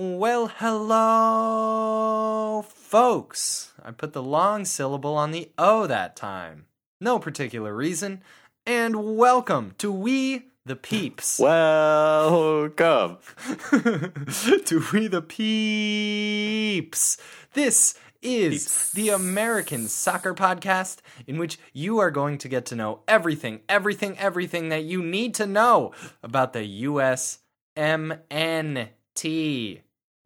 Well, 0.00 0.46
hello, 0.58 2.64
folks. 2.68 3.72
I 3.84 3.90
put 3.90 4.12
the 4.12 4.22
long 4.22 4.64
syllable 4.64 5.16
on 5.16 5.32
the 5.32 5.50
O 5.58 5.88
that 5.88 6.14
time. 6.14 6.66
No 7.00 7.18
particular 7.18 7.74
reason. 7.74 8.22
And 8.64 9.16
welcome 9.16 9.74
to 9.78 9.90
We 9.90 10.50
the 10.64 10.76
Peeps. 10.76 11.36
Welcome. 11.40 13.18
to 13.72 14.84
We 14.92 15.08
the 15.08 15.20
Peeps. 15.20 17.16
This 17.54 17.98
is 18.22 18.52
Peeps. 18.52 18.92
the 18.92 19.08
American 19.08 19.88
Soccer 19.88 20.32
Podcast 20.32 20.98
in 21.26 21.38
which 21.38 21.58
you 21.72 21.98
are 21.98 22.12
going 22.12 22.38
to 22.38 22.48
get 22.48 22.66
to 22.66 22.76
know 22.76 23.00
everything, 23.08 23.62
everything, 23.68 24.16
everything 24.16 24.68
that 24.68 24.84
you 24.84 25.02
need 25.02 25.34
to 25.34 25.44
know 25.44 25.90
about 26.22 26.52
the 26.52 26.84
USMNT. 26.84 27.40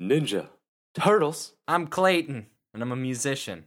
Ninja. 0.02 0.48
Turtles. 0.94 1.54
I'm 1.68 1.86
Clayton, 1.86 2.46
and 2.74 2.82
I'm 2.82 2.90
a 2.90 2.96
musician. 2.96 3.66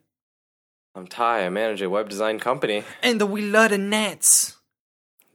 I'm 0.93 1.07
Ty. 1.07 1.45
I 1.45 1.49
manage 1.49 1.81
a 1.81 1.89
web 1.89 2.09
design 2.09 2.39
company. 2.39 2.83
And 3.01 3.21
the 3.21 3.25
We 3.25 3.41
Love 3.41 3.69
the 3.69 3.77
Nets. 3.77 4.57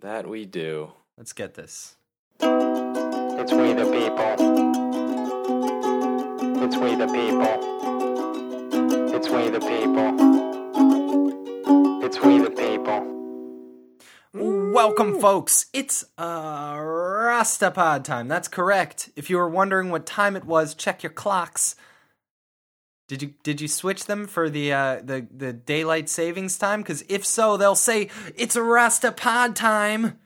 That 0.01 0.29
we 0.29 0.45
do. 0.45 0.93
Let's 1.17 1.33
get 1.33 1.55
this. 1.55 1.97
It's 2.41 3.53
we 3.53 3.73
the 3.73 3.87
people. 3.87 4.35
It's 6.63 6.77
we 6.77 6.95
the 6.95 7.07
people. 7.07 7.57
It's 9.17 9.31
we 9.31 9.49
the 9.49 9.61
people. 9.61 10.17
It's 12.05 12.21
we 12.21 12.39
the 12.41 12.51
people. 12.51 12.60
Welcome, 14.83 15.21
folks. 15.21 15.67
It's 15.75 16.07
uh, 16.17 16.73
Rastapod 16.73 18.03
time. 18.03 18.29
That's 18.29 18.49
correct. 18.49 19.11
If 19.15 19.29
you 19.29 19.37
were 19.37 19.47
wondering 19.47 19.91
what 19.91 20.07
time 20.07 20.37
it 20.37 20.47
was, 20.47 20.75
check 20.75 21.03
your 21.03 21.13
clocks. 21.13 21.77
Did 23.07 23.21
you 23.21 23.35
did 23.43 23.61
you 23.61 23.69
switch 23.69 24.07
them 24.07 24.27
for 24.27 24.49
the 24.49 24.73
uh, 24.73 25.01
the 25.05 25.27
the 25.31 25.53
daylight 25.53 26.09
savings 26.09 26.57
time? 26.57 26.81
Because 26.81 27.05
if 27.11 27.27
so, 27.27 27.59
they'll 27.59 27.75
say 27.75 28.09
it's 28.35 28.57
Rastapod 28.57 29.55
time. 29.55 30.19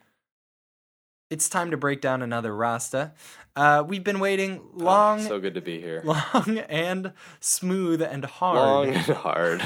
It's 1.29 1.49
time 1.49 1.69
to 1.71 1.77
break 1.77 1.99
down 1.99 2.21
another 2.21 2.55
Rasta. 2.55 3.11
Uh, 3.55 3.83
we've 3.87 4.03
been 4.03 4.19
waiting 4.19 4.59
long, 4.73 5.21
Oh, 5.21 5.27
so 5.27 5.39
good 5.39 5.53
to 5.53 5.61
be 5.61 5.79
here. 5.79 6.01
long 6.05 6.57
and 6.69 7.13
smooth 7.39 8.01
and 8.01 8.25
hard, 8.25 8.57
Long 8.57 8.87
and 8.95 9.15
hard. 9.15 9.61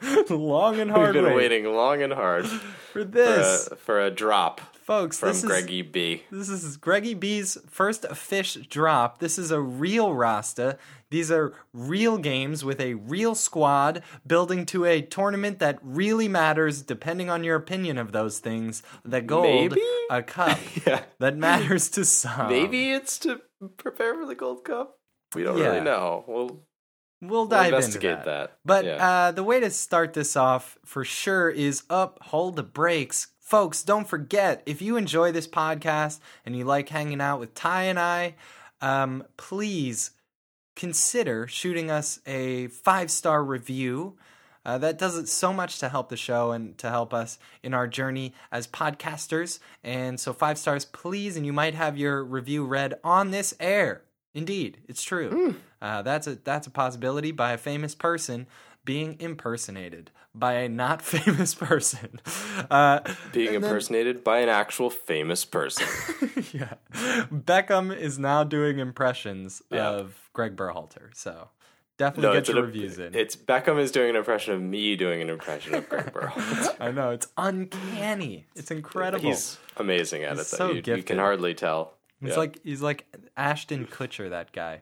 long 0.30 0.80
and 0.80 0.90
hard. 0.90 1.14
We've 1.14 1.22
been 1.22 1.32
wait 1.32 1.36
waiting 1.50 1.64
long 1.72 2.02
and 2.02 2.12
hard 2.12 2.46
for 2.48 2.64
for 2.92 3.04
this, 3.04 3.68
a, 3.70 3.76
for 3.76 4.00
a 4.04 4.10
drop 4.10 4.60
folks. 4.82 5.18
from 5.20 5.28
this 5.28 5.44
is 5.44 5.44
Greggy 5.44 5.82
B. 5.82 6.24
This 6.32 6.48
is 6.48 6.76
Greggy 6.76 7.14
B's 7.14 7.56
first 7.68 8.08
fish 8.16 8.54
drop. 8.68 9.20
This 9.20 9.38
is 9.38 9.52
a 9.52 9.60
real 9.60 10.14
Rasta. 10.14 10.76
These 11.10 11.30
are 11.30 11.54
real 11.72 12.18
games 12.18 12.66
with 12.66 12.80
a 12.82 12.92
real 12.94 13.34
squad 13.34 14.02
building 14.26 14.66
to 14.66 14.84
a 14.84 15.00
tournament 15.00 15.58
that 15.58 15.78
really 15.82 16.28
matters, 16.28 16.82
depending 16.82 17.30
on 17.30 17.44
your 17.44 17.56
opinion 17.56 17.96
of 17.96 18.12
those 18.12 18.40
things. 18.40 18.82
The 19.06 19.22
gold, 19.22 19.70
Maybe? 19.70 19.80
a 20.10 20.22
cup 20.22 20.58
Yeah. 20.86 21.04
that 21.18 21.34
matters 21.38 21.88
to 21.90 22.04
some. 22.04 22.48
Maybe 22.50 22.92
it's 22.92 23.18
prepare 23.76 24.14
for 24.14 24.26
the 24.26 24.34
Gold 24.34 24.64
Cup. 24.64 24.98
We 25.34 25.42
don't 25.42 25.58
Yeah. 25.58 25.68
really 25.68 25.80
know. 25.80 26.24
We'll, 26.26 26.46
we'll 26.46 26.62
we'll 27.20 27.46
dive 27.46 27.72
investigate 27.74 28.12
into 28.12 28.24
that. 28.24 28.50
that. 28.50 28.58
But 28.64 28.84
yeah. 28.84 29.08
uh, 29.08 29.32
the 29.32 29.42
way 29.44 29.60
to 29.60 29.70
start 29.70 30.14
this 30.14 30.36
off 30.36 30.78
for 30.84 31.04
sure 31.04 31.50
is 31.50 31.82
up, 31.90 32.18
hold 32.22 32.56
the 32.56 32.62
brakes. 32.62 33.28
Folks, 33.40 33.82
don't 33.82 34.06
forget 34.08 34.62
if 34.66 34.82
you 34.82 34.96
enjoy 34.96 35.32
this 35.32 35.48
podcast 35.48 36.20
and 36.44 36.54
you 36.56 36.64
like 36.64 36.88
hanging 36.90 37.20
out 37.20 37.40
with 37.40 37.54
Ty 37.54 37.84
and 37.84 37.98
I, 37.98 38.34
um, 38.80 39.24
please 39.36 40.10
consider 40.76 41.46
shooting 41.48 41.90
us 41.90 42.20
a 42.26 42.68
five 42.68 43.10
star 43.10 43.42
review. 43.42 44.16
Uh, 44.68 44.76
that 44.76 44.98
does 44.98 45.16
it 45.16 45.26
so 45.28 45.50
much 45.50 45.78
to 45.78 45.88
help 45.88 46.10
the 46.10 46.16
show 46.16 46.50
and 46.52 46.76
to 46.76 46.90
help 46.90 47.14
us 47.14 47.38
in 47.62 47.72
our 47.72 47.86
journey 47.88 48.34
as 48.52 48.66
podcasters. 48.66 49.60
And 49.82 50.20
so, 50.20 50.34
five 50.34 50.58
stars, 50.58 50.84
please, 50.84 51.38
and 51.38 51.46
you 51.46 51.54
might 51.54 51.74
have 51.74 51.96
your 51.96 52.22
review 52.22 52.66
read 52.66 53.00
on 53.02 53.30
this 53.30 53.54
air. 53.60 54.02
Indeed, 54.34 54.76
it's 54.86 55.02
true. 55.02 55.56
Uh, 55.80 56.02
that's 56.02 56.26
a 56.26 56.34
that's 56.36 56.66
a 56.66 56.70
possibility 56.70 57.30
by 57.32 57.52
a 57.52 57.56
famous 57.58 57.94
person 57.94 58.46
being 58.84 59.16
impersonated 59.20 60.10
by 60.34 60.52
a 60.54 60.68
not 60.68 61.00
famous 61.16 61.54
person. 61.54 62.20
Uh, 62.70 63.00
Being 63.32 63.54
and 63.54 63.56
then- 63.56 63.70
impersonated 63.70 64.22
by 64.22 64.40
an 64.40 64.48
actual 64.50 64.90
famous 64.90 65.44
person. 65.46 65.86
yeah, 66.52 66.74
Beckham 67.32 67.96
is 67.96 68.18
now 68.18 68.44
doing 68.44 68.78
impressions 68.78 69.62
Yeah. 69.70 69.88
of 69.88 70.28
Greg 70.34 70.56
Berhalter. 70.56 71.14
So 71.14 71.48
definitely 71.98 72.32
get 72.34 72.38
it's 72.38 72.48
your 72.48 72.58
an- 72.58 72.64
reviews 72.64 72.98
in. 72.98 73.14
It's 73.14 73.36
Beckham 73.36 73.78
is 73.78 73.90
doing 73.92 74.08
an 74.10 74.16
impression 74.16 74.54
of 74.54 74.62
me 74.62 74.96
doing 74.96 75.20
an 75.20 75.28
impression 75.28 75.74
of 75.74 75.88
Greg 75.88 76.06
Berhalter. 76.12 76.76
I 76.80 76.90
know 76.90 77.10
it's 77.10 77.26
uncanny. 77.36 78.46
It's 78.56 78.70
incredible. 78.70 79.22
He's 79.28 79.58
amazing 79.76 80.24
at 80.24 80.36
He's 80.38 80.52
it. 80.52 80.58
Though. 80.58 80.66
so 80.66 80.68
you, 80.70 80.76
you 80.76 80.82
gifted. 80.82 81.06
can 81.06 81.18
hardly 81.18 81.54
tell. 81.54 81.94
He's 82.20 82.30
Yeah. 82.30 82.36
like 82.36 82.58
he's 82.64 82.82
like 82.82 83.06
Ashton 83.36 83.86
Kutcher, 83.86 84.30
that 84.30 84.52
guy. 84.52 84.80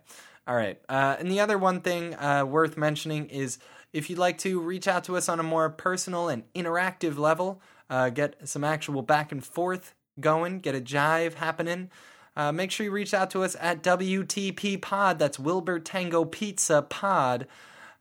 All 0.48 0.54
right, 0.54 0.80
uh, 0.88 1.16
and 1.18 1.28
the 1.28 1.40
other 1.40 1.58
one 1.58 1.80
thing 1.80 2.14
uh, 2.14 2.44
worth 2.46 2.76
mentioning 2.76 3.26
is 3.30 3.58
if 3.92 4.08
you'd 4.08 4.18
like 4.18 4.38
to 4.38 4.60
reach 4.60 4.86
out 4.86 5.02
to 5.04 5.16
us 5.16 5.28
on 5.28 5.40
a 5.40 5.42
more 5.42 5.68
personal 5.70 6.28
and 6.28 6.44
interactive 6.54 7.18
level, 7.18 7.60
uh, 7.90 8.10
get 8.10 8.36
some 8.48 8.62
actual 8.62 9.02
back 9.02 9.32
and 9.32 9.44
forth 9.44 9.92
going, 10.20 10.60
get 10.60 10.74
a 10.76 10.80
jive 10.80 11.34
happening. 11.34 11.90
Uh, 12.36 12.52
make 12.52 12.70
sure 12.70 12.84
you 12.84 12.90
reach 12.90 13.14
out 13.14 13.30
to 13.30 13.42
us 13.42 13.56
at 13.60 13.82
WTP 13.82 14.80
Pod. 14.80 15.18
That's 15.18 15.38
Wilbur 15.38 15.78
Tango 15.80 16.24
Pizza 16.24 16.82
Pod 16.82 17.46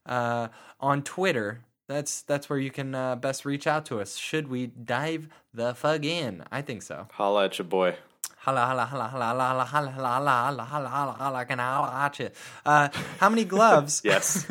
uh, 0.05 0.49
on 0.79 1.03
Twitter. 1.03 1.61
That's 1.87 2.21
that's 2.23 2.49
where 2.49 2.59
you 2.59 2.71
can 2.71 2.95
uh, 2.95 3.15
best 3.15 3.45
reach 3.45 3.67
out 3.67 3.85
to 3.87 3.99
us. 3.99 4.17
Should 4.17 4.47
we 4.47 4.67
dive 4.67 5.29
the 5.53 5.73
fuck 5.75 6.03
in? 6.03 6.43
I 6.51 6.61
think 6.61 6.81
so. 6.81 7.07
Holla 7.11 7.45
at 7.45 7.57
your 7.57 7.65
boy. 7.65 7.95
Holla, 8.45 8.63
holla, 8.67 8.85
holla, 8.85 9.07
holla, 9.09 9.65
holla, 9.65 10.63
holla, 10.65 11.15
holla, 11.17 11.45
can 11.45 11.59
I 11.59 11.63
holla 11.63 11.91
at 12.05 12.19
you? 12.19 12.29
Uh, 12.63 12.89
how 13.19 13.27
many 13.29 13.43
gloves? 13.43 14.01
Yes. 14.03 14.45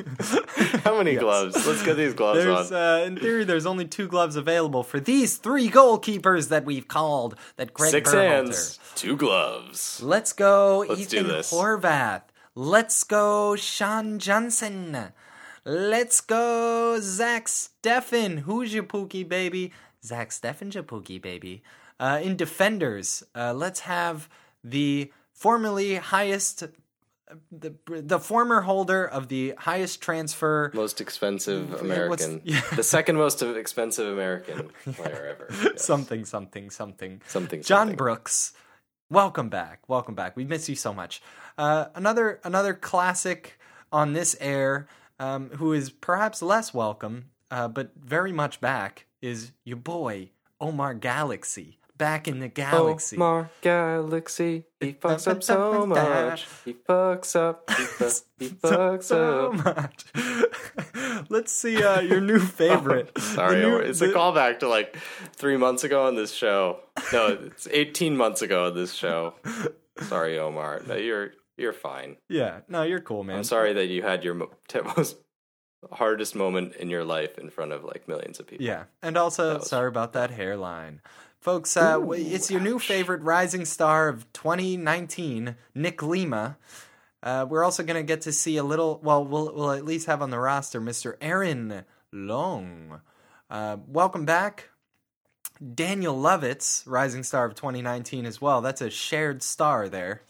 How 0.83 0.99
many 0.99 1.15
gloves? 1.15 1.65
Let's 1.65 1.85
get 1.85 1.97
these 1.97 2.13
gloves 2.13 2.43
There's, 2.43 2.73
on. 2.73 3.01
uh, 3.03 3.05
in 3.05 3.17
theory, 3.17 3.45
there's 3.45 3.67
only 3.67 3.85
two 3.85 4.09
gloves 4.09 4.35
available 4.35 4.83
for 4.83 4.99
these 4.99 5.37
three 5.37 5.69
goalkeepers 5.71 6.49
that 6.49 6.65
we've 6.65 6.89
called 6.89 7.37
that 7.57 7.73
Greg 7.73 7.93
Six 7.93 8.11
Berhalter. 8.11 8.29
hands, 8.29 8.81
two 8.97 9.17
gloves. 9.17 10.03
Let's 10.03 10.33
go, 10.33 10.85
Let's 10.89 11.01
Ethan. 11.15 11.27
Horvath. 11.27 12.23
Let's 12.57 13.05
go, 13.05 13.55
Sean 13.55 14.19
Johnson. 14.19 15.13
Let's 15.65 16.21
go, 16.21 16.99
Zach 17.01 17.47
Steffen. 17.47 18.41
Who's 18.41 18.75
your 18.75 18.83
pookie, 18.85 19.27
baby? 19.29 19.73
Zach 20.05 20.31
Steffen's 20.31 20.75
your 20.75 20.85
pookie, 20.85 21.23
baby. 21.23 21.63
Uh, 22.01 22.21
in 22.23 22.37
defenders, 22.37 23.23
uh, 23.35 23.53
let's 23.55 23.81
have 23.81 24.29
the 24.63 25.13
formerly 25.33 25.97
highest, 25.97 26.65
the 27.51 27.75
the 27.89 28.19
former 28.19 28.61
holder 28.63 29.05
of 29.05 29.29
the 29.29 29.55
highest 29.59 30.01
transfer. 30.01 30.71
Most 30.75 31.01
expensive 31.01 31.73
American. 31.81 32.41
yeah. 32.45 32.61
The 32.75 32.83
second 32.83 33.17
most 33.17 33.43
expensive 33.43 34.13
American 34.13 34.71
player 34.93 35.27
ever. 35.31 35.49
Yes. 35.51 35.85
Something, 35.85 36.25
something, 36.25 36.71
something. 36.71 37.23
Something, 37.27 37.63
John 37.63 37.79
something. 37.81 37.97
Brooks, 37.97 38.53
welcome 39.11 39.49
back. 39.49 39.89
Welcome 39.89 40.15
back. 40.15 40.37
We 40.37 40.45
miss 40.45 40.69
you 40.69 40.77
so 40.77 40.93
much. 40.93 41.23
Uh, 41.57 41.87
another 41.95 42.41
another 42.45 42.75
classic 42.75 43.59
on 43.93 44.13
this 44.13 44.37
air, 44.41 44.89
um, 45.19 45.51
who 45.51 45.73
is 45.73 45.91
perhaps 45.91 46.43
less 46.43 46.75
welcome, 46.75 47.27
uh, 47.51 47.69
but 47.69 47.93
very 47.97 48.33
much 48.33 48.61
back, 48.61 49.07
is 49.23 49.53
your 49.65 49.77
boy 49.77 50.31
Omar 50.61 50.95
Galaxy. 50.95 51.79
Back 51.97 52.27
in 52.27 52.41
the 52.41 52.49
galaxy. 52.49 53.15
Omar 53.17 53.51
Galaxy, 53.61 54.65
he 54.81 54.95
fucks 54.95 55.29
up 55.31 55.45
so 55.45 55.87
much. 55.87 56.45
He 56.65 56.73
fucks 56.75 57.37
up, 57.37 57.71
he, 57.71 57.85
fu- 57.85 58.11
he 58.41 58.49
fucks 58.63 59.05
so 59.05 59.53
up. 59.53 59.65
much. 59.65 61.25
Let's 61.31 61.53
see 61.53 61.83
uh, 61.83 62.01
your 62.01 62.21
new 62.21 62.39
favorite. 62.61 63.17
Sorry, 63.19 63.61
new- 63.61 63.77
it's 63.77 64.01
a 64.01 64.09
callback 64.09 64.59
to 64.61 64.69
like 64.69 64.97
three 65.35 65.57
months 65.57 65.85
ago 65.85 66.07
on 66.07 66.17
this 66.17 66.33
show. 66.33 66.81
No, 67.13 67.29
it's 67.29 67.69
18 67.71 68.17
months 68.17 68.43
ago 68.43 68.67
on 68.67 68.75
this 68.75 68.93
show. 68.93 69.35
Sorry, 70.03 70.37
Omar. 70.39 70.83
No, 70.89 70.97
you're 70.97 71.31
you're 71.57 71.73
fine. 71.73 72.17
Yeah, 72.29 72.61
no, 72.69 72.83
you're 72.83 73.01
cool, 73.01 73.23
man. 73.23 73.37
I'm 73.37 73.45
sorry 73.45 73.73
that 73.75 73.87
you 73.87 74.03
had 74.03 74.25
your 74.25 74.35
mo- 74.35 74.51
most 74.97 75.17
hardest 75.93 76.35
moment 76.35 76.75
in 76.77 76.91
your 76.91 77.05
life 77.05 77.39
in 77.39 77.51
front 77.51 77.71
of 77.73 77.85
like 77.85 78.09
millions 78.09 78.41
of 78.41 78.49
people. 78.49 78.65
Yeah, 78.67 78.85
and 79.03 79.17
also 79.17 79.61
sorry 79.61 79.89
about 79.89 80.15
that 80.15 80.31
hairline, 80.33 81.01
folks. 81.45 81.77
Uh, 81.77 82.01
it's 82.13 82.51
your 82.51 82.61
new 82.63 82.79
favorite 82.79 83.21
rising 83.21 83.67
star 83.67 84.09
of 84.09 84.33
2019, 84.33 85.55
Nick 85.75 86.03
Lima. 86.03 86.57
Uh, 87.23 87.45
we're 87.47 87.63
also 87.63 87.83
going 87.83 87.99
to 87.99 88.03
get 88.03 88.23
to 88.23 88.33
see 88.33 88.57
a 88.57 88.63
little. 88.65 88.99
Well, 89.03 89.25
we'll 89.27 89.55
we'll 89.55 89.73
at 89.73 89.85
least 89.85 90.07
have 90.07 90.23
on 90.23 90.31
the 90.31 90.39
roster 90.39 90.81
Mr. 90.81 91.17
Aaron 91.21 91.85
Long. 92.11 93.03
Uh, 93.51 93.77
welcome 93.87 94.25
back, 94.25 94.71
Daniel 95.75 96.17
Lovitz, 96.17 96.83
rising 96.87 97.23
star 97.23 97.45
of 97.45 97.55
2019 97.55 98.25
as 98.25 98.41
well. 98.41 98.63
That's 98.63 98.81
a 98.81 98.89
shared 98.89 99.43
star 99.43 99.91
there. 99.91 100.23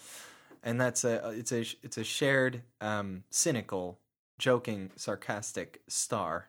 and 0.65 0.81
that's 0.81 1.05
a 1.05 1.31
it's 1.31 1.53
a 1.53 1.61
it's 1.85 1.97
a 1.97 2.05
shared 2.05 2.63
um, 2.81 3.23
cynical, 3.31 4.01
joking, 4.39 4.91
sarcastic 4.97 5.81
star. 5.87 6.49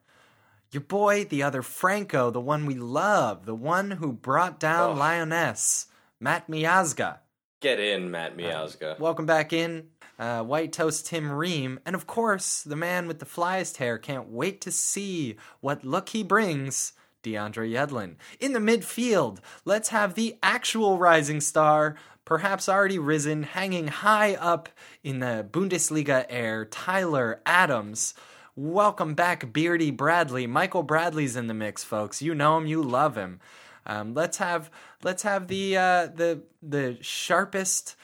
Your 0.76 0.82
boy, 0.82 1.24
the 1.24 1.42
other 1.42 1.62
Franco, 1.62 2.30
the 2.32 2.42
one 2.42 2.66
we 2.66 2.74
love, 2.76 3.46
the 3.46 3.56
one 3.56 3.92
who 3.92 4.12
brought 4.12 4.60
down 4.60 4.90
Oh. 4.90 5.00
Lioness, 5.00 5.88
Matt 6.20 6.50
Miazga. 6.50 7.20
Get 7.62 7.80
in, 7.80 8.12
Matt 8.12 8.36
Miazga. 8.36 9.00
Welcome 9.00 9.26
back 9.26 9.54
in. 9.54 9.88
Uh, 10.20 10.44
White 10.44 10.74
Toast 10.74 11.06
Tim 11.08 11.32
Ream. 11.32 11.80
And 11.86 11.96
of 11.96 12.08
course, 12.08 12.62
the 12.62 12.76
man 12.76 13.08
with 13.08 13.20
the 13.20 13.26
flyest 13.26 13.78
hair 13.78 13.98
can't 13.98 14.28
wait 14.28 14.60
to 14.62 14.72
see 14.72 15.38
what 15.62 15.86
look 15.86 16.10
he 16.10 16.24
brings. 16.24 16.92
DeAndre 17.24 17.72
Yedlin. 17.72 18.16
In 18.42 18.52
the 18.52 18.60
midfield, 18.60 19.38
let's 19.64 19.90
have 19.90 20.16
the 20.16 20.38
actual 20.44 20.98
rising 20.98 21.40
star, 21.40 21.96
perhaps 22.26 22.68
already 22.68 23.00
risen, 23.00 23.44
hanging 23.44 23.88
high 23.88 24.36
up 24.36 24.68
in 25.06 25.20
the 25.20 25.48
Bundesliga 25.50 26.26
air, 26.28 26.66
Tyler 26.66 27.40
Adams. 27.46 28.14
Welcome 28.58 29.16
back, 29.16 29.52
Beardy 29.52 29.92
Bradley. 29.92 30.48
Michael 30.48 30.82
Bradley's 30.82 31.36
in 31.36 31.48
the 31.48 31.54
mix, 31.54 31.84
folks. 31.84 32.22
You 32.22 32.34
know 32.34 32.58
him, 32.58 32.66
you 32.66 32.82
love 32.82 33.18
him. 33.18 33.42
Um, 33.86 34.14
let's 34.14 34.38
have 34.38 34.72
let's 35.04 35.24
have 35.24 35.50
the 35.50 35.76
uh, 35.76 36.08
the 36.08 36.42
the 36.64 36.98
sharpest 37.02 37.98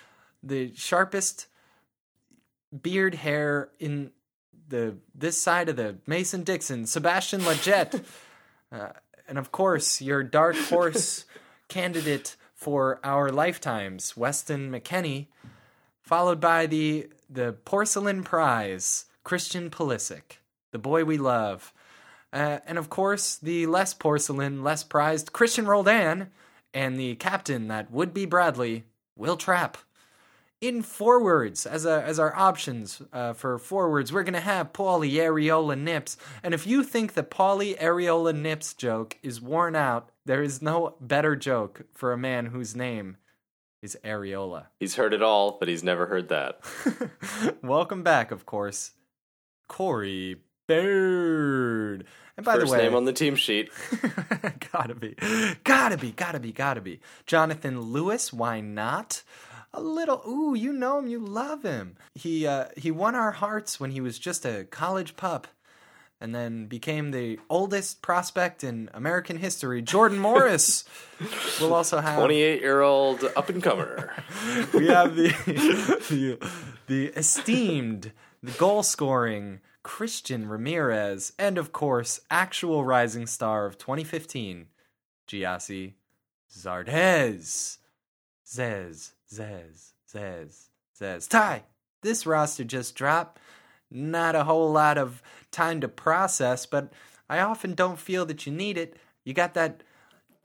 the 0.44 0.76
sharpest 0.76 1.48
beard 2.82 3.16
hair 3.16 3.70
in 3.80 4.12
the 4.68 4.98
this 5.16 5.42
side 5.42 5.70
of 5.70 5.78
the 5.78 5.96
Mason 6.06 6.44
Dixon, 6.44 6.86
Sebastian 6.86 7.42
Lletget, 7.42 8.04
uh, 8.74 8.90
and 9.30 9.38
of 9.38 9.54
course 9.54 10.02
your 10.02 10.22
dark 10.22 10.58
horse 10.58 11.24
candidate 11.70 12.36
for 12.54 13.00
our 13.06 13.32
lifetimes, 13.32 14.18
Weston 14.18 14.70
McKennie, 14.70 15.28
followed 16.02 16.42
by 16.42 16.66
the 16.66 17.08
the 17.30 17.54
porcelain 17.64 18.22
prize, 18.22 19.06
Christian 19.24 19.70
Pulisic, 19.70 20.41
the 20.72 20.80
boy 20.80 21.04
we 21.06 21.18
love. 21.18 21.74
Uh, 22.34 22.60
and 22.66 22.78
of 22.78 22.90
course, 22.90 23.36
the 23.36 23.66
less 23.66 23.94
porcelain, 23.94 24.64
less 24.64 24.84
prized 24.84 25.34
Christian 25.34 25.66
Roldan, 25.66 26.32
and 26.74 26.98
the 26.98 27.16
captain 27.16 27.68
that 27.68 27.92
would 27.92 28.14
be 28.14 28.26
Bradley, 28.26 28.86
Wil 29.16 29.38
Trapp. 29.38 29.78
In 30.62 30.84
forwards, 30.84 31.66
as 31.66 31.86
a, 31.86 32.04
as 32.04 32.20
our 32.20 32.36
options 32.36 33.02
uh, 33.12 33.34
for 33.34 33.58
forwards, 33.58 34.14
we're 34.14 34.24
gonna 34.24 34.40
have 34.40 34.72
Paulie 34.72 35.14
Areola 35.14 35.78
Nips. 35.78 36.18
And 36.44 36.54
if 36.54 36.68
you 36.68 36.84
think 36.84 37.14
the 37.14 37.24
Paulie 37.24 37.78
Areola 37.80 38.34
Nips 38.34 38.76
joke 38.76 39.18
is 39.24 39.42
worn 39.42 39.76
out, 39.76 40.12
there 40.26 40.44
is 40.44 40.62
no 40.62 40.96
better 41.02 41.36
joke 41.36 41.82
for 41.94 42.14
a 42.14 42.18
man 42.18 42.48
whose 42.48 42.76
name 42.76 43.18
is 43.82 43.98
Arriola. 44.06 44.68
He's 44.80 44.96
heard 44.96 45.14
it 45.14 45.24
all, 45.24 45.58
but 45.60 45.68
he's 45.68 45.84
never 45.84 46.06
heard 46.06 46.30
that. 46.30 46.62
Welcome 47.64 48.04
back, 48.04 48.30
of 48.30 48.46
course, 48.46 48.92
Corey 49.68 50.38
Baird. 50.72 52.06
And 52.38 52.46
by 52.46 52.54
First 52.54 52.68
the 52.68 52.72
way, 52.72 52.84
name 52.84 52.96
on 52.96 53.04
the 53.04 53.12
team 53.12 53.36
sheet. 53.36 53.70
gotta 54.72 54.96
be, 54.96 55.16
gotta 55.66 55.98
be, 55.98 56.12
gotta 56.12 56.40
be, 56.40 56.54
gotta 56.54 56.80
be. 56.80 57.02
Jonathan 57.26 57.82
Lewis, 57.82 58.32
why 58.32 58.62
not? 58.62 59.22
A 59.74 59.82
little, 59.82 60.24
ooh, 60.26 60.56
you 60.56 60.72
know 60.72 61.00
him, 61.00 61.08
you 61.08 61.20
love 61.20 61.64
him. 61.64 61.98
He 62.16 62.48
uh, 62.48 62.66
he 62.78 62.90
won 62.90 63.16
our 63.16 63.32
hearts 63.32 63.82
when 63.82 63.92
he 63.92 64.00
was 64.00 64.18
just 64.18 64.46
a 64.46 64.64
college 64.64 65.18
pup, 65.18 65.48
and 66.22 66.34
then 66.34 66.68
became 66.68 67.12
the 67.12 67.38
oldest 67.50 68.02
prospect 68.02 68.64
in 68.64 68.90
American 68.94 69.38
history. 69.38 69.82
Jordan 69.82 70.20
Morris 70.28 70.86
will 71.60 71.74
also 71.74 72.00
have 72.00 72.18
28 72.18 72.62
year 72.62 72.80
old 72.80 73.26
up 73.36 73.50
and 73.50 73.62
comer. 73.62 74.14
we 74.74 74.88
have 74.88 75.18
the 75.18 75.28
the, 76.10 76.50
the 76.88 77.08
esteemed, 77.08 78.14
the 78.42 78.52
goal 78.52 78.84
scoring 78.84 79.60
Christian 79.84 80.48
Ramirez, 80.48 81.34
and 81.40 81.58
of 81.58 81.72
course, 81.72 82.22
actual 82.30 82.86
rising 82.86 83.26
star 83.26 83.66
of 83.66 83.78
2015, 83.78 84.68
Gyasi 85.28 85.94
Zardes. 86.54 87.78
Zez, 88.52 89.12
Zez, 89.34 89.94
Zez, 90.10 90.68
Zez. 91.00 91.30
Ty, 91.30 91.64
this 92.02 92.26
roster 92.26 92.66
just 92.66 92.96
dropped. 92.96 93.40
Not 93.90 94.36
a 94.36 94.44
whole 94.44 94.72
lot 94.72 94.98
of 94.98 95.22
time 95.52 95.80
to 95.82 95.88
process, 95.88 96.66
but 96.66 96.92
I 97.30 97.40
often 97.40 97.74
don't 97.74 98.00
feel 98.00 98.26
that 98.26 98.46
you 98.46 98.52
need 98.52 98.78
it. 98.78 98.98
You 99.24 99.34
got 99.34 99.54
that 99.54 99.84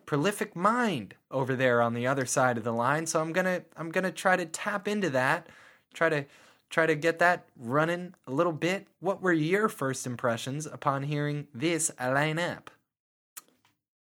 prolific 0.06 0.54
mind 0.54 1.14
over 1.32 1.56
there 1.56 1.82
on 1.82 1.94
the 1.94 2.06
other 2.06 2.24
side 2.24 2.56
of 2.56 2.62
the 2.62 2.72
line 2.72 3.04
so 3.04 3.20
i'm 3.20 3.32
gonna 3.32 3.60
i'm 3.76 3.90
gonna 3.90 4.12
try 4.12 4.36
to 4.36 4.46
tap 4.46 4.86
into 4.86 5.10
that 5.10 5.48
try 5.92 6.08
to 6.08 6.24
try 6.70 6.86
to 6.86 6.94
get 6.94 7.18
that 7.18 7.46
running 7.56 8.14
a 8.26 8.32
little 8.32 8.52
bit 8.52 8.86
what 9.00 9.22
were 9.22 9.32
your 9.32 9.68
first 9.68 10.06
impressions 10.06 10.66
upon 10.66 11.04
hearing 11.04 11.46
this 11.54 11.90
lineup 12.00 12.68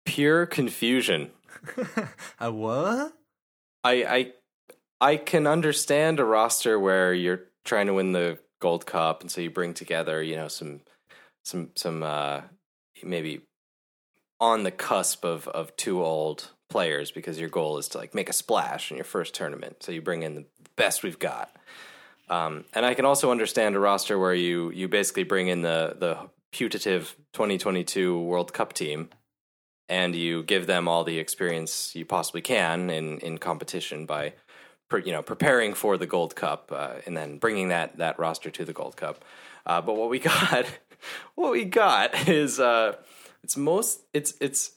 Pure 0.04 0.46
confusion. 0.46 1.30
a 2.40 2.50
what 2.50 3.12
I 3.84 4.04
I 4.04 4.32
I 5.00 5.16
can 5.16 5.46
understand 5.46 6.18
a 6.18 6.24
roster 6.24 6.78
where 6.78 7.14
you're 7.14 7.44
trying 7.64 7.86
to 7.86 7.94
win 7.94 8.12
the 8.12 8.38
Gold 8.60 8.84
Cup, 8.84 9.20
and 9.20 9.30
so 9.30 9.40
you 9.40 9.50
bring 9.50 9.74
together, 9.74 10.22
you 10.22 10.36
know, 10.36 10.48
some 10.48 10.80
some 11.44 11.70
some 11.76 12.02
uh, 12.02 12.42
maybe 13.02 13.42
on 14.40 14.64
the 14.64 14.70
cusp 14.70 15.24
of 15.24 15.46
of 15.48 15.74
two 15.76 16.02
old 16.02 16.50
players 16.68 17.10
because 17.12 17.38
your 17.38 17.48
goal 17.48 17.78
is 17.78 17.88
to 17.88 17.98
like 17.98 18.14
make 18.14 18.28
a 18.28 18.32
splash 18.32 18.90
in 18.90 18.96
your 18.96 19.04
first 19.04 19.34
tournament. 19.34 19.82
So 19.82 19.92
you 19.92 20.02
bring 20.02 20.22
in 20.22 20.34
the 20.34 20.46
best 20.76 21.02
we've 21.02 21.18
got. 21.18 21.54
Um, 22.28 22.64
and 22.72 22.86
I 22.86 22.94
can 22.94 23.04
also 23.04 23.30
understand 23.30 23.76
a 23.76 23.80
roster 23.80 24.18
where 24.18 24.34
you 24.34 24.70
you 24.70 24.88
basically 24.88 25.24
bring 25.24 25.48
in 25.48 25.62
the 25.62 25.96
the 25.98 26.18
putative 26.52 27.16
2022 27.32 28.20
World 28.20 28.52
Cup 28.52 28.72
team 28.72 29.08
and 29.88 30.14
you 30.14 30.42
give 30.42 30.66
them 30.66 30.88
all 30.88 31.04
the 31.04 31.18
experience 31.18 31.94
you 31.94 32.04
possibly 32.04 32.40
can 32.40 32.90
in 32.90 33.18
in 33.18 33.38
competition 33.38 34.06
by 34.06 34.32
you 35.04 35.12
know 35.12 35.22
preparing 35.22 35.74
for 35.74 35.96
the 35.96 36.06
Gold 36.06 36.36
Cup 36.36 36.70
uh, 36.74 36.94
and 37.06 37.16
then 37.16 37.38
bringing 37.38 37.68
that 37.68 37.96
that 37.98 38.18
roster 38.18 38.50
to 38.50 38.64
the 38.64 38.72
Gold 38.72 38.96
Cup. 38.96 39.24
Uh, 39.66 39.80
but 39.80 39.96
what 39.96 40.10
we 40.10 40.18
got, 40.32 40.66
what 41.34 41.52
we 41.52 41.64
got 41.64 42.28
is 42.28 42.60
uh, 42.60 42.96
it's 43.42 43.56
most 43.56 44.00
it's 44.12 44.34
it's 44.40 44.72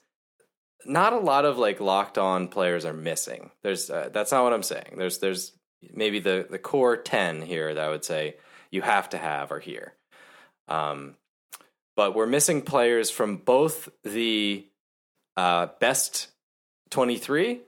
not 0.85 1.13
a 1.13 1.19
lot 1.19 1.45
of 1.45 1.57
like 1.57 1.79
locked 1.79 2.17
on 2.17 2.47
players 2.47 2.85
are 2.85 2.93
missing. 2.93 3.51
There's 3.63 3.89
uh, 3.89 4.09
that's 4.11 4.31
not 4.31 4.43
what 4.43 4.53
I'm 4.53 4.63
saying. 4.63 4.95
There's 4.97 5.19
there's 5.19 5.53
maybe 5.93 6.19
the 6.19 6.47
the 6.49 6.59
core 6.59 6.97
ten 6.97 7.41
here 7.41 7.73
that 7.73 7.83
I 7.83 7.89
would 7.89 8.05
say 8.05 8.35
you 8.71 8.81
have 8.81 9.09
to 9.09 9.17
have 9.17 9.51
are 9.51 9.59
here. 9.59 9.93
Um, 10.67 11.15
but 11.95 12.15
we're 12.15 12.25
missing 12.25 12.61
players 12.61 13.09
from 13.09 13.37
both 13.37 13.89
the 14.03 14.67
uh, 15.37 15.67
best 15.79 16.27
23 16.91 17.61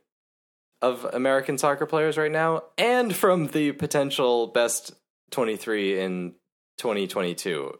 of 0.81 1.05
American 1.05 1.57
soccer 1.57 1.85
players 1.85 2.17
right 2.17 2.31
now, 2.31 2.63
and 2.77 3.15
from 3.15 3.47
the 3.47 3.71
potential 3.71 4.47
best 4.47 4.93
23 5.31 5.99
in 5.99 6.35
2022. 6.77 7.77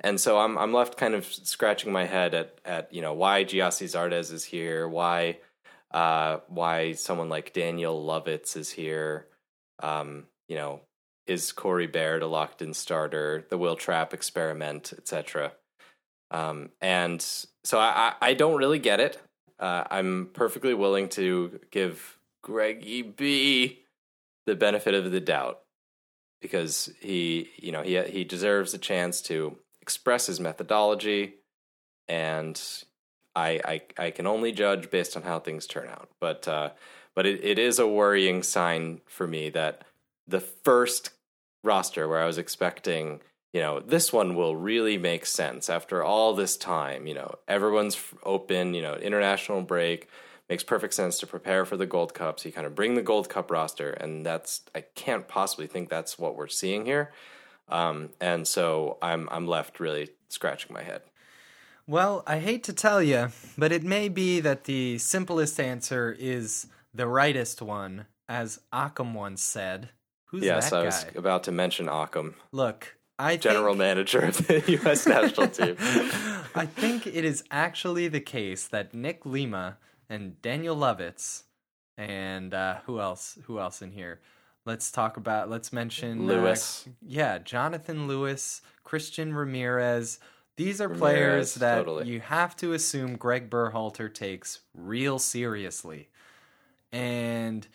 And 0.00 0.20
so 0.20 0.38
I'm 0.38 0.58
I'm 0.58 0.72
left 0.72 0.96
kind 0.96 1.14
of 1.14 1.26
scratching 1.26 1.92
my 1.92 2.06
head 2.06 2.34
at 2.34 2.58
at 2.64 2.92
you 2.92 3.02
know 3.02 3.12
why 3.12 3.44
Gyasi 3.44 3.86
Zardes 3.86 4.32
is 4.32 4.44
here, 4.44 4.88
why 4.88 5.38
uh, 5.92 6.38
why 6.48 6.92
someone 6.92 7.28
like 7.28 7.52
Daniel 7.52 8.04
Lovitz 8.04 8.56
is 8.56 8.70
here. 8.70 9.26
Um, 9.82 10.24
you 10.48 10.56
know, 10.56 10.80
is 11.26 11.52
Corey 11.52 11.86
Baird 11.86 12.22
a 12.22 12.26
locked 12.26 12.62
in 12.62 12.74
starter? 12.74 13.44
The 13.48 13.58
Wil 13.58 13.76
Trapp 13.76 14.14
experiment, 14.14 14.92
etc. 14.96 15.52
Um, 16.30 16.70
and 16.80 17.20
so 17.64 17.78
I, 17.78 18.14
I 18.20 18.34
don't 18.34 18.56
really 18.56 18.78
get 18.78 19.00
it. 19.00 19.20
Uh, 19.58 19.84
I'm 19.90 20.30
perfectly 20.32 20.74
willing 20.74 21.08
to 21.10 21.60
give 21.70 22.18
Greggy 22.42 23.02
B 23.02 23.80
the 24.46 24.56
benefit 24.56 24.94
of 24.94 25.12
the 25.12 25.20
doubt 25.20 25.60
because 26.40 26.90
he, 27.00 27.50
you 27.56 27.70
know, 27.70 27.82
he 27.82 28.00
he 28.02 28.24
deserves 28.24 28.74
a 28.74 28.78
chance 28.78 29.22
to 29.22 29.56
express 29.80 30.26
his 30.26 30.40
methodology, 30.40 31.34
and 32.08 32.60
I 33.36 33.60
I, 33.64 34.06
I 34.06 34.10
can 34.10 34.26
only 34.26 34.52
judge 34.52 34.90
based 34.90 35.16
on 35.16 35.22
how 35.22 35.38
things 35.38 35.66
turn 35.66 35.88
out. 35.88 36.08
But 36.20 36.48
uh, 36.48 36.70
but 37.14 37.26
it, 37.26 37.44
it 37.44 37.58
is 37.58 37.78
a 37.78 37.86
worrying 37.86 38.42
sign 38.42 39.00
for 39.06 39.26
me 39.26 39.50
that 39.50 39.82
the 40.26 40.40
first 40.40 41.10
roster 41.64 42.08
where 42.08 42.20
I 42.20 42.26
was 42.26 42.38
expecting, 42.38 43.20
you 43.52 43.60
know, 43.60 43.80
this 43.80 44.12
one 44.12 44.34
will 44.34 44.56
really 44.56 44.98
make 44.98 45.26
sense 45.26 45.68
after 45.68 46.02
all 46.02 46.34
this 46.34 46.56
time. 46.56 47.06
You 47.06 47.14
know, 47.14 47.34
everyone's 47.46 47.98
open. 48.24 48.74
You 48.74 48.82
know, 48.82 48.94
international 48.94 49.62
break 49.62 50.08
makes 50.48 50.62
perfect 50.62 50.94
sense 50.94 51.18
to 51.20 51.26
prepare 51.26 51.64
for 51.64 51.76
the 51.76 51.86
Gold 51.86 52.14
Cup. 52.14 52.40
So 52.40 52.48
you 52.48 52.52
kind 52.52 52.66
of 52.66 52.74
bring 52.74 52.94
the 52.94 53.02
Gold 53.02 53.28
Cup 53.28 53.50
roster, 53.50 53.90
and 53.90 54.24
that's 54.24 54.62
I 54.74 54.82
can't 54.94 55.28
possibly 55.28 55.66
think 55.66 55.88
that's 55.88 56.18
what 56.18 56.36
we're 56.36 56.48
seeing 56.48 56.86
here. 56.86 57.12
Um, 57.68 58.10
and 58.20 58.46
so 58.46 58.98
I'm 59.00 59.28
I'm 59.30 59.46
left 59.46 59.80
really 59.80 60.10
scratching 60.28 60.72
my 60.72 60.82
head. 60.82 61.02
Well, 61.86 62.22
I 62.26 62.38
hate 62.38 62.64
to 62.64 62.72
tell 62.72 63.02
you, 63.02 63.30
but 63.58 63.72
it 63.72 63.82
may 63.82 64.08
be 64.08 64.40
that 64.40 64.64
the 64.64 64.98
simplest 64.98 65.58
answer 65.58 66.14
is 66.16 66.66
the 66.94 67.06
rightest 67.06 67.62
one, 67.62 68.06
as 68.28 68.60
Occam 68.72 69.14
once 69.14 69.42
said, 69.42 69.90
Who's 70.26 70.44
yes, 70.44 70.70
that 70.70 70.76
I 70.76 70.80
guy? 70.80 70.86
was 70.86 71.06
about 71.14 71.44
to 71.44 71.52
mention 71.52 71.88
Occam, 71.88 72.34
Look, 72.52 72.96
I 73.18 73.36
general 73.36 73.74
think, 73.74 73.78
manager 73.78 74.20
of 74.20 74.46
the 74.46 74.62
U.S. 74.82 75.06
national 75.06 75.48
team. 75.48 75.76
I 76.54 76.66
think 76.66 77.06
it 77.06 77.24
is 77.24 77.44
actually 77.50 78.08
the 78.08 78.20
case 78.20 78.66
that 78.68 78.94
Nick 78.94 79.26
Lima 79.26 79.78
and 80.08 80.40
Daniel 80.42 80.76
Lovitz 80.76 81.42
and 81.96 82.54
uh, 82.54 82.76
who 82.86 83.00
else? 83.00 83.38
Who 83.44 83.58
else 83.58 83.82
in 83.82 83.92
here? 83.92 84.20
Let's 84.64 84.90
talk 84.90 85.16
about. 85.16 85.50
Let's 85.50 85.72
mention 85.72 86.20
uh, 86.20 86.34
Lewis. 86.34 86.88
yeah, 87.00 87.38
Jonathan 87.38 88.06
Lewis, 88.06 88.62
Christian 88.84 89.34
Ramirez. 89.34 90.18
These 90.56 90.80
are 90.80 90.88
Ramirez, 90.88 91.00
players 91.00 91.54
that 91.56 91.76
totally. 91.76 92.08
you 92.08 92.20
have 92.20 92.56
to 92.56 92.72
assume 92.72 93.16
Greg 93.16 93.50
Berhalter 93.50 94.12
takes 94.12 94.60
real 94.74 95.18
seriously. 95.18 96.08
And 96.92 97.66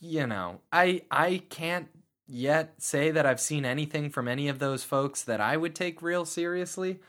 you 0.00 0.26
know, 0.26 0.60
I 0.72 1.02
I 1.10 1.42
can't 1.50 1.88
yet 2.26 2.74
say 2.78 3.10
that 3.10 3.26
I've 3.26 3.40
seen 3.40 3.64
anything 3.64 4.08
from 4.10 4.28
any 4.28 4.48
of 4.48 4.58
those 4.58 4.82
folks 4.84 5.22
that 5.24 5.40
I 5.40 5.56
would 5.56 5.74
take 5.74 6.00
real 6.02 6.24
seriously. 6.24 7.00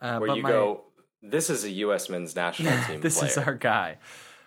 Uh, 0.00 0.18
Where 0.18 0.36
you 0.36 0.42
my, 0.42 0.50
go, 0.50 0.84
this 1.22 1.50
is 1.50 1.64
a 1.64 1.70
U.S. 1.70 2.08
men's 2.08 2.34
national 2.36 2.72
team 2.86 3.00
this 3.00 3.18
player. 3.18 3.30
is 3.30 3.38
our 3.38 3.54
guy. 3.54 3.98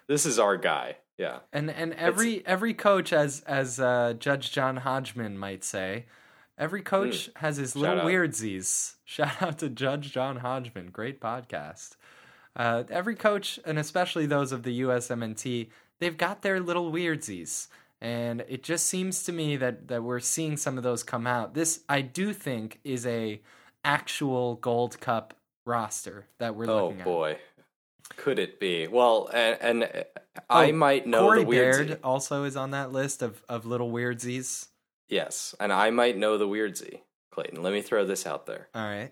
This 0.08 0.26
is 0.26 0.38
our 0.40 0.58
guy. 0.58 0.98
Yeah. 1.18 1.40
And 1.52 1.70
and 1.72 1.94
every 1.94 2.46
every 2.46 2.74
coach, 2.74 3.12
as 3.14 3.42
as 3.48 3.80
uh, 3.80 4.14
Judge 4.20 4.52
John 4.52 4.78
Hodgman 4.78 5.38
might 5.38 5.64
say, 5.64 6.06
every 6.58 6.82
coach 6.82 7.30
has 7.38 7.58
his 7.58 7.76
little 7.76 7.96
Hmm. 8.02 8.02
out. 8.02 8.08
weirdsies. 8.12 8.96
Shout 9.06 9.42
out 9.42 9.60
to 9.60 9.70
Judge 9.70 10.12
John 10.12 10.38
Hodgman, 10.38 10.88
great 10.92 11.20
podcast. 11.22 11.98
Uh, 12.56 12.84
every 12.92 13.16
coach, 13.16 13.60
and 13.66 13.80
especially 13.80 14.26
those 14.28 14.52
of 14.52 14.62
the 14.64 14.82
USMNT, 14.82 15.70
they've 16.04 16.18
got 16.18 16.42
their 16.42 16.60
little 16.60 16.92
weirdsies, 16.92 17.68
and 18.02 18.42
it 18.48 18.64
just 18.64 18.88
seems 18.88 19.24
to 19.24 19.32
me 19.32 19.56
that 19.58 19.88
that 19.88 20.04
we're 20.04 20.20
seeing 20.20 20.58
some 20.58 20.78
of 20.78 20.84
those 20.84 21.04
come 21.04 21.26
out. 21.26 21.54
This 21.54 21.82
I 21.90 22.02
do 22.02 22.34
think 22.34 22.80
is 22.84 23.06
a 23.08 23.42
actual 23.84 24.56
Gold 24.56 25.00
Cup 25.00 25.34
roster 25.66 26.28
that 26.40 26.56
we're 26.56 26.70
Oh 26.70 26.86
looking 26.88 27.02
at. 27.02 27.08
Oh 27.08 27.12
boy, 27.12 27.38
could 28.18 28.40
it 28.40 28.60
be? 28.60 28.88
Well, 28.88 29.30
and, 29.34 29.58
and 29.62 30.06
I 30.50 30.70
Oh, 30.70 30.74
might 30.74 31.08
know 31.08 31.22
Corey 31.22 31.44
the. 31.44 31.52
Baird 31.52 32.00
also 32.04 32.44
is 32.44 32.56
on 32.56 32.72
that 32.72 32.92
list 32.92 33.22
of, 33.22 33.44
of 33.48 33.66
little 33.66 33.92
weirdsies. 33.92 34.68
Yes, 35.10 35.54
and 35.60 35.72
I 35.72 35.90
might 35.90 36.18
know 36.18 36.38
the 36.38 36.48
weirdsie. 36.48 37.02
Clayton, 37.32 37.62
let 37.64 37.74
me 37.74 37.82
throw 37.82 38.06
this 38.06 38.26
out 38.28 38.46
there. 38.46 38.68
All 38.76 38.82
right. 38.84 39.12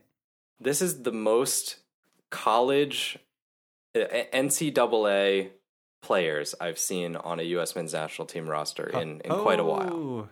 This 0.59 0.81
is 0.81 1.01
the 1.03 1.11
most 1.11 1.77
college 2.29 3.17
uh, 3.95 3.99
NCAA 4.33 5.49
players 6.01 6.55
I've 6.59 6.79
seen 6.79 7.15
on 7.15 7.39
a 7.39 7.43
U.S. 7.43 7.75
men's 7.75 7.93
national 7.93 8.25
team 8.27 8.47
roster 8.49 8.87
in, 8.87 9.21
in 9.21 9.31
quite 9.31 9.59
a 9.59 9.63
while. 9.63 9.93
Oh, 9.93 10.29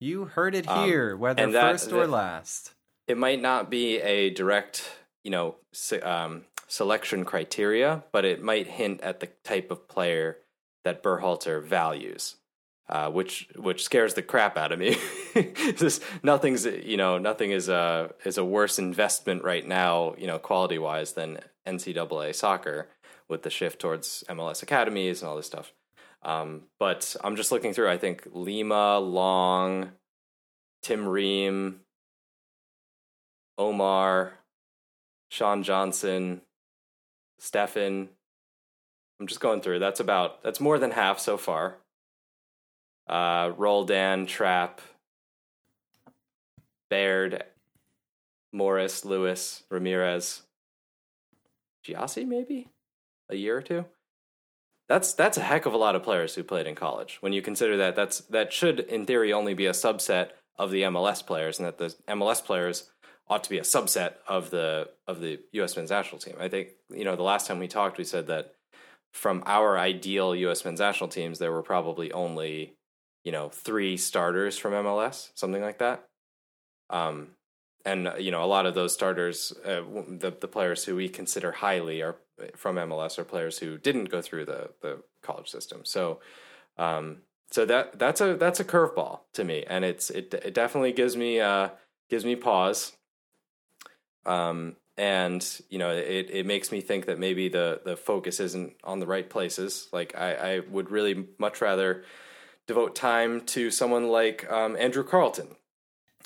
You 0.00 0.24
heard 0.26 0.54
it 0.54 0.68
Um, 0.68 0.86
here, 0.86 1.16
whether 1.16 1.42
and 1.42 1.54
that- 1.54 1.72
first 1.72 1.92
or 1.92 2.06
that- 2.06 2.10
last. 2.12 2.72
It 3.06 3.16
might 3.16 3.40
not 3.40 3.70
be 3.70 4.00
a 4.02 4.28
direct, 4.30 4.84
you 5.24 5.30
know, 5.30 5.56
se- 5.72 6.02
um, 6.02 6.44
selection 6.66 7.24
criteria, 7.24 8.04
but 8.12 8.26
it 8.26 8.42
might 8.42 8.66
hint 8.66 9.00
at 9.00 9.20
the 9.20 9.28
type 9.44 9.70
of 9.70 9.88
player 9.88 10.36
that 10.84 11.02
Berhalter 11.02 11.62
values. 11.62 12.36
Uh, 12.90 13.10
which 13.10 13.48
which 13.56 13.84
scares 13.84 14.14
the 14.14 14.22
crap 14.22 14.56
out 14.56 14.72
of 14.72 14.78
me. 14.78 14.96
Just 15.76 16.02
nothing's 16.22 16.64
you 16.64 16.96
know 16.96 17.18
nothing 17.18 17.50
is 17.50 17.68
a 17.68 18.14
is 18.24 18.38
a 18.38 18.44
worse 18.44 18.78
investment 18.78 19.44
right 19.44 19.66
now 19.66 20.14
you 20.16 20.26
know 20.26 20.38
quality 20.38 20.78
wise 20.78 21.12
than 21.12 21.38
NCAA 21.66 22.34
soccer 22.34 22.88
with 23.28 23.42
the 23.42 23.50
shift 23.50 23.80
towards 23.80 24.24
MLS 24.28 24.62
academies 24.62 25.22
and 25.22 25.28
all 25.28 25.36
this 25.36 25.46
stuff. 25.46 25.72
Um, 26.22 26.62
but 26.78 27.14
I'm 27.22 27.36
just 27.36 27.52
looking 27.52 27.72
through. 27.72 27.88
I 27.88 27.98
think 27.98 28.26
Lima, 28.32 28.98
Long, 28.98 29.92
Tim 30.82 31.06
Ream, 31.06 31.80
Omar, 33.56 34.32
Sean 35.28 35.62
Johnson, 35.62 36.40
Steffen. 37.40 38.08
I'm 39.20 39.26
just 39.26 39.40
going 39.40 39.60
through. 39.60 39.78
That's 39.78 40.00
about 40.00 40.42
that's 40.42 40.60
more 40.60 40.78
than 40.78 40.90
half 40.90 41.18
so 41.18 41.36
far. 41.36 41.78
Uh, 43.08 43.52
Roldan, 43.56 44.26
Trapp, 44.26 44.80
Baird, 46.90 47.44
Morris, 48.52 49.04
Lewis, 49.04 49.62
Ramirez, 49.70 50.42
Gyasi, 51.84 52.26
maybe 52.26 52.68
a 53.30 53.36
year 53.36 53.56
or 53.56 53.62
two. 53.62 53.84
That's 54.88 55.12
that's 55.12 55.36
a 55.36 55.42
heck 55.42 55.66
of 55.66 55.74
a 55.74 55.78
lot 55.78 55.94
of 55.94 56.02
players 56.02 56.34
who 56.34 56.42
played 56.42 56.66
in 56.66 56.74
college. 56.74 57.18
When 57.20 57.32
you 57.32 57.42
consider 57.42 57.76
that, 57.76 57.94
that's 57.94 58.20
that 58.20 58.52
should 58.52 58.80
in 58.80 59.04
theory 59.04 59.32
only 59.32 59.54
be 59.54 59.66
a 59.66 59.72
subset 59.72 60.30
of 60.56 60.70
the 60.70 60.82
MLS 60.82 61.24
players, 61.24 61.58
and 61.58 61.66
that 61.66 61.78
the 61.78 61.94
MLS 62.08 62.42
players 62.42 62.90
ought 63.28 63.44
to 63.44 63.50
be 63.50 63.58
a 63.58 63.62
subset 63.62 64.14
of 64.26 64.50
the 64.50 64.88
of 65.06 65.20
the 65.20 65.40
U.S. 65.52 65.76
men's 65.76 65.90
national 65.90 66.20
team. 66.20 66.36
I 66.40 66.48
think 66.48 66.70
you 66.90 67.04
know 67.04 67.16
the 67.16 67.22
last 67.22 67.46
time 67.46 67.58
we 67.58 67.68
talked, 67.68 67.98
we 67.98 68.04
said 68.04 68.26
that 68.28 68.54
from 69.12 69.42
our 69.46 69.78
ideal 69.78 70.34
U.S. 70.34 70.64
men's 70.64 70.80
national 70.80 71.08
teams, 71.08 71.38
there 71.38 71.52
were 71.52 71.62
probably 71.62 72.10
only 72.12 72.74
you 73.24 73.32
know 73.32 73.50
three 73.50 73.96
starters 73.98 74.56
from 74.56 74.72
MLS, 74.72 75.30
something 75.34 75.62
like 75.62 75.78
that. 75.78 76.04
Um, 76.90 77.28
and 77.88 78.08
uh, 78.08 78.14
you 78.16 78.30
know 78.30 78.44
a 78.44 78.46
lot 78.46 78.66
of 78.66 78.74
those 78.74 78.92
starters, 78.92 79.52
uh, 79.64 79.82
the 80.08 80.32
the 80.38 80.48
players 80.48 80.84
who 80.84 80.96
we 80.96 81.08
consider 81.08 81.52
highly 81.52 82.02
are 82.02 82.16
from 82.54 82.76
MLS 82.76 83.18
are 83.18 83.24
players 83.24 83.58
who 83.58 83.78
didn't 83.78 84.10
go 84.10 84.20
through 84.20 84.44
the 84.44 84.70
the 84.82 85.02
college 85.22 85.48
system. 85.48 85.84
So, 85.84 86.20
um, 86.76 87.22
so 87.50 87.64
that 87.64 87.98
that's 87.98 88.20
a 88.20 88.36
that's 88.36 88.60
a 88.60 88.64
curveball 88.64 89.20
to 89.34 89.44
me, 89.44 89.64
and 89.66 89.84
it's 89.84 90.10
it 90.10 90.34
it 90.34 90.54
definitely 90.54 90.92
gives 90.92 91.16
me 91.16 91.40
uh 91.40 91.70
gives 92.10 92.24
me 92.24 92.36
pause. 92.36 92.92
Um, 94.26 94.76
and 94.98 95.42
you 95.70 95.78
know 95.78 95.90
it 95.90 96.28
it 96.30 96.44
makes 96.44 96.70
me 96.70 96.80
think 96.80 97.06
that 97.06 97.18
maybe 97.18 97.48
the 97.48 97.80
the 97.84 97.96
focus 97.96 98.38
isn't 98.40 98.74
on 98.84 99.00
the 99.00 99.06
right 99.06 99.28
places. 99.28 99.88
Like 99.92 100.14
I 100.14 100.34
I 100.34 100.58
would 100.70 100.90
really 100.90 101.26
much 101.38 101.62
rather 101.62 102.04
devote 102.66 102.94
time 102.94 103.40
to 103.46 103.70
someone 103.70 104.08
like 104.08 104.50
um, 104.52 104.76
Andrew 104.76 105.02
Carleton, 105.02 105.56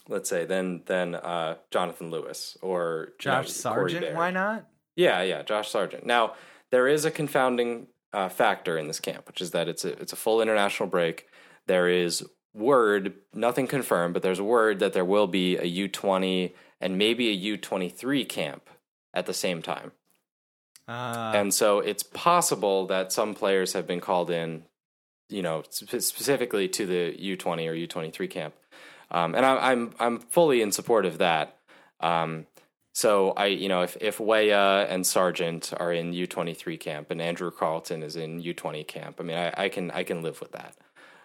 let's 0.08 0.28
say, 0.28 0.44
than 0.44 0.82
than 0.86 1.14
uh, 1.14 1.56
Jonathan 1.70 2.10
Lewis 2.10 2.56
or 2.62 3.12
you 3.24 3.30
know, 3.30 3.42
Josh 3.42 3.50
Sargent, 3.50 4.14
why 4.14 4.30
not? 4.30 4.66
Yeah, 4.96 5.22
yeah, 5.22 5.42
Josh 5.42 5.70
Sargent. 5.70 6.06
Now 6.06 6.34
there 6.70 6.88
is 6.88 7.04
a 7.04 7.10
confounding 7.10 7.86
uh, 8.12 8.28
factor 8.28 8.76
in 8.78 8.88
this 8.88 9.00
camp, 9.00 9.26
which 9.26 9.40
is 9.40 9.52
that 9.52 9.68
it's 9.68 9.84
a 9.84 9.92
it's 10.00 10.12
a 10.12 10.16
full 10.16 10.40
international 10.42 10.88
break. 10.88 11.26
There 11.66 11.88
is 11.88 12.24
word, 12.54 13.14
nothing 13.32 13.66
confirmed, 13.66 14.14
but 14.14 14.22
there's 14.22 14.40
word 14.40 14.78
that 14.80 14.92
there 14.92 15.04
will 15.04 15.26
be 15.26 15.56
a 15.56 15.64
U 15.64 15.88
twenty 15.88 16.54
and 16.80 16.98
maybe 16.98 17.28
a 17.28 17.32
U 17.32 17.56
twenty 17.56 17.88
three 17.88 18.24
camp 18.24 18.68
at 19.14 19.26
the 19.26 19.34
same 19.34 19.62
time. 19.62 19.92
Uh, 20.88 21.32
and 21.34 21.54
so 21.54 21.78
it's 21.78 22.02
possible 22.02 22.86
that 22.86 23.12
some 23.12 23.34
players 23.34 23.72
have 23.72 23.86
been 23.86 24.00
called 24.00 24.30
in, 24.30 24.64
you 25.28 25.40
know, 25.40 25.62
spe- 25.70 26.00
specifically 26.00 26.68
to 26.68 26.84
the 26.84 27.14
U 27.18 27.36
twenty 27.36 27.68
or 27.68 27.72
U 27.72 27.86
twenty 27.86 28.10
three 28.10 28.28
camp, 28.28 28.54
um, 29.12 29.34
and 29.34 29.46
I, 29.46 29.70
I'm 29.70 29.92
I'm 30.00 30.18
fully 30.18 30.62
in 30.62 30.72
support 30.72 31.06
of 31.06 31.18
that. 31.18 31.58
Um, 32.00 32.46
so 32.94 33.30
I, 33.32 33.46
you 33.46 33.68
know, 33.68 33.82
if 33.82 33.96
if 34.00 34.18
Weah 34.18 34.86
and 34.88 35.06
Sargent 35.06 35.72
are 35.76 35.92
in 35.92 36.12
U 36.12 36.26
twenty 36.26 36.54
three 36.54 36.76
camp 36.76 37.10
and 37.10 37.22
Andrew 37.22 37.50
Carleton 37.50 38.02
is 38.02 38.16
in 38.16 38.40
U 38.40 38.54
twenty 38.54 38.84
camp, 38.84 39.18
I 39.20 39.22
mean, 39.22 39.36
I, 39.36 39.52
I 39.56 39.68
can 39.68 39.90
I 39.90 40.02
can 40.02 40.22
live 40.22 40.40
with 40.40 40.52
that. 40.52 40.76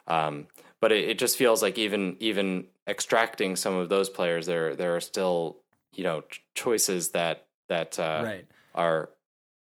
Um, 0.05 0.47
but 0.79 0.91
it, 0.91 1.09
it 1.09 1.19
just 1.19 1.37
feels 1.37 1.61
like 1.61 1.77
even 1.77 2.17
even 2.19 2.65
extracting 2.87 3.55
some 3.55 3.73
of 3.73 3.89
those 3.89 4.09
players, 4.09 4.45
there 4.45 4.75
there 4.75 4.95
are 4.95 5.01
still 5.01 5.57
you 5.93 6.03
know 6.03 6.23
choices 6.55 7.09
that 7.09 7.47
that 7.69 7.97
uh, 7.99 8.21
right. 8.23 8.45
are 8.75 9.09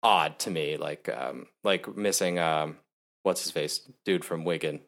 odd 0.03 0.39
to 0.41 0.51
me, 0.51 0.77
like 0.77 1.09
um, 1.09 1.47
like 1.65 1.97
missing 1.97 2.39
um, 2.39 2.77
what's 3.23 3.43
his 3.43 3.53
face 3.53 3.81
dude 4.05 4.25
from 4.25 4.45
Wigan, 4.45 4.81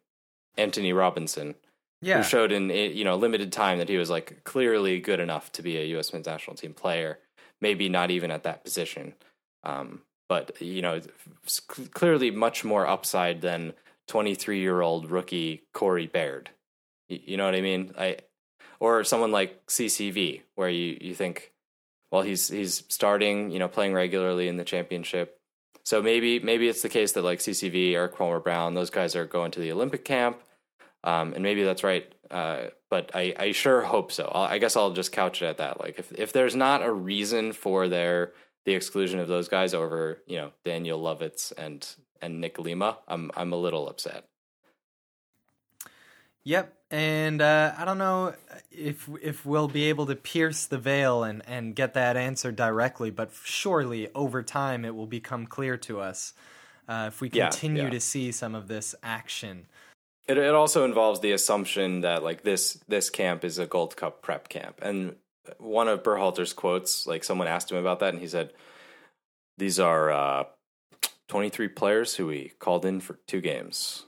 Antonee 0.56 0.92
Robinson, 0.92 1.56
Yeah. 2.00 2.18
who 2.18 2.22
showed 2.22 2.52
in 2.52 2.70
eh, 2.70 2.88
you 2.88 3.04
know 3.04 3.16
limited 3.16 3.52
time 3.52 3.78
that 3.78 3.88
he 3.88 3.96
was 3.96 4.10
like 4.10 4.44
clearly 4.44 5.00
good 5.00 5.20
enough 5.20 5.50
to 5.52 5.62
be 5.62 5.76
a 5.78 5.84
U.S. 5.86 6.12
men's 6.12 6.26
national 6.26 6.56
team 6.56 6.74
player. 6.74 7.18
Maybe 7.60 7.88
not 7.88 8.10
even 8.10 8.30
at 8.30 8.44
that 8.44 8.62
position, 8.62 9.14
um, 9.64 10.02
but 10.28 10.60
you 10.62 10.80
know 10.80 11.00
clearly 11.92 12.30
much 12.30 12.64
more 12.64 12.86
upside 12.86 13.40
than 13.40 13.72
23 14.08 14.60
year 14.60 14.80
old 14.80 15.10
rookie 15.10 15.62
Corey 15.72 16.06
Baird. 16.06 16.50
You, 17.08 17.36
know 17.36 17.46
what 17.46 17.54
I 17.54 17.62
mean? 17.62 17.92
I 17.98 18.18
or 18.80 19.02
someone 19.04 19.32
like 19.32 19.66
CCV, 19.66 20.42
where 20.54 20.68
you 20.68 20.98
you 21.00 21.14
think, 21.14 21.52
well, 22.10 22.22
he's 22.22 22.48
he's 22.48 22.84
starting, 22.88 23.50
you 23.50 23.58
know, 23.58 23.68
playing 23.68 23.94
regularly 23.94 24.48
in 24.48 24.56
the 24.56 24.64
championship. 24.64 25.38
So 25.84 26.02
maybe 26.02 26.38
maybe 26.38 26.68
it's 26.68 26.82
the 26.82 26.88
case 26.88 27.12
that 27.12 27.24
like 27.24 27.38
CCV, 27.38 27.92
Erik 27.92 28.16
Palmer-Brown, 28.16 28.74
those 28.74 28.90
guys 28.90 29.16
are 29.16 29.24
going 29.24 29.50
to 29.52 29.60
the 29.60 29.72
Olympic 29.72 30.04
camp, 30.04 30.38
um, 31.04 31.34
and 31.34 31.42
maybe 31.42 31.62
that's 31.64 31.84
right. 31.84 32.12
Uh, 32.30 32.64
but 32.90 33.10
I, 33.14 33.34
I 33.38 33.52
sure 33.52 33.82
hope 33.82 34.12
so. 34.12 34.30
I'll, 34.34 34.44
I 34.44 34.58
guess 34.58 34.76
I'll 34.76 34.92
just 34.92 35.12
couch 35.12 35.42
it 35.42 35.46
at 35.46 35.58
that. 35.58 35.80
Like 35.80 35.98
if 35.98 36.12
if 36.12 36.32
there's 36.32 36.56
not 36.56 36.82
a 36.82 36.92
reason 36.92 37.52
for 37.52 37.88
their 37.88 38.32
the 38.64 38.74
exclusion 38.74 39.18
of 39.20 39.28
those 39.28 39.48
guys 39.48 39.74
over, 39.74 40.22
you 40.26 40.36
know, 40.36 40.52
Daniel 40.64 41.00
Lovitz 41.02 41.52
and 41.56 41.86
and 42.22 42.40
Nick 42.40 42.58
Lima, 42.58 42.98
I'm 43.08 43.30
I'm 43.36 43.52
a 43.52 43.56
little 43.56 43.88
upset. 43.88 44.24
Yep, 46.44 46.74
and 46.90 47.42
uh, 47.42 47.74
I 47.76 47.84
don't 47.84 47.98
know 47.98 48.34
if 48.70 49.08
if 49.22 49.44
we'll 49.44 49.68
be 49.68 49.84
able 49.84 50.06
to 50.06 50.16
pierce 50.16 50.66
the 50.66 50.78
veil 50.78 51.22
and 51.24 51.42
and 51.46 51.74
get 51.74 51.94
that 51.94 52.16
answer 52.16 52.52
directly, 52.52 53.10
but 53.10 53.30
surely 53.44 54.08
over 54.14 54.42
time 54.42 54.84
it 54.84 54.94
will 54.94 55.06
become 55.06 55.46
clear 55.46 55.76
to 55.78 56.00
us 56.00 56.32
uh, 56.88 57.06
if 57.08 57.20
we 57.20 57.28
Yeah, 57.30 57.50
continue 57.50 57.84
yeah. 57.84 57.90
to 57.90 58.00
see 58.00 58.32
some 58.32 58.54
of 58.54 58.68
this 58.68 58.94
action. 59.02 59.66
It, 60.28 60.36
it 60.38 60.54
also 60.54 60.84
involves 60.84 61.20
the 61.20 61.32
assumption 61.32 62.02
that 62.02 62.22
like 62.22 62.42
this 62.42 62.78
this 62.86 63.10
camp 63.10 63.44
is 63.44 63.58
a 63.58 63.66
Gold 63.66 63.96
Cup 63.96 64.22
prep 64.22 64.48
camp, 64.48 64.78
and 64.82 65.16
one 65.58 65.88
of 65.88 66.02
Berhalter's 66.02 66.52
quotes, 66.52 67.06
like 67.06 67.24
someone 67.24 67.48
asked 67.48 67.70
him 67.72 67.78
about 67.78 68.00
that, 68.00 68.12
and 68.12 68.20
he 68.20 68.28
said, 68.28 68.52
"These 69.56 69.80
are 69.80 70.10
uh, 70.12 70.44
23 71.28 71.68
players 71.68 72.16
who 72.16 72.26
we 72.26 72.52
called 72.58 72.84
in 72.84 73.00
for 73.00 73.18
two 73.26 73.40
games." 73.40 74.04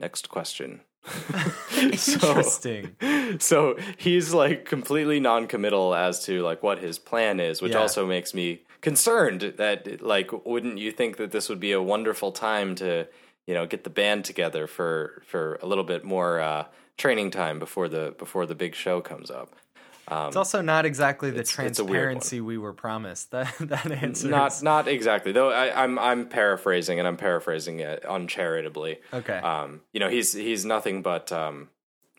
Next 0.00 0.28
question. 0.28 0.82
So- 1.96 2.28
Interesting. 2.28 2.96
so 3.40 3.76
he's 3.98 4.32
like 4.34 4.64
completely 4.64 5.20
non-committal 5.20 5.94
as 5.94 6.24
to 6.24 6.42
like 6.42 6.62
what 6.62 6.78
his 6.78 6.98
plan 6.98 7.38
is 7.40 7.62
which 7.62 7.72
Yeah. 7.72 7.78
also 7.80 8.06
makes 8.06 8.34
me 8.34 8.62
concerned 8.80 9.54
that 9.58 10.02
like 10.02 10.30
wouldn't 10.46 10.78
you 10.78 10.90
think 10.92 11.16
that 11.18 11.30
this 11.30 11.48
would 11.48 11.60
be 11.60 11.72
a 11.72 11.82
wonderful 11.82 12.32
time 12.32 12.74
to 12.76 13.06
you 13.48 13.54
know 13.54 13.66
get 13.66 13.82
the 13.82 13.90
band 13.90 14.24
together 14.24 14.66
for 14.68 15.22
for 15.26 15.58
a 15.62 15.66
little 15.66 15.84
bit 15.92 16.04
more 16.04 16.38
uh 16.40 16.64
training 16.96 17.30
time 17.32 17.58
before 17.58 17.88
the 17.88 18.14
before 18.18 18.44
the 18.46 18.54
big 18.54 18.74
show 18.74 19.00
comes 19.00 19.30
up 19.30 19.50
It's 20.10 20.36
also 20.36 20.60
not 20.62 20.84
exactly 20.86 21.30
the 21.30 21.40
It's- 21.40 21.58
it's 21.58 21.78
a 21.78 21.84
weird 21.84 22.08
one. 22.08 22.20
transparency 22.20 22.40
we 22.40 22.56
were 22.64 22.72
promised. 22.72 23.30
That 23.36 23.54
that 23.74 23.90
answer 24.04 24.28
not 24.28 24.62
not 24.62 24.88
exactly 24.88 25.32
though 25.32 25.50
I, 25.50 25.66
i'm 25.82 25.98
i'm 25.98 26.28
paraphrasing 26.28 26.98
and 27.00 27.06
i'm 27.08 27.16
paraphrasing 27.16 27.80
it 27.80 28.04
uncharitably 28.08 28.98
okay. 29.20 29.38
um, 29.52 29.80
you 29.92 30.00
know, 30.00 30.08
he's 30.16 30.32
he's 30.32 30.64
nothing 30.64 31.02
but 31.02 31.30
um, 31.32 31.68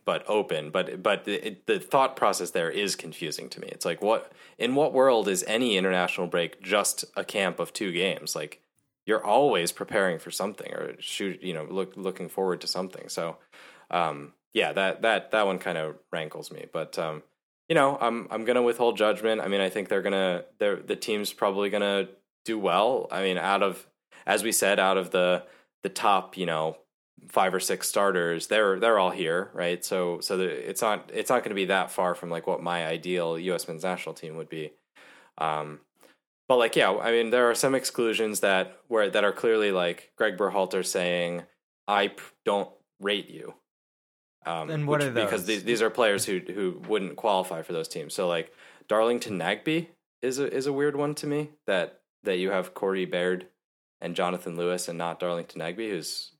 but 0.06 0.24
open. 0.28 0.72
But 0.72 1.04
but 1.04 1.26
the, 1.26 1.36
it, 1.48 1.68
the 1.68 1.80
thought 1.80 2.16
process 2.16 2.50
there 2.52 2.72
is 2.84 2.96
confusing 2.96 3.48
to 3.50 3.60
me. 3.60 3.68
It's 3.76 3.86
like 3.86 4.02
what 4.02 4.32
in 4.58 4.74
what 4.76 4.94
world 4.94 5.28
is 5.28 5.44
any 5.48 5.78
international 5.78 6.28
break 6.28 6.52
just 6.64 7.06
a 7.16 7.24
camp 7.24 7.60
of 7.60 7.74
two 7.74 7.92
games? 7.92 8.36
Like 8.36 8.54
you're 9.10 9.26
always 9.26 9.72
preparing 9.72 10.20
for 10.20 10.30
something 10.30 10.72
or 10.72 10.94
shoot, 11.00 11.42
you 11.42 11.52
know, 11.52 11.66
look 11.68 11.94
looking 11.98 12.30
forward 12.30 12.62
to 12.62 12.68
something. 12.68 13.10
So 13.10 13.38
um, 13.90 14.34
yeah, 14.54 14.72
that 14.74 15.02
that 15.02 15.32
that 15.32 15.48
one 15.48 15.58
kind 15.58 15.80
of 15.80 15.96
rankles 16.12 16.52
me. 16.52 16.68
But 16.72 17.00
um, 17.00 17.24
you 17.68 17.74
know, 17.74 17.98
I'm 18.00 18.28
I'm 18.30 18.46
gonna 18.46 18.62
withhold 18.62 18.98
judgment. 18.98 19.42
I 19.42 19.48
mean, 19.48 19.62
I 19.62 19.70
think 19.70 19.90
they're 19.90 20.04
gonna 20.04 20.46
they're 20.60 20.76
the 20.76 20.96
team's 20.96 21.34
probably 21.34 21.72
gonna 21.72 22.08
do 22.46 22.60
well. 22.60 23.08
I 23.12 23.24
mean, 23.24 23.40
out 23.40 23.64
of 23.64 23.84
as 24.28 24.44
we 24.44 24.52
said, 24.52 24.80
out 24.80 24.98
of 24.98 25.10
the 25.10 25.44
the 25.82 25.90
top, 25.90 26.38
you 26.38 26.46
know, 26.46 26.78
five 27.30 27.56
or 27.56 27.60
six 27.60 27.90
starters, 27.90 28.46
they're 28.46 28.80
they're 28.80 29.00
all 29.00 29.10
here, 29.10 29.50
right? 29.56 29.84
So 29.84 30.20
so 30.20 30.38
the, 30.38 30.70
it's 30.70 30.84
not 30.84 31.10
it's 31.12 31.32
not 31.32 31.40
going 31.40 31.50
to 31.50 31.56
be 31.56 31.66
that 31.66 31.90
far 31.90 32.14
from 32.14 32.30
like 32.30 32.46
what 32.46 32.62
my 32.62 32.86
ideal 32.86 33.40
U.S. 33.40 33.68
men's 33.68 33.84
national 33.84 34.14
team 34.14 34.38
would 34.38 34.50
be. 34.50 34.74
Um, 35.40 35.80
but 36.50 36.58
like, 36.58 36.76
yeah, 36.76 36.92
I 36.92 37.12
mean, 37.12 37.30
there 37.30 37.50
are 37.50 37.56
some 37.56 37.76
exclusions 37.76 38.42
that 38.42 38.80
where 38.88 39.10
that 39.10 39.24
are 39.24 39.32
clearly 39.32 39.72
like 39.72 40.12
Greg 40.18 40.36
Berhalter 40.36 40.86
saying, 40.86 41.44
"I 41.88 42.12
don't 42.44 42.70
rate 43.00 43.30
you." 43.30 43.54
Um, 44.46 44.70
And 44.70 44.88
what 44.88 45.00
which- 45.00 45.10
are 45.10 45.12
Because 45.12 45.46
these, 45.46 45.64
these 45.64 45.82
are 45.82 45.90
players 45.90 46.26
who 46.26 46.40
who 46.40 46.82
wouldn't 46.90 47.16
qualify 47.16 47.62
for 47.62 47.72
those 47.74 47.88
teams. 47.88 48.14
So 48.14 48.28
like 48.28 48.52
Darlington 48.88 49.38
Nagbe 49.38 49.88
is 50.22 50.40
a 50.40 50.52
is 50.52 50.66
a 50.66 50.74
weird 50.74 50.96
one 50.96 51.14
to 51.16 51.28
me 51.28 51.52
that 51.68 52.02
that 52.24 52.40
you 52.40 52.50
have 52.52 52.74
Corey 52.74 53.06
Baird 53.06 53.48
and 54.02 54.16
Jonathan 54.16 54.58
Lewis 54.58 54.88
and 54.88 54.98
not 54.98 55.20
Darlington 55.20 55.62
Nagbe, 55.62 55.90
who's 55.90 56.32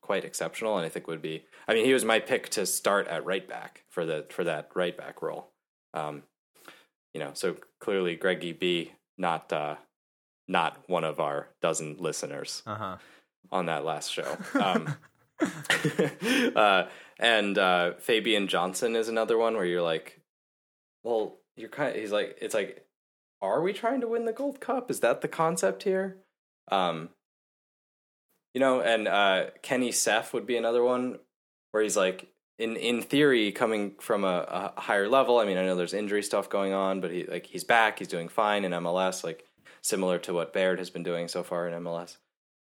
quite 0.00 0.24
exceptional 0.24 0.78
and 0.78 0.86
I 0.86 0.88
think 0.88 1.06
would 1.06 1.20
be 1.20 1.44
I 1.66 1.74
mean 1.74 1.84
he 1.84 1.92
was 1.92 2.04
my 2.04 2.18
pick 2.18 2.48
to 2.50 2.64
start 2.64 3.06
at 3.08 3.26
right 3.26 3.46
back 3.46 3.84
for 3.90 4.06
the 4.06 4.24
for 4.30 4.44
that 4.44 4.70
right 4.74 4.96
back 4.96 5.20
role. 5.20 5.50
Um, 5.92 6.22
you 7.12 7.20
know, 7.20 7.32
so 7.34 7.56
clearly 7.80 8.16
Greggy 8.16 8.52
B 8.52 8.92
not 9.18 9.52
uh 9.52 9.76
not 10.46 10.78
one 10.88 11.04
of 11.04 11.20
our 11.20 11.48
dozen 11.60 11.96
listeners 11.98 12.62
Uh 12.66 12.74
huh. 12.74 12.96
on 13.52 13.66
that 13.66 13.84
last 13.84 14.12
show. 14.12 14.36
Um, 14.54 14.94
uh, 16.56 16.84
and 17.18 17.58
uh, 17.58 17.92
Fabian 17.98 18.48
Johnson 18.48 18.96
is 18.96 19.08
another 19.08 19.36
one 19.38 19.54
where 19.54 19.64
you're 19.64 19.82
like, 19.82 20.20
well, 21.04 21.36
you're 21.56 21.68
kind. 21.68 21.94
Of, 21.94 22.00
he's 22.00 22.12
like, 22.12 22.38
it's 22.40 22.54
like, 22.54 22.84
are 23.40 23.62
we 23.62 23.72
trying 23.72 24.00
to 24.00 24.08
win 24.08 24.24
the 24.24 24.32
Gold 24.32 24.60
Cup? 24.60 24.90
Is 24.90 25.00
that 25.00 25.20
the 25.20 25.28
concept 25.28 25.82
here? 25.84 26.16
Um, 26.72 27.10
you 28.54 28.60
know, 28.60 28.80
and 28.80 29.06
uh, 29.06 29.46
Kenny 29.62 29.92
Saief 29.92 30.32
would 30.32 30.46
be 30.46 30.56
another 30.56 30.82
one 30.82 31.18
where 31.70 31.82
he's 31.82 31.96
like, 31.96 32.28
in 32.58 32.76
in 32.76 33.02
theory, 33.02 33.52
coming 33.52 33.94
from 34.00 34.24
a, 34.24 34.72
a 34.76 34.80
higher 34.80 35.08
level. 35.08 35.38
I 35.38 35.44
mean, 35.44 35.58
I 35.58 35.64
know 35.64 35.76
there's 35.76 35.94
injury 35.94 36.22
stuff 36.22 36.50
going 36.50 36.72
on, 36.72 37.00
but 37.00 37.10
he 37.10 37.24
like 37.24 37.46
he's 37.46 37.64
back. 37.64 37.98
He's 37.98 38.08
doing 38.08 38.28
fine 38.28 38.64
in 38.64 38.72
MLS, 38.72 39.22
like 39.22 39.46
similar 39.80 40.18
to 40.18 40.34
what 40.34 40.52
Baird 40.52 40.78
has 40.78 40.90
been 40.90 41.02
doing 41.02 41.28
so 41.28 41.42
far 41.42 41.68
in 41.68 41.82
MLS. 41.82 42.16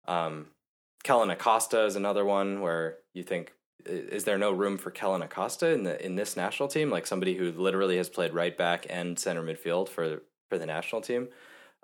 Um, 0.07 0.47
Kellyn 1.05 1.31
Acosta 1.31 1.85
is 1.85 1.97
another 1.97 2.25
one 2.25 2.61
where 2.61 2.99
you 3.15 3.23
think, 3.23 3.53
is 3.87 4.25
there 4.25 4.39
no 4.39 4.51
room 4.51 4.79
for 4.79 4.91
Kellyn 4.91 5.23
Acosta 5.23 5.71
in 5.71 5.85
the 5.85 6.05
in 6.05 6.17
this 6.17 6.37
national 6.37 6.69
team? 6.69 6.91
Like 6.91 7.07
somebody 7.07 7.37
who 7.37 7.53
literally 7.53 7.97
has 7.99 8.09
played 8.09 8.35
right 8.35 8.57
back 8.57 8.87
and 8.91 9.19
center 9.19 9.43
midfield 9.43 9.89
for 9.89 10.23
for 10.49 10.59
the 10.59 10.67
national 10.67 11.03
team, 11.03 11.29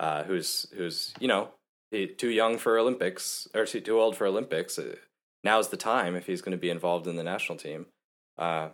uh, 0.00 0.24
who's 0.24 0.66
who's 0.74 1.14
you 1.20 1.28
know 1.28 1.50
too 1.92 2.30
young 2.30 2.58
for 2.58 2.76
Olympics 2.76 3.46
or 3.54 3.66
too, 3.66 3.80
too 3.80 4.00
old 4.00 4.16
for 4.16 4.26
Olympics. 4.26 4.80
Now's 5.44 5.68
the 5.68 5.76
time 5.76 6.16
if 6.16 6.26
he's 6.26 6.42
going 6.42 6.56
to 6.56 6.60
be 6.60 6.70
involved 6.70 7.06
in 7.06 7.16
the 7.16 7.22
national 7.22 7.58
team. 7.58 7.86
Uh, 8.38 8.70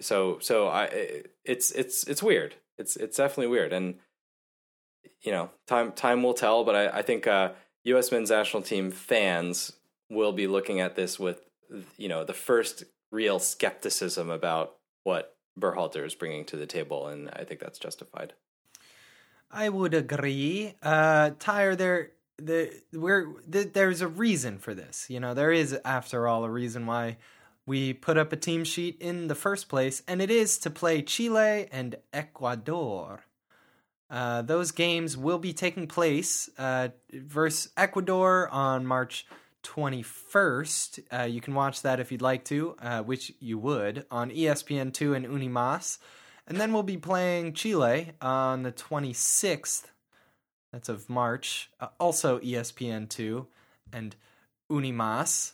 so 0.00 0.38
so 0.40 0.68
I 0.68 1.22
it's 1.44 1.70
it's 1.72 2.04
it's 2.04 2.22
weird. 2.22 2.54
It's 2.78 2.96
it's 2.96 3.18
definitely 3.18 3.48
weird, 3.48 3.72
and 3.72 3.96
you 5.20 5.30
know 5.30 5.50
time 5.66 5.92
time 5.92 6.22
will 6.22 6.34
tell. 6.34 6.64
But 6.64 6.74
I 6.74 6.98
I 6.98 7.02
think 7.02 7.26
uh, 7.26 7.50
U.S. 7.84 8.10
men's 8.10 8.30
national 8.30 8.62
team 8.62 8.90
fans 8.90 9.72
will 10.08 10.32
be 10.32 10.46
looking 10.46 10.80
at 10.80 10.96
this 10.96 11.20
with 11.20 11.42
you 11.96 12.08
know 12.08 12.24
the 12.24 12.34
first 12.34 12.84
real 13.12 13.38
skepticism 13.38 14.30
about 14.30 14.76
what 15.04 15.36
Berhalter 15.58 16.04
is 16.06 16.14
bringing 16.14 16.44
to 16.46 16.56
the 16.56 16.66
table, 16.66 17.06
and 17.08 17.30
I 17.32 17.44
think 17.44 17.60
that's 17.60 17.78
justified. 17.78 18.32
I 19.50 19.68
would 19.68 19.94
agree. 19.94 20.74
Uh, 20.80 21.30
Tyre, 21.38 21.74
there, 21.74 22.12
the 22.44 22.82
we're 22.92 23.40
th- 23.50 23.72
there's 23.72 24.00
a 24.00 24.08
reason 24.08 24.58
for 24.58 24.74
this. 24.74 25.06
You 25.08 25.20
know, 25.20 25.34
there 25.34 25.52
is, 25.52 25.78
after 25.84 26.26
all, 26.26 26.44
a 26.44 26.50
reason 26.50 26.86
why 26.86 27.18
we 27.66 27.92
put 27.92 28.18
up 28.18 28.32
a 28.32 28.36
team 28.36 28.64
sheet 28.64 28.96
in 29.00 29.28
the 29.28 29.34
first 29.34 29.68
place, 29.68 30.02
and 30.08 30.20
it 30.20 30.30
is 30.30 30.58
to 30.58 30.70
play 30.70 31.02
Chile 31.02 31.68
and 31.70 31.96
Ecuador. 32.12 33.24
Uh, 34.10 34.42
those 34.42 34.72
games 34.72 35.16
will 35.16 35.38
be 35.38 35.52
taking 35.52 35.86
place 35.86 36.50
uh, 36.58 36.88
versus 37.12 37.70
Ecuador 37.76 38.48
on 38.48 38.84
March 38.84 39.24
21st. 39.62 41.00
Uh, 41.12 41.22
you 41.24 41.40
can 41.40 41.54
watch 41.54 41.82
that 41.82 42.00
if 42.00 42.10
you'd 42.10 42.22
like 42.22 42.44
to, 42.44 42.74
uh, 42.82 43.02
which 43.02 43.32
you 43.38 43.58
would, 43.58 44.04
on 44.10 44.30
E 44.30 44.44
ESPN2 44.44 45.14
and 45.14 45.26
Unimas. 45.26 45.98
And 46.46 46.60
then 46.60 46.72
we'll 46.72 46.82
be 46.82 46.96
playing 46.96 47.52
Chile 47.52 48.12
on 48.20 48.64
the 48.64 48.72
26th. 48.72 49.84
That's 50.72 50.88
of 50.88 51.10
March. 51.10 51.70
Uh, 51.80 51.88
also 51.98 52.38
ESPN2 52.38 53.46
and 53.92 54.14
Unimas. 54.70 55.52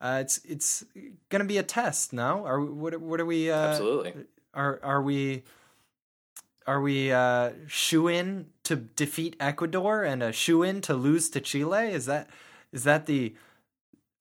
Uh, 0.00 0.18
it's 0.20 0.38
it's 0.44 0.84
going 1.30 1.40
to 1.40 1.48
be 1.48 1.58
a 1.58 1.62
test, 1.62 2.12
no? 2.12 2.44
Are 2.44 2.60
what 2.60 3.00
what 3.00 3.20
are 3.20 3.26
we 3.26 3.50
uh, 3.50 3.68
Absolutely. 3.68 4.12
are 4.52 4.78
are 4.82 5.00
we 5.00 5.44
are 6.66 6.80
we 6.80 7.12
uh 7.12 7.52
shoe 7.66 8.08
in 8.08 8.46
to 8.64 8.76
defeat 8.76 9.36
Ecuador 9.40 10.02
and 10.02 10.22
a 10.22 10.32
shoe 10.32 10.62
in 10.62 10.80
to 10.82 10.94
lose 10.94 11.30
to 11.30 11.40
Chile? 11.40 11.92
Is 11.92 12.06
that 12.06 12.28
is 12.72 12.84
that 12.84 13.06
the 13.06 13.34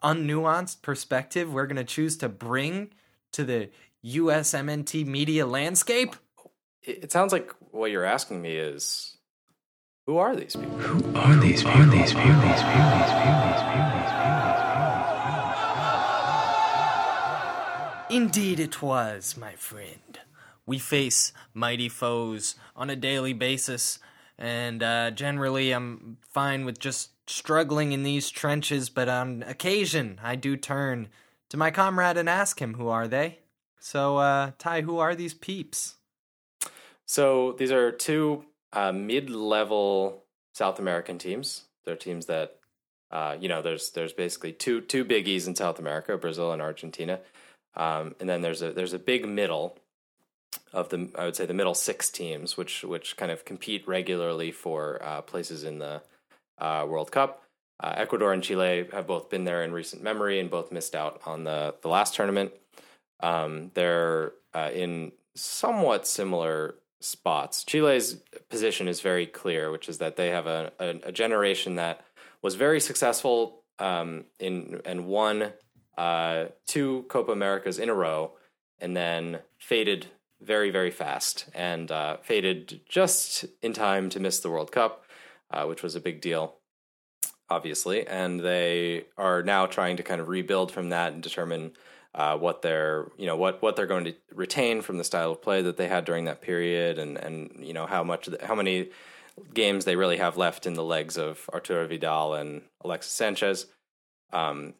unnuanced 0.04 0.82
perspective 0.82 1.52
we're 1.52 1.66
going 1.66 1.76
to 1.76 1.84
choose 1.84 2.16
to 2.18 2.30
bring 2.30 2.92
to 3.34 3.44
the 3.44 3.70
USMNT 4.06 5.06
media 5.06 5.46
landscape? 5.46 6.16
It, 6.84 7.06
it 7.06 7.12
sounds 7.12 7.34
like 7.34 7.52
what 7.72 7.92
you're 7.92 8.06
asking 8.06 8.42
me 8.42 8.56
is, 8.56 9.15
who 10.08 10.18
are 10.18 10.36
these 10.36 10.56
people? 10.56 11.18
Are 11.18 11.36
these 11.36 11.64
people? 11.64 11.82
Are 11.82 11.86
these 11.88 12.14
people? 12.14 12.42
These 12.42 12.62
people? 12.64 12.92
These 12.94 13.12
people? 13.12 13.42
These 13.42 13.62
people? 13.62 13.96
These 13.96 14.12
people? 18.08 18.16
Indeed, 18.16 18.60
it 18.60 18.84
was, 18.84 19.36
my 19.36 19.54
friend. 19.56 20.20
We 20.68 20.78
face 20.78 21.34
mighty 21.56 21.90
foes 21.90 22.56
on 22.76 22.92
a 22.92 22.96
daily 22.96 23.34
basis, 23.34 23.98
and 24.38 24.84
uh, 24.84 25.10
generally 25.10 25.72
I'm 25.72 26.18
fine 26.30 26.66
with 26.66 26.78
just 26.78 27.10
struggling 27.28 27.92
in 27.92 28.04
these 28.04 28.30
trenches, 28.30 28.90
but 28.90 29.10
on 29.10 29.44
occasion 29.44 30.20
I 30.24 30.36
do 30.36 30.56
turn 30.56 31.10
to 31.50 31.58
my 31.58 31.72
comrade 31.72 32.18
and 32.18 32.30
ask 32.30 32.62
him, 32.62 32.76
Who 32.76 32.90
are 32.90 33.08
they? 33.08 33.40
So, 33.80 34.18
uh, 34.18 34.52
Ty, 34.60 34.82
who 34.82 35.00
are 35.00 35.16
these 35.16 35.34
peeps? 35.34 35.96
So 37.08 37.54
these 37.54 37.72
are 37.72 37.92
two 37.92 38.46
uh, 38.76 38.92
mid-level 38.92 40.24
South 40.54 40.80
American 40.80 41.18
teams. 41.18 41.64
They're 41.86 41.96
teams 41.96 42.28
that, 42.28 42.58
uh, 43.12 43.38
you 43.40 43.50
know, 43.50 43.62
there's 43.62 43.92
there's 43.92 44.14
basically 44.14 44.52
two 44.52 44.82
two 44.82 45.06
biggies 45.06 45.48
in 45.48 45.56
South 45.56 45.80
America, 45.80 46.18
Brazil 46.18 46.52
and 46.52 46.62
Argentina. 46.62 47.20
Um, 47.76 48.16
and 48.20 48.30
then 48.30 48.42
there's 48.42 48.62
a 48.62 48.72
there's 48.72 48.94
a 48.94 49.00
big 49.00 49.28
middle 49.28 49.78
of 50.74 50.90
the 50.90 51.10
I 51.18 51.26
would 51.26 51.36
say 51.36 51.46
the 51.46 51.54
middle 51.54 51.74
six 51.74 52.10
teams, 52.10 52.58
which 52.58 52.84
which 52.84 53.18
kind 53.18 53.32
of 53.32 53.46
compete 53.46 53.88
regularly 53.88 54.52
for 54.52 55.02
uh, 55.04 55.22
places 55.22 55.64
in 55.64 55.80
the 55.80 56.02
uh, 56.58 56.86
World 56.88 57.12
Cup. 57.12 57.44
Uh, 57.82 57.94
Ecuador 57.98 58.32
and 58.32 58.42
Chile 58.42 58.88
have 58.94 59.06
both 59.06 59.30
been 59.30 59.44
there 59.44 59.62
in 59.64 59.74
recent 59.74 60.02
memory 60.02 60.40
and 60.40 60.50
both 60.50 60.72
missed 60.72 60.96
out 60.96 61.22
on 61.26 61.44
the 61.44 61.76
the 61.82 61.90
last 61.90 62.16
tournament. 62.16 62.52
Um, 63.20 63.72
they're 63.74 64.34
uh, 64.54 64.72
in 64.74 65.12
somewhat 65.36 66.08
similar 66.08 66.76
spots. 67.00 67.64
Chile's 67.64 68.18
position 68.50 68.88
is 68.88 69.02
very 69.02 69.26
clear, 69.26 69.72
which 69.72 69.90
is 69.90 69.98
that 70.00 70.16
they 70.16 70.30
have 70.30 70.48
a, 70.48 70.72
a, 70.80 70.90
a 71.06 71.12
generation 71.12 71.76
that 71.76 72.02
was 72.42 72.56
very 72.56 72.80
successful 72.80 73.64
um, 73.80 74.26
in 74.40 74.82
and 74.86 75.06
won 75.06 75.52
uh, 75.98 76.46
two 76.68 77.06
Copa 77.10 77.32
Americas 77.32 77.80
in 77.80 77.90
a 77.90 77.94
row, 77.94 78.32
and 78.80 78.96
then 78.96 79.40
faded 79.58 80.08
very 80.42 80.70
very 80.70 80.92
fast 80.92 81.50
and 81.54 81.92
uh, 81.92 82.18
faded 82.18 82.82
just 82.88 83.46
in 83.62 83.74
time 83.74 84.10
to 84.10 84.20
miss 84.20 84.40
the 84.40 84.50
World 84.50 84.72
Cup, 84.72 85.06
uh, 85.52 85.66
which 85.66 85.82
was 85.84 85.96
a 85.96 86.02
big 86.02 86.22
deal, 86.22 86.56
obviously. 87.50 88.06
And 88.08 88.40
they 88.40 89.06
are 89.18 89.44
now 89.44 89.66
trying 89.66 89.98
to 89.98 90.04
kind 90.04 90.22
of 90.22 90.28
rebuild 90.28 90.72
from 90.72 90.90
that 90.90 91.14
and 91.14 91.24
determine 91.24 91.72
uh, 92.16 92.38
what 92.38 92.62
they're 92.62 93.12
you 93.18 93.28
know 93.28 93.36
what 93.36 93.62
what 93.62 93.76
they're 93.76 93.86
going 93.86 94.06
to 94.06 94.16
retain 94.34 94.82
from 94.82 94.98
the 94.98 95.04
style 95.04 95.32
of 95.32 95.42
play 95.42 95.62
that 95.62 95.76
they 95.76 95.88
had 95.88 96.06
during 96.06 96.26
that 96.26 96.42
period, 96.42 96.98
and 96.98 97.18
and 97.18 97.52
you 97.60 97.74
know 97.74 97.86
how 97.86 98.04
much 98.04 98.30
how 98.42 98.56
many 98.56 98.90
games 99.54 99.84
they 99.84 99.98
really 99.98 100.18
have 100.18 100.38
left 100.38 100.66
in 100.66 100.74
the 100.74 100.84
legs 100.84 101.18
of 101.18 101.50
Arturo 101.54 101.86
Vidal 101.86 102.34
and 102.34 102.62
Alexis 102.82 103.12
Sanchez. 103.12 103.66
Um, 104.32 104.76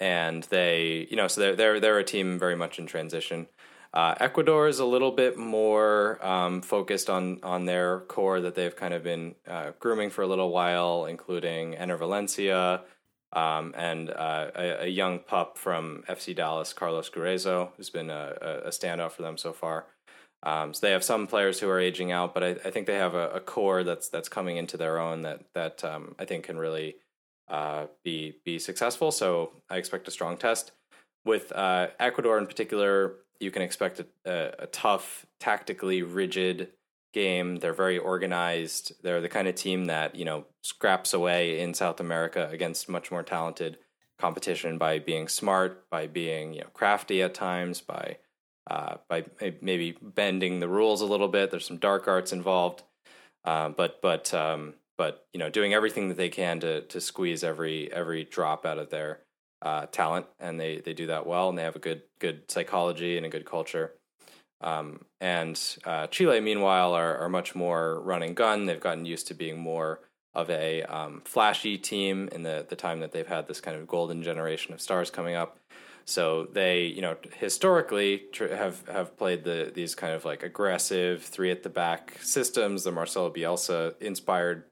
and 0.00 0.42
they, 0.44 1.06
you 1.08 1.16
know, 1.16 1.28
so 1.28 1.40
they're 1.40 1.56
they're 1.56 1.80
they're 1.80 1.98
a 1.98 2.04
team 2.04 2.36
very 2.38 2.56
much 2.56 2.80
in 2.80 2.86
transition. 2.86 3.46
Uh, 3.94 4.14
Ecuador 4.18 4.66
is 4.66 4.80
a 4.80 4.84
little 4.84 5.12
bit 5.12 5.36
more 5.36 6.18
um, 6.26 6.62
focused 6.62 7.08
on 7.08 7.38
on 7.44 7.64
their 7.64 8.00
core 8.00 8.40
that 8.40 8.56
they've 8.56 8.74
kind 8.74 8.92
of 8.92 9.04
been 9.04 9.36
uh, 9.46 9.70
grooming 9.78 10.10
for 10.10 10.22
a 10.22 10.26
little 10.26 10.50
while, 10.50 11.04
including 11.04 11.74
Enner 11.74 11.96
Valencia 11.96 12.82
um, 13.32 13.74
and 13.76 14.10
uh, 14.10 14.50
a, 14.54 14.84
a, 14.84 14.86
young 14.88 15.18
pup 15.18 15.56
from 15.56 16.04
FC 16.08 16.36
Dallas, 16.36 16.72
Carlos 16.72 17.08
Gruezo, 17.08 17.70
who's 17.76 17.88
been 17.88 18.10
a, 18.10 18.62
a 18.66 18.68
standout 18.68 19.12
for 19.12 19.22
them 19.22 19.38
so 19.38 19.52
far. 19.52 19.86
Um, 20.42 20.74
so 20.74 20.86
they 20.86 20.92
have 20.92 21.04
some 21.04 21.26
players 21.26 21.60
who 21.60 21.68
are 21.70 21.78
aging 21.78 22.12
out, 22.12 22.34
but 22.34 22.42
I, 22.42 22.48
I 22.64 22.70
think 22.70 22.86
they 22.86 22.96
have 22.96 23.14
a, 23.14 23.30
a, 23.30 23.40
core 23.40 23.84
that's 23.84 24.08
that's 24.08 24.28
coming 24.28 24.56
into 24.56 24.76
their 24.76 24.98
own 24.98 25.22
that 25.22 25.40
that 25.54 25.84
um, 25.84 26.14
I 26.18 26.24
think 26.24 26.44
can 26.44 26.58
really 26.58 26.96
uh, 27.48 27.86
be 28.04 28.36
be 28.44 28.58
successful. 28.58 29.12
So 29.12 29.52
I 29.70 29.76
expect 29.76 30.08
a 30.08 30.10
strong 30.10 30.36
test 30.36 30.72
with 31.24 31.52
uh, 31.52 31.88
Ecuador 32.00 32.38
in 32.38 32.46
particular. 32.46 33.14
You 33.40 33.50
can 33.50 33.62
expect 33.62 34.00
a, 34.24 34.62
a, 34.62 34.66
tough, 34.66 35.26
tactically 35.40 36.02
rigid 36.02 36.68
game. 37.12 37.56
They're 37.56 37.72
very 37.72 37.98
organized. 37.98 38.92
They're 39.02 39.20
the 39.20 39.28
kind 39.28 39.48
of 39.48 39.54
team 39.54 39.86
that 39.86 40.14
you 40.14 40.24
know 40.24 40.46
scraps 40.62 41.12
away 41.12 41.60
in 41.60 41.74
South 41.74 42.00
America 42.00 42.48
against 42.50 42.88
much 42.88 43.10
more 43.10 43.22
talented 43.22 43.78
competition 44.18 44.78
by 44.78 44.98
being 44.98 45.28
smart, 45.28 45.88
by 45.90 46.06
being 46.06 46.54
you 46.54 46.60
know 46.60 46.70
crafty 46.72 47.22
at 47.22 47.34
times, 47.34 47.80
by 47.80 48.18
uh, 48.70 48.96
by 49.08 49.24
maybe 49.60 49.96
bending 50.00 50.60
the 50.60 50.68
rules 50.68 51.00
a 51.00 51.06
little 51.06 51.28
bit. 51.28 51.50
There's 51.50 51.66
some 51.66 51.78
dark 51.78 52.06
arts 52.08 52.32
involved, 52.32 52.82
uh, 53.44 53.70
but 53.70 54.00
but 54.00 54.32
um, 54.32 54.74
but 54.96 55.26
you 55.32 55.38
know 55.40 55.50
doing 55.50 55.74
everything 55.74 56.08
that 56.08 56.16
they 56.16 56.28
can 56.28 56.60
to 56.60 56.82
to 56.82 57.00
squeeze 57.00 57.42
every 57.44 57.92
every 57.92 58.24
drop 58.24 58.64
out 58.64 58.78
of 58.78 58.90
their 58.90 59.20
uh, 59.60 59.86
talent, 59.86 60.26
and 60.38 60.58
they 60.60 60.78
they 60.78 60.94
do 60.94 61.06
that 61.06 61.26
well, 61.26 61.48
and 61.48 61.58
they 61.58 61.62
have 61.62 61.76
a 61.76 61.80
good 61.80 62.02
good 62.20 62.50
psychology 62.50 63.16
and 63.16 63.26
a 63.26 63.30
good 63.30 63.44
culture. 63.44 63.92
Um, 64.62 65.04
and 65.20 65.60
uh, 65.84 66.06
Chile, 66.06 66.40
meanwhile, 66.40 66.94
are, 66.94 67.16
are 67.18 67.28
much 67.28 67.54
more 67.54 68.00
run 68.00 68.22
and 68.22 68.36
gun. 68.36 68.66
They've 68.66 68.80
gotten 68.80 69.04
used 69.04 69.26
to 69.28 69.34
being 69.34 69.58
more 69.58 70.00
of 70.34 70.48
a 70.48 70.82
um, 70.84 71.20
flashy 71.24 71.76
team 71.76 72.28
in 72.32 72.42
the 72.42 72.64
the 72.68 72.76
time 72.76 73.00
that 73.00 73.12
they've 73.12 73.26
had 73.26 73.48
this 73.48 73.60
kind 73.60 73.76
of 73.76 73.86
golden 73.86 74.22
generation 74.22 74.72
of 74.72 74.80
stars 74.80 75.10
coming 75.10 75.34
up. 75.34 75.58
So 76.04 76.46
they, 76.52 76.84
you 76.84 77.02
know, 77.02 77.16
historically 77.36 78.22
have 78.38 78.86
have 78.88 79.16
played 79.16 79.44
the 79.44 79.70
these 79.74 79.94
kind 79.94 80.14
of 80.14 80.24
like 80.24 80.42
aggressive 80.42 81.22
three 81.22 81.50
at 81.50 81.62
the 81.62 81.68
back 81.68 82.18
systems, 82.20 82.84
the 82.84 82.92
Marcelo 82.92 83.30
Bielsa 83.30 84.00
inspired, 84.00 84.64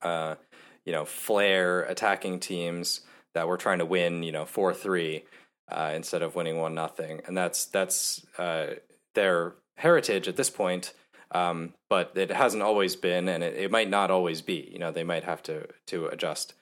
uh, 0.00 0.36
you 0.84 0.92
know, 0.92 1.04
flair 1.04 1.82
attacking 1.82 2.40
teams 2.40 3.02
that 3.34 3.46
were 3.46 3.56
trying 3.56 3.78
to 3.78 3.86
win, 3.86 4.22
you 4.22 4.32
know, 4.32 4.46
four 4.46 4.72
three. 4.74 5.24
Uh, 5.70 5.92
instead 5.94 6.20
of 6.20 6.34
winning 6.34 6.58
one 6.58 6.74
nothing, 6.74 7.22
and 7.26 7.34
that's 7.34 7.64
that's 7.66 8.26
uh, 8.36 8.66
their 9.14 9.54
heritage 9.76 10.28
at 10.28 10.36
this 10.36 10.50
point. 10.50 10.92
Um, 11.32 11.72
but 11.88 12.12
it 12.14 12.30
hasn't 12.30 12.62
always 12.62 12.94
been, 12.94 13.26
and 13.26 13.42
it, 13.42 13.56
it, 13.56 13.70
might 13.70 13.88
not 13.88 14.10
always 14.10 14.42
be. 14.42 14.68
You 14.70 14.78
know, 14.78 14.92
they 14.92 15.04
might 15.04 15.24
have 15.24 15.42
to 15.44 15.66
to 15.86 16.06
adjust. 16.08 16.52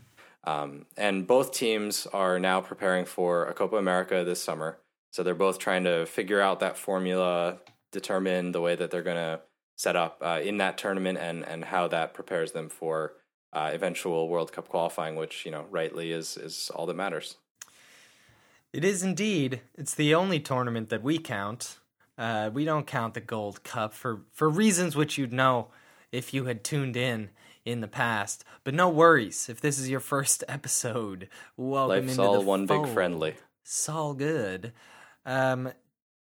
Um, 0.45 0.87
and 0.97 1.27
both 1.27 1.53
teams 1.53 2.07
are 2.13 2.39
now 2.39 2.61
preparing 2.61 3.05
for 3.05 3.47
a 3.47 3.53
Copa 3.53 3.77
America 3.77 4.23
this 4.25 4.43
summer, 4.43 4.79
so 5.11 5.23
they're 5.25 5.35
both 5.35 5.59
trying 5.59 5.85
to 5.85 6.07
figure 6.07 6.41
out 6.41 6.61
that 6.61 6.79
formula, 6.79 7.59
determine 7.91 8.53
the 8.53 8.61
way 8.61 8.77
that 8.77 8.93
they're 8.93 9.03
going 9.03 9.17
to 9.17 9.41
set 9.77 9.97
up 9.97 10.19
uh, 10.23 10.41
in 10.41 10.59
that 10.59 10.79
tournament, 10.79 11.19
and 11.19 11.45
and 11.45 11.65
how 11.65 11.89
that 11.89 12.15
prepares 12.15 12.53
them 12.53 12.69
for 12.69 13.15
uh, 13.53 13.71
eventual 13.73 14.29
World 14.29 14.53
Cup 14.53 14.69
qualifying, 14.69 15.17
which 15.17 15.45
you 15.45 15.51
know 15.51 15.67
rightly 15.69 16.13
is 16.13 16.37
is 16.37 16.71
all 16.77 16.87
that 16.87 16.95
matters. 16.97 17.37
It 18.73 18.85
is 18.85 19.03
indeed. 19.03 19.63
It's 19.77 19.95
the 19.97 20.15
only 20.15 20.39
tournament 20.39 20.91
that 20.91 21.03
we 21.03 21.19
count. 21.19 21.80
Uh, 22.21 22.51
we 22.53 22.67
don't 22.67 22.87
count 22.87 23.15
the 23.15 23.21
Gold 23.21 23.65
Cup 23.65 23.95
for, 23.95 24.21
for 24.31 24.51
reasons 24.51 24.95
which 24.95 25.17
you'd 25.17 25.33
know 25.33 25.69
if 26.13 26.35
you 26.35 26.45
had 26.45 26.63
tuned 26.63 26.95
in 26.95 27.31
in 27.65 27.81
the 27.81 27.89
past. 27.89 28.45
But 28.63 28.75
no 28.75 28.91
worries 28.91 29.49
if 29.49 29.63
this 29.63 29.79
is 29.79 29.89
your 29.89 30.01
first 30.01 30.45
episode. 30.49 31.31
Welcome 31.57 31.97
Life's 32.05 32.13
into 32.13 32.23
all 32.23 32.35
the 32.35 32.41
one 32.43 32.67
fold. 32.69 32.85
big 32.85 32.95
friendly. 32.95 33.35
It's 33.63 33.89
all 33.89 34.13
good. 34.13 34.75
Um, 35.25 35.73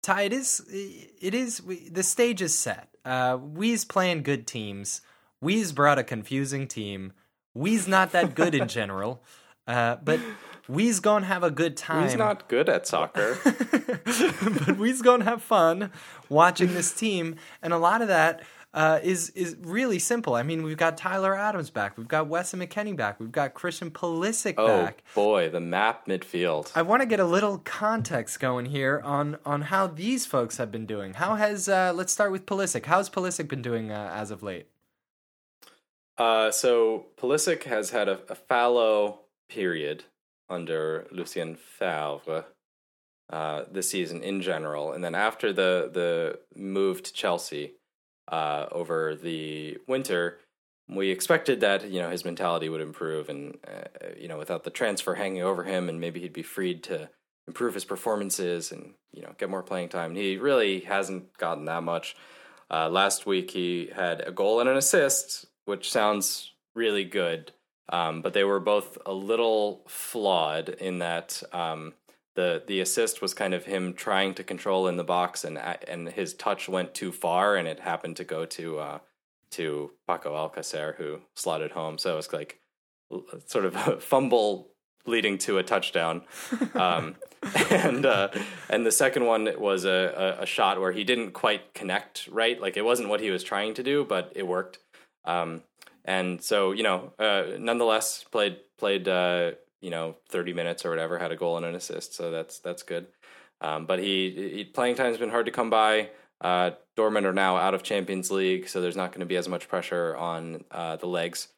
Ty, 0.04 0.22
it 0.22 0.34
is. 0.34 0.64
It 0.70 1.34
is. 1.34 1.60
We, 1.64 1.90
the 1.90 2.04
stage 2.04 2.44
is 2.44 2.56
set. 2.56 2.90
Uh, 3.04 3.40
We's 3.42 3.84
playing 3.84 4.22
good 4.22 4.46
teams. 4.46 5.02
We's 5.42 5.72
brought 5.72 5.98
a 5.98 6.04
confusing 6.04 6.68
team. 6.68 7.14
We's 7.56 7.88
not 7.88 8.12
that 8.12 8.36
good 8.36 8.54
in 8.54 8.68
general. 8.68 9.24
Uh, 9.66 9.96
but 10.04 10.20
we's 10.70 11.00
gonna 11.00 11.26
have 11.26 11.44
a 11.44 11.52
good 11.52 11.76
time. 11.76 12.04
He's 12.04 12.16
not 12.16 12.48
good 12.48 12.70
at 12.70 12.88
soccer. 12.88 13.38
but 13.44 14.78
we's 14.78 15.02
gonna 15.02 15.26
have 15.26 15.42
fun 15.42 15.92
watching 16.30 16.74
this 16.74 16.94
team, 16.94 17.36
and 17.62 17.74
a 17.74 17.78
lot 17.78 18.02
of 18.02 18.08
that 18.08 18.44
uh, 18.74 19.00
is 19.02 19.32
is 19.32 19.56
really 19.62 20.00
simple. 20.00 20.36
I 20.36 20.44
mean, 20.44 20.64
we've 20.64 20.78
got 20.78 20.96
Tyler 20.96 21.36
Adams 21.36 21.70
back, 21.70 21.98
we've 21.98 22.08
got 22.08 22.28
Weston 22.28 22.60
McKennie 22.60 22.96
back, 22.96 23.20
we've 23.20 23.32
got 23.32 23.54
Christian 23.54 23.90
Pulisic 23.90 24.56
oh 24.58 24.68
back. 24.68 25.04
boy, 25.16 25.50
the 25.50 25.60
map 25.60 26.08
midfield. 26.08 26.72
I 26.76 26.84
want 26.84 27.02
to 27.02 27.08
get 27.08 27.20
a 27.20 27.26
little 27.26 27.58
context 27.60 28.40
going 28.40 28.68
here 28.68 29.02
on 29.04 29.38
on 29.46 29.64
how 29.64 29.88
these 29.88 30.26
folks 30.26 30.58
have 30.58 30.72
been 30.72 30.86
doing. 30.86 31.16
How 31.16 31.36
has 31.36 31.68
uh, 31.68 31.94
let's 31.96 32.14
start 32.14 32.32
with 32.32 32.46
Pulisic. 32.46 32.86
How's 32.86 33.10
Pulisic 33.10 33.48
been 33.48 33.62
doing 33.64 33.92
uh, 33.92 34.12
as 34.14 34.30
of 34.30 34.44
late? 34.44 34.68
Uh, 36.18 36.52
so 36.52 37.06
Pulisic 37.18 37.64
has 37.64 37.92
had 37.92 38.10
a, 38.10 38.20
a 38.30 38.36
fallow 38.36 39.22
period 39.48 40.04
under 40.50 41.08
Lucien 41.12 41.56
Favre 41.56 42.46
uh, 43.30 43.64
this 43.72 43.90
season 43.90 44.24
in 44.24 44.42
general, 44.42 44.92
and 44.92 45.04
then 45.04 45.16
after 45.16 45.54
the 45.54 45.90
the 45.94 46.40
move 46.60 47.04
to 47.04 47.14
Chelsea 47.14 47.74
uh, 48.28 48.66
over 48.72 49.16
the 49.16 49.78
winter, 49.88 50.40
we 50.88 51.10
expected 51.12 51.62
that 51.62 51.90
you 51.90 52.02
know 52.02 52.10
his 52.10 52.26
mentality 52.26 52.70
would 52.70 52.82
improve, 52.82 53.30
and 53.30 53.58
uh, 53.68 54.08
you 54.18 54.28
know 54.28 54.38
without 54.38 54.64
the 54.64 54.72
transfer 54.72 55.16
hanging 55.16 55.44
over 55.44 55.64
him, 55.64 55.90
and 55.90 56.02
maybe 56.02 56.20
he'd 56.20 56.34
be 56.34 56.44
freed 56.44 56.84
to 56.84 57.10
improve 57.48 57.74
his 57.74 57.86
performances 57.86 58.72
and 58.72 58.94
you 59.12 59.22
know 59.22 59.34
get 59.38 59.50
more 59.50 59.64
playing 59.64 59.90
time. 59.90 60.16
He 60.16 60.38
really 60.38 60.82
hasn't 60.82 61.38
gotten 61.38 61.66
that 61.66 61.84
much. 61.84 62.16
Uh, 62.72 62.90
last 62.90 63.26
week 63.26 63.52
he 63.52 63.92
had 63.96 64.22
a 64.22 64.32
goal 64.32 64.60
and 64.60 64.70
an 64.70 64.78
assist, 64.78 65.46
which 65.66 65.92
sounds 65.92 66.54
really 66.76 67.04
good. 67.04 67.52
Um, 67.92 68.22
but 68.22 68.34
they 68.34 68.44
were 68.44 68.60
both 68.60 68.98
a 69.06 69.14
little 69.14 69.84
flawed 69.88 70.70
in 70.70 71.00
that 71.00 71.42
um, 71.52 71.94
the 72.36 72.64
the 72.66 72.80
assist 72.80 73.22
was 73.22 73.34
kind 73.34 73.54
of 73.54 73.66
him 73.66 73.94
trying 73.94 74.34
to 74.36 74.44
control 74.44 74.88
in 74.88 74.98
the 74.98 75.04
box, 75.04 75.44
and 75.44 75.58
and 75.58 76.10
his 76.10 76.34
touch 76.34 76.70
went 76.70 76.94
too 76.94 77.12
far, 77.12 77.56
and 77.56 77.68
it 77.68 77.80
happened 77.80 78.16
to 78.18 78.24
go 78.24 78.46
to 78.46 78.80
uh, 78.80 79.00
to 79.52 79.92
Paco 80.08 80.34
Alcacer, 80.36 80.96
who 80.96 81.20
slotted 81.36 81.72
home. 81.72 81.98
So 81.98 82.14
it 82.14 82.16
was 82.16 82.32
like 82.32 82.60
sort 83.48 83.66
of 83.66 83.76
a 83.88 84.00
fumble 84.00 84.70
leading 85.06 85.38
to 85.40 85.58
a 85.58 85.64
touchdown. 85.64 86.22
Um, 86.76 87.16
and 87.72 88.06
uh, 88.06 88.30
and 88.70 88.86
the 88.86 88.92
second 88.92 89.26
one 89.26 89.50
was 89.58 89.86
a, 89.86 90.38
a, 90.40 90.44
a, 90.44 90.46
shot 90.46 90.80
where 90.80 90.92
he 90.92 91.04
didn't 91.04 91.32
quite 91.32 91.74
connect 91.74 92.28
right. 92.32 92.60
Like 92.60 92.78
it 92.78 92.86
wasn't 92.86 93.10
what 93.10 93.22
he 93.22 93.32
was 93.32 93.44
trying 93.44 93.74
to 93.76 93.84
do, 93.84 94.06
but 94.06 94.32
it 94.36 94.48
worked. 94.48 94.80
Um, 95.26 95.64
and 96.06 96.42
so 96.42 96.72
you 96.72 96.84
know, 96.84 97.14
uh, 97.20 97.44
nonetheless, 97.60 98.24
played 98.32 98.58
played 98.78 99.08
uh, 99.08 99.52
you 99.82 99.90
know 99.90 100.16
thirty 100.30 100.54
minutes 100.54 100.86
or 100.86 100.90
whatever, 100.90 101.18
had 101.20 101.32
a 101.32 101.36
goal 101.36 101.58
and 101.58 101.66
an 101.66 101.76
assist, 101.76 102.14
so 102.14 102.32
that's 102.32 102.60
that's 102.60 102.84
good. 102.84 103.08
Um, 103.62 103.86
but 103.86 104.00
he, 104.00 104.54
he 104.56 104.64
playing 104.64 104.96
time's 104.96 105.18
been 105.18 105.30
hard 105.30 105.46
to 105.48 105.52
come 105.52 105.70
by. 105.70 106.10
Uh, 106.42 106.72
Dortmund 106.98 107.26
are 107.26 107.34
now 107.34 107.58
out 107.58 107.74
of 107.74 107.84
Champions 107.84 108.32
League, 108.32 108.70
so 108.70 108.80
there's 108.80 108.96
not 108.96 109.12
going 109.12 109.20
to 109.20 109.26
be 109.26 109.36
as 109.36 109.50
much 109.50 109.68
pressure 109.68 110.16
on 110.16 110.64
uh, 110.72 110.96
the 110.96 111.08
legs 111.08 111.50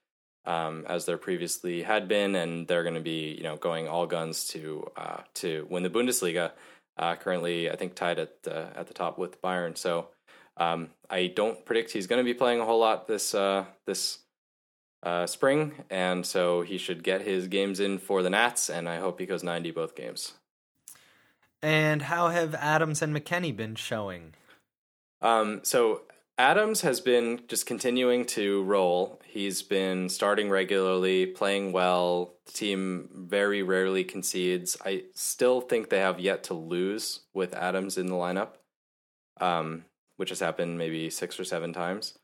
um, 0.46 0.86
as 0.88 1.06
there 1.06 1.18
previously 1.18 1.84
had 1.84 2.08
been, 2.08 2.36
and 2.36 2.68
they're 2.68 2.84
going 2.84 2.96
to 2.96 3.02
be 3.02 3.36
you 3.38 3.44
know 3.44 3.58
going 3.58 3.88
all 3.88 4.08
guns 4.08 4.48
to 4.48 4.88
uh, 4.98 5.22
to 5.36 5.68
win 5.70 5.84
the 5.84 5.90
Bundesliga. 5.90 6.52
Uh, 6.98 7.16
currently, 7.16 7.70
I 7.70 7.76
think 7.76 7.96
tied 7.96 8.20
at 8.20 8.44
the, 8.44 8.68
at 8.76 8.88
the 8.88 8.94
top 8.94 9.18
with 9.18 9.42
Bayern. 9.42 9.78
So 9.78 10.10
um, 10.58 10.90
I 11.10 11.28
don't 11.28 11.64
predict 11.66 11.92
he's 11.92 12.06
going 12.06 12.20
to 12.20 12.24
be 12.24 12.34
playing 12.34 12.60
a 12.60 12.66
whole 12.66 12.80
lot 12.80 13.08
this 13.08 13.34
uh, 13.34 13.66
this 13.86 14.20
uh, 15.04 15.26
spring, 15.26 15.84
and 15.90 16.26
so 16.26 16.62
he 16.62 16.78
should 16.78 17.04
get 17.04 17.22
his 17.22 17.48
games 17.48 17.80
in 17.80 17.98
for 17.98 18.22
the 18.22 18.30
Nats, 18.30 18.70
and 18.70 18.88
I 18.88 19.00
hope 19.00 19.20
he 19.20 19.26
goes 19.26 19.44
90 19.44 19.72
both 19.72 19.96
games. 19.96 20.34
And 21.62 22.04
how 22.04 22.30
have 22.30 22.56
Adams 22.56 23.02
and 23.02 23.16
McKennie 23.16 23.56
been 23.56 23.76
showing? 23.76 24.34
Um, 25.22 25.62
so 25.64 26.02
Adams 26.38 26.82
has 26.82 27.00
been 27.00 27.42
just 27.48 27.68
continuing 27.68 28.26
to 28.26 28.64
roll. 28.64 29.22
He's 29.26 29.62
been 29.62 30.10
starting 30.10 30.50
regularly, 30.50 31.28
playing 31.28 31.72
well. 31.72 32.34
The 32.48 32.52
team 32.54 33.10
very 33.14 33.62
rarely 33.62 34.04
concedes. 34.04 34.76
I 34.84 35.04
still 35.14 35.62
think 35.62 35.90
they 35.90 36.00
have 36.00 36.20
yet 36.20 36.44
to 36.46 36.56
lose 36.56 37.22
with 37.34 37.54
Adams 37.54 37.98
in 37.98 38.08
the 38.08 38.16
lineup, 38.16 38.54
um, 39.40 39.86
which 40.18 40.30
has 40.30 40.40
happened 40.40 40.80
maybe 40.80 41.12
six 41.12 41.40
or 41.40 41.44
seven 41.44 41.74
times. 41.74 42.18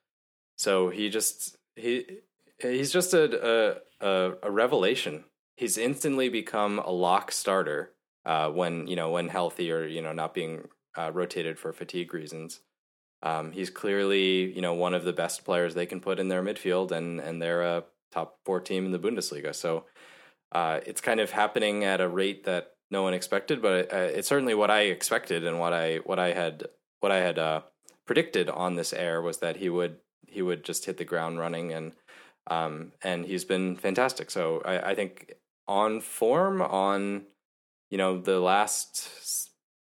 So 0.57 0.89
he 0.89 1.09
just 1.09 1.55
he 1.75 2.21
he's 2.59 2.91
just 2.91 3.13
a 3.13 3.81
a, 4.01 4.33
a 4.43 4.51
revelation. 4.51 5.25
He's 5.55 5.77
instantly 5.77 6.29
become 6.29 6.79
a 6.79 6.91
lock 6.91 7.31
starter 7.31 7.93
uh, 8.25 8.49
when 8.49 8.87
you 8.87 8.95
know 8.95 9.11
when 9.11 9.29
healthy 9.29 9.71
or 9.71 9.85
you 9.85 10.01
know 10.01 10.13
not 10.13 10.33
being 10.33 10.67
uh, 10.97 11.11
rotated 11.13 11.59
for 11.59 11.73
fatigue 11.73 12.13
reasons. 12.13 12.61
Um, 13.23 13.51
he's 13.51 13.71
clearly, 13.71 14.51
you 14.51 14.61
know, 14.61 14.75
one 14.75 14.93
of 14.93 15.03
the 15.03 15.13
best 15.13 15.43
players 15.43 15.73
they 15.73 15.87
can 15.87 15.99
put 15.99 16.19
in 16.19 16.27
their 16.27 16.43
midfield, 16.43 16.91
and 16.91 17.19
and 17.19 17.41
they're 17.41 17.63
a 17.63 17.83
top 18.11 18.37
four 18.45 18.59
team 18.59 18.85
in 18.85 18.91
the 18.91 18.99
Bundesliga. 18.99 19.53
So 19.55 19.85
uh, 20.51 20.79
it's 20.85 21.01
kind 21.01 21.19
of 21.19 21.31
happening 21.31 21.83
at 21.83 22.01
a 22.01 22.07
rate 22.07 22.43
that 22.45 22.73
no 22.89 23.03
one 23.03 23.13
expected, 23.13 23.61
but 23.61 23.91
uh, 23.93 23.97
it's 23.97 24.27
certainly 24.27 24.53
what 24.53 24.71
I 24.71 24.81
expected 24.81 25.45
and 25.45 25.59
what 25.59 25.73
I 25.73 25.97
what 25.97 26.19
I 26.19 26.33
had 26.33 26.67
what 26.99 27.11
I 27.11 27.17
had 27.17 27.39
uh, 27.39 27.61
predicted 28.05 28.49
on 28.49 28.75
this 28.75 28.93
air 28.93 29.21
was 29.21 29.39
that 29.39 29.57
he 29.57 29.69
would 29.69 29.97
he 30.27 30.41
would 30.41 30.63
just 30.63 30.85
hit 30.85 30.97
the 30.97 31.05
ground 31.05 31.39
running, 31.39 31.73
and 31.73 31.93
um, 32.47 32.91
and 33.03 33.25
he's 33.25 33.45
been 33.45 33.75
fantastic. 33.75 34.31
So 34.31 34.61
I, 34.65 34.91
I 34.91 34.95
think 34.95 35.33
on 35.67 36.01
form 36.01 36.61
on 36.61 37.23
you 37.89 37.97
know 37.97 38.19
the 38.19 38.39
last 38.39 39.09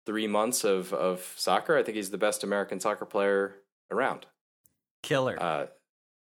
three 0.07 0.27
months 0.27 0.65
of 0.65 0.93
of 0.93 1.33
soccer. 1.37 1.77
I 1.77 1.83
think 1.83 1.97
he's 1.97 2.11
the 2.11 2.19
best 2.19 2.45
American 2.45 2.81
soccer 2.81 3.05
player 3.05 3.57
around. 3.91 4.27
Killer. 5.03 5.41
Uh, 5.41 5.67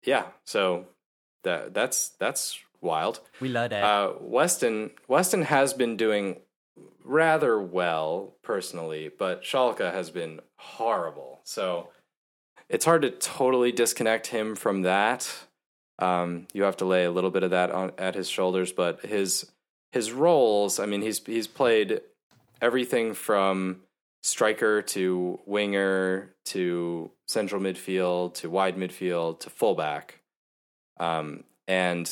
yeah, 0.04 0.26
so 0.44 0.86
that 1.44 1.74
that's 1.74 2.10
that's 2.20 2.58
wild. 2.80 3.20
we 3.40 3.48
love 3.48 3.70
that. 3.70 3.82
Uh, 3.82 4.12
Weston 4.20 4.90
Weston 5.08 5.42
has 5.42 5.72
been 5.72 5.96
doing 5.96 6.40
rather 7.04 7.60
well 7.60 8.34
personally, 8.42 9.10
but 9.16 9.42
Schalke 9.42 9.92
has 9.92 10.10
been 10.10 10.40
horrible. 10.56 11.40
So 11.44 11.90
it's 12.68 12.84
hard 12.84 13.02
to 13.02 13.10
totally 13.10 13.72
disconnect 13.72 14.28
him 14.28 14.56
from 14.56 14.82
that. 14.82 15.45
Um, 15.98 16.46
you 16.52 16.64
have 16.64 16.76
to 16.78 16.84
lay 16.84 17.04
a 17.04 17.10
little 17.10 17.30
bit 17.30 17.42
of 17.42 17.50
that 17.50 17.70
on 17.70 17.92
at 17.98 18.14
his 18.14 18.28
shoulders, 18.28 18.72
but 18.72 19.04
his 19.04 19.50
his 19.92 20.12
roles. 20.12 20.78
I 20.78 20.86
mean, 20.86 21.02
he's 21.02 21.24
he's 21.24 21.46
played 21.46 22.00
everything 22.60 23.14
from 23.14 23.82
striker 24.22 24.82
to 24.82 25.38
winger 25.46 26.34
to 26.44 27.10
central 27.26 27.60
midfield 27.60 28.34
to 28.34 28.50
wide 28.50 28.76
midfield 28.76 29.40
to 29.40 29.50
fullback. 29.50 30.20
Um, 30.98 31.44
and 31.68 32.10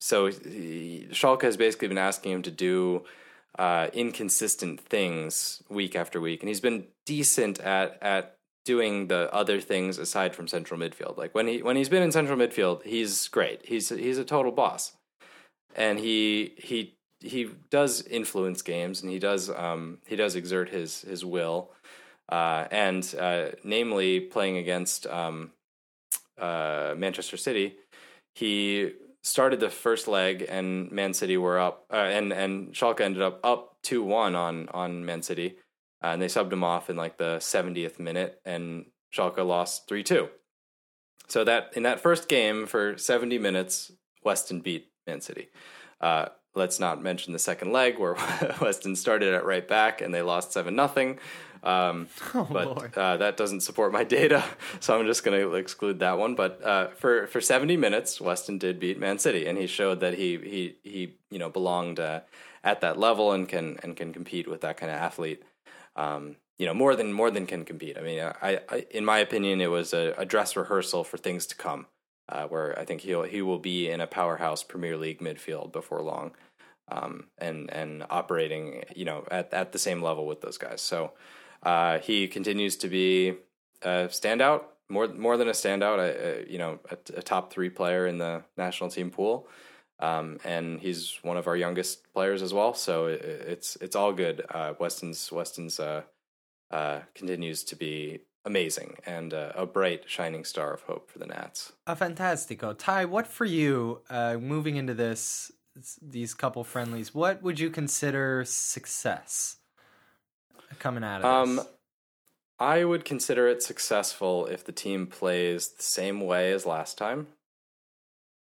so 0.00 0.26
he, 0.26 1.08
Schalke 1.10 1.42
has 1.42 1.56
basically 1.56 1.88
been 1.88 1.98
asking 1.98 2.32
him 2.32 2.42
to 2.42 2.50
do 2.50 3.04
uh, 3.58 3.88
inconsistent 3.92 4.80
things 4.80 5.62
week 5.68 5.94
after 5.94 6.20
week, 6.20 6.40
and 6.40 6.48
he's 6.48 6.60
been 6.60 6.86
decent 7.06 7.60
at 7.60 7.98
at 8.02 8.38
doing 8.64 9.08
the 9.08 9.32
other 9.32 9.60
things 9.60 9.98
aside 9.98 10.34
from 10.34 10.48
central 10.48 10.78
midfield. 10.78 11.16
Like 11.16 11.34
when 11.34 11.46
he 11.46 11.62
when 11.62 11.76
he's 11.76 11.88
been 11.88 12.02
in 12.02 12.12
central 12.12 12.38
midfield, 12.38 12.82
he's 12.84 13.28
great. 13.28 13.60
He's 13.64 13.88
he's 13.88 14.18
a 14.18 14.24
total 14.24 14.52
boss, 14.52 14.92
and 15.74 15.98
he 15.98 16.54
he 16.56 16.94
he 17.20 17.50
does 17.70 18.02
influence 18.02 18.62
games 18.62 19.02
and 19.02 19.10
he 19.10 19.18
does 19.18 19.50
um, 19.50 19.98
he 20.06 20.16
does 20.16 20.34
exert 20.34 20.68
his 20.68 21.02
his 21.02 21.24
will, 21.24 21.70
uh, 22.28 22.66
and 22.70 23.14
uh, 23.18 23.50
namely 23.64 24.20
playing 24.20 24.56
against 24.56 25.06
um, 25.06 25.52
uh, 26.38 26.94
Manchester 26.96 27.36
City, 27.36 27.76
he 28.34 28.92
started 29.22 29.60
the 29.60 29.70
first 29.70 30.08
leg 30.08 30.44
and 30.48 30.90
Man 30.90 31.14
City 31.14 31.36
were 31.36 31.58
up, 31.58 31.84
uh, 31.92 31.96
and 31.96 32.32
and 32.32 32.72
Schalke 32.72 33.00
ended 33.00 33.22
up 33.22 33.40
up 33.44 33.76
two 33.82 34.02
one 34.02 34.34
on 34.34 34.68
on 34.70 35.04
Man 35.04 35.22
City, 35.22 35.56
uh, 36.02 36.08
and 36.08 36.20
they 36.20 36.26
subbed 36.26 36.52
him 36.52 36.64
off 36.64 36.90
in 36.90 36.96
like 36.96 37.18
the 37.18 37.38
seventieth 37.40 37.98
minute, 37.98 38.40
and 38.44 38.86
Schalke 39.14 39.46
lost 39.46 39.88
three 39.88 40.02
two. 40.02 40.28
So 41.28 41.44
that 41.44 41.72
in 41.74 41.82
that 41.84 42.00
first 42.00 42.28
game 42.28 42.66
for 42.66 42.96
seventy 42.98 43.38
minutes, 43.38 43.92
Weston 44.24 44.60
beat 44.60 44.88
Man 45.06 45.20
City. 45.20 45.48
Uh, 46.00 46.26
let's 46.54 46.80
not 46.80 47.02
mention 47.02 47.32
the 47.32 47.38
second 47.38 47.72
leg 47.72 47.98
where 47.98 48.16
Weston 48.60 48.96
started 48.96 49.32
at 49.34 49.44
right 49.44 49.66
back 49.66 50.00
and 50.00 50.12
they 50.12 50.22
lost 50.22 50.52
seven 50.52 50.74
nothing. 50.74 51.18
Um, 51.62 52.08
Oh, 52.34 52.48
but 52.50 52.96
uh, 52.96 53.18
that 53.18 53.36
doesn't 53.36 53.60
support 53.60 53.92
my 53.92 54.04
data, 54.04 54.42
so 54.80 54.98
I'm 54.98 55.06
just 55.06 55.22
going 55.22 55.38
to 55.38 55.54
exclude 55.54 56.00
that 56.00 56.18
one. 56.18 56.34
But 56.34 56.62
uh, 56.62 56.88
for 56.88 57.26
for 57.28 57.40
70 57.40 57.76
minutes, 57.76 58.20
Weston 58.20 58.58
did 58.58 58.80
beat 58.80 58.98
Man 58.98 59.18
City, 59.18 59.46
and 59.46 59.56
he 59.56 59.66
showed 59.66 60.00
that 60.00 60.14
he 60.14 60.38
he 60.38 60.76
he 60.82 61.14
you 61.30 61.38
know 61.38 61.50
belonged 61.50 62.00
uh, 62.00 62.20
at 62.64 62.80
that 62.80 62.98
level 62.98 63.32
and 63.32 63.48
can 63.48 63.78
and 63.82 63.96
can 63.96 64.12
compete 64.12 64.48
with 64.48 64.62
that 64.62 64.76
kind 64.76 64.90
of 64.90 64.98
athlete. 64.98 65.42
Um, 65.96 66.36
you 66.58 66.66
know 66.66 66.74
more 66.74 66.94
than 66.94 67.12
more 67.12 67.30
than 67.30 67.46
can 67.46 67.64
compete. 67.64 67.98
I 67.98 68.02
mean, 68.02 68.20
I, 68.20 68.60
I 68.68 68.86
in 68.90 69.04
my 69.04 69.18
opinion, 69.18 69.60
it 69.60 69.70
was 69.70 69.92
a, 69.92 70.14
a 70.16 70.24
dress 70.24 70.54
rehearsal 70.54 71.02
for 71.04 71.16
things 71.16 71.46
to 71.46 71.56
come. 71.56 71.86
Uh, 72.28 72.46
where 72.46 72.78
I 72.78 72.84
think 72.84 73.00
he'll 73.00 73.24
he 73.24 73.42
will 73.42 73.58
be 73.58 73.90
in 73.90 74.00
a 74.00 74.06
powerhouse 74.06 74.62
Premier 74.62 74.96
League 74.96 75.18
midfield 75.18 75.72
before 75.72 76.02
long, 76.02 76.32
um, 76.88 77.26
and 77.38 77.68
and 77.72 78.04
operating 78.10 78.84
you 78.94 79.04
know 79.04 79.24
at 79.30 79.52
at 79.52 79.72
the 79.72 79.78
same 79.78 80.00
level 80.02 80.26
with 80.26 80.40
those 80.40 80.56
guys. 80.56 80.80
So 80.80 81.12
uh, 81.64 81.98
he 81.98 82.28
continues 82.28 82.76
to 82.76 82.88
be 82.88 83.34
a 83.82 84.08
standout, 84.08 84.62
more 84.88 85.08
more 85.08 85.36
than 85.36 85.48
a 85.48 85.52
standout. 85.52 85.98
A, 85.98 86.46
a, 86.46 86.50
you 86.50 86.58
know, 86.58 86.78
a, 86.90 86.96
a 87.16 87.22
top 87.22 87.52
three 87.52 87.70
player 87.70 88.06
in 88.06 88.18
the 88.18 88.44
national 88.56 88.90
team 88.90 89.10
pool, 89.10 89.48
um, 90.02 90.38
and 90.44 90.80
he's 90.80 91.18
one 91.22 91.36
of 91.36 91.46
our 91.46 91.56
youngest 91.56 92.12
players 92.12 92.42
as 92.42 92.52
well. 92.52 92.74
So 92.74 93.06
it, 93.06 93.22
it's 93.22 93.76
it's 93.76 93.96
all 93.96 94.12
good. 94.12 94.44
Uh, 94.50 94.74
Weston's 94.78 95.30
Weston's 95.30 95.78
uh, 95.80 96.02
uh, 96.70 97.00
continues 97.14 97.62
to 97.64 97.76
be 97.76 98.20
amazing 98.44 98.96
and 99.06 99.32
uh, 99.32 99.52
a 99.54 99.64
bright 99.64 100.02
shining 100.08 100.44
star 100.44 100.74
of 100.74 100.82
hope 100.82 101.08
for 101.10 101.20
the 101.20 101.26
Nats. 101.26 101.72
Uh, 101.86 101.94
fantastico. 101.94 102.76
Ty, 102.76 103.04
what 103.04 103.28
for 103.28 103.44
you, 103.44 104.00
uh, 104.10 104.36
moving 104.36 104.74
into 104.74 104.94
this, 104.94 105.52
these 106.02 106.34
couple 106.34 106.64
friendlies, 106.64 107.14
what 107.14 107.40
would 107.40 107.60
you 107.60 107.70
consider 107.70 108.44
success 108.44 109.58
coming 110.80 111.04
out 111.04 111.20
of 111.20 111.24
Um, 111.24 111.56
this? 111.56 111.66
I 112.58 112.84
would 112.84 113.04
consider 113.04 113.46
it 113.46 113.62
successful 113.62 114.46
if 114.46 114.64
the 114.64 114.72
team 114.72 115.06
plays 115.06 115.68
the 115.68 115.82
same 115.84 116.20
way 116.20 116.50
as 116.50 116.66
last 116.66 116.98
time 116.98 117.28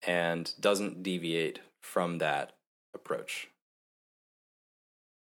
and 0.06 0.52
doesn't 0.60 1.04
deviate 1.04 1.60
from 1.82 2.18
that 2.20 2.54
approach. 2.94 3.48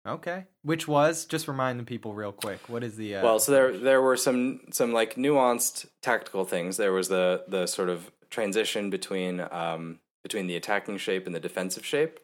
Okay. 0.06 0.46
Which 0.64 0.88
was, 0.88 1.26
just 1.26 1.48
remind 1.48 1.80
the 1.80 1.84
people 1.86 2.14
real 2.14 2.34
quick, 2.34 2.60
what 2.68 2.84
is 2.84 2.98
the. 2.98 3.16
Uh, 3.16 3.24
Well, 3.24 3.40
so 3.40 3.52
there 3.52 3.78
there 3.78 4.02
were 4.02 4.18
some 4.18 4.62
some 4.72 4.92
like 4.92 5.16
nuanced 5.16 5.86
tactical 6.02 6.44
things. 6.44 6.78
There 6.78 6.92
was 6.92 7.08
the 7.08 7.46
the 7.48 7.68
sort 7.68 7.90
of 7.90 8.12
transition 8.30 8.90
between 8.90 9.40
um, 9.52 10.00
between 10.22 10.48
the 10.48 10.56
attacking 10.56 10.98
shape 10.98 11.26
and 11.26 11.34
the 11.34 11.40
defensive 11.40 11.86
shape. 11.86 12.20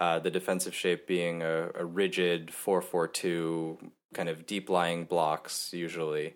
Uh, 0.00 0.18
the 0.18 0.30
defensive 0.30 0.74
shape 0.74 1.06
being 1.06 1.42
a, 1.42 1.70
a 1.76 1.84
rigid 1.84 2.52
four 2.52 2.82
four 2.82 3.06
two 3.06 3.78
kind 4.14 4.28
of 4.28 4.44
deep 4.44 4.68
lying 4.68 5.04
blocks 5.04 5.72
usually, 5.72 6.34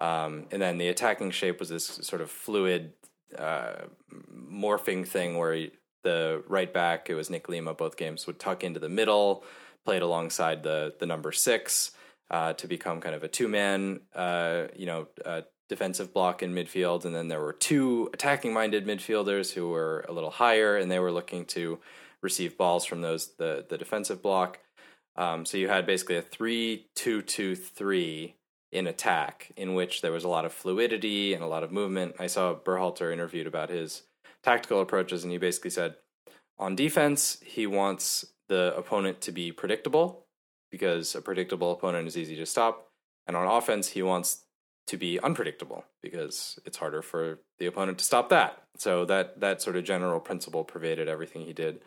um, 0.00 0.46
and 0.50 0.60
then 0.60 0.78
the 0.78 0.88
attacking 0.88 1.30
shape 1.30 1.60
was 1.60 1.68
this 1.68 1.86
sort 1.86 2.20
of 2.20 2.30
fluid 2.32 2.94
uh, 3.38 3.86
morphing 4.32 5.06
thing 5.06 5.36
where 5.36 5.68
the 6.02 6.42
right 6.46 6.72
back 6.72 7.10
it 7.10 7.14
was 7.14 7.30
Nick 7.30 7.48
Lima 7.48 7.74
both 7.74 7.96
games 7.96 8.26
would 8.26 8.38
tuck 8.38 8.62
into 8.62 8.78
the 8.78 8.88
middle, 8.88 9.44
played 9.84 10.02
alongside 10.02 10.62
the 10.62 10.94
the 10.98 11.06
number 11.06 11.32
six 11.32 11.92
uh, 12.30 12.52
to 12.54 12.68
become 12.68 13.00
kind 13.00 13.14
of 13.14 13.22
a 13.22 13.28
two 13.28 13.48
man, 13.48 14.00
uh, 14.14 14.64
you 14.76 14.86
know, 14.86 15.08
uh, 15.24 15.42
defensive 15.68 16.12
block 16.12 16.42
in 16.42 16.54
midfield. 16.54 17.04
And 17.04 17.14
then 17.14 17.28
there 17.28 17.40
were 17.40 17.52
two 17.52 18.08
attacking 18.14 18.52
minded 18.52 18.86
midfielders 18.86 19.52
who 19.52 19.68
were 19.68 20.04
a 20.08 20.12
little 20.12 20.30
higher 20.30 20.76
and 20.76 20.90
they 20.90 21.00
were 21.00 21.12
looking 21.12 21.44
to 21.46 21.80
receive 22.22 22.56
balls 22.56 22.84
from 22.84 23.02
those 23.02 23.34
the 23.36 23.66
the 23.68 23.78
defensive 23.78 24.22
block. 24.22 24.60
Um, 25.16 25.44
so 25.44 25.56
you 25.56 25.68
had 25.68 25.86
basically 25.86 26.16
a 26.16 26.22
three 26.22 26.86
two 26.94 27.22
two 27.22 27.56
three 27.56 28.35
in 28.72 28.86
attack, 28.86 29.52
in 29.56 29.74
which 29.74 30.00
there 30.02 30.12
was 30.12 30.24
a 30.24 30.28
lot 30.28 30.44
of 30.44 30.52
fluidity 30.52 31.34
and 31.34 31.42
a 31.42 31.46
lot 31.48 31.62
of 31.62 31.72
movement. 31.72 32.16
I 32.18 32.26
saw 32.26 32.54
Berhalter 32.54 33.12
interviewed 33.12 33.46
about 33.46 33.70
his 33.70 34.02
tactical 34.42 34.80
approaches, 34.80 35.22
and 35.22 35.32
he 35.32 35.38
basically 35.38 35.70
said 35.70 35.96
on 36.58 36.76
defense 36.76 37.38
he 37.44 37.66
wants 37.66 38.26
the 38.48 38.74
opponent 38.76 39.20
to 39.22 39.32
be 39.32 39.52
predictable 39.52 40.26
because 40.70 41.14
a 41.14 41.20
predictable 41.20 41.72
opponent 41.72 42.08
is 42.08 42.16
easy 42.16 42.36
to 42.36 42.46
stop, 42.46 42.88
and 43.26 43.36
on 43.36 43.46
offense 43.46 43.88
he 43.88 44.02
wants 44.02 44.42
to 44.86 44.96
be 44.96 45.18
unpredictable 45.20 45.84
because 46.02 46.58
it's 46.64 46.76
harder 46.76 47.02
for 47.02 47.40
the 47.58 47.66
opponent 47.66 47.98
to 47.98 48.04
stop 48.04 48.28
that. 48.28 48.62
So 48.78 49.04
that 49.06 49.40
that 49.40 49.62
sort 49.62 49.76
of 49.76 49.84
general 49.84 50.20
principle 50.20 50.64
pervaded 50.64 51.08
everything 51.08 51.42
he 51.42 51.52
did. 51.52 51.80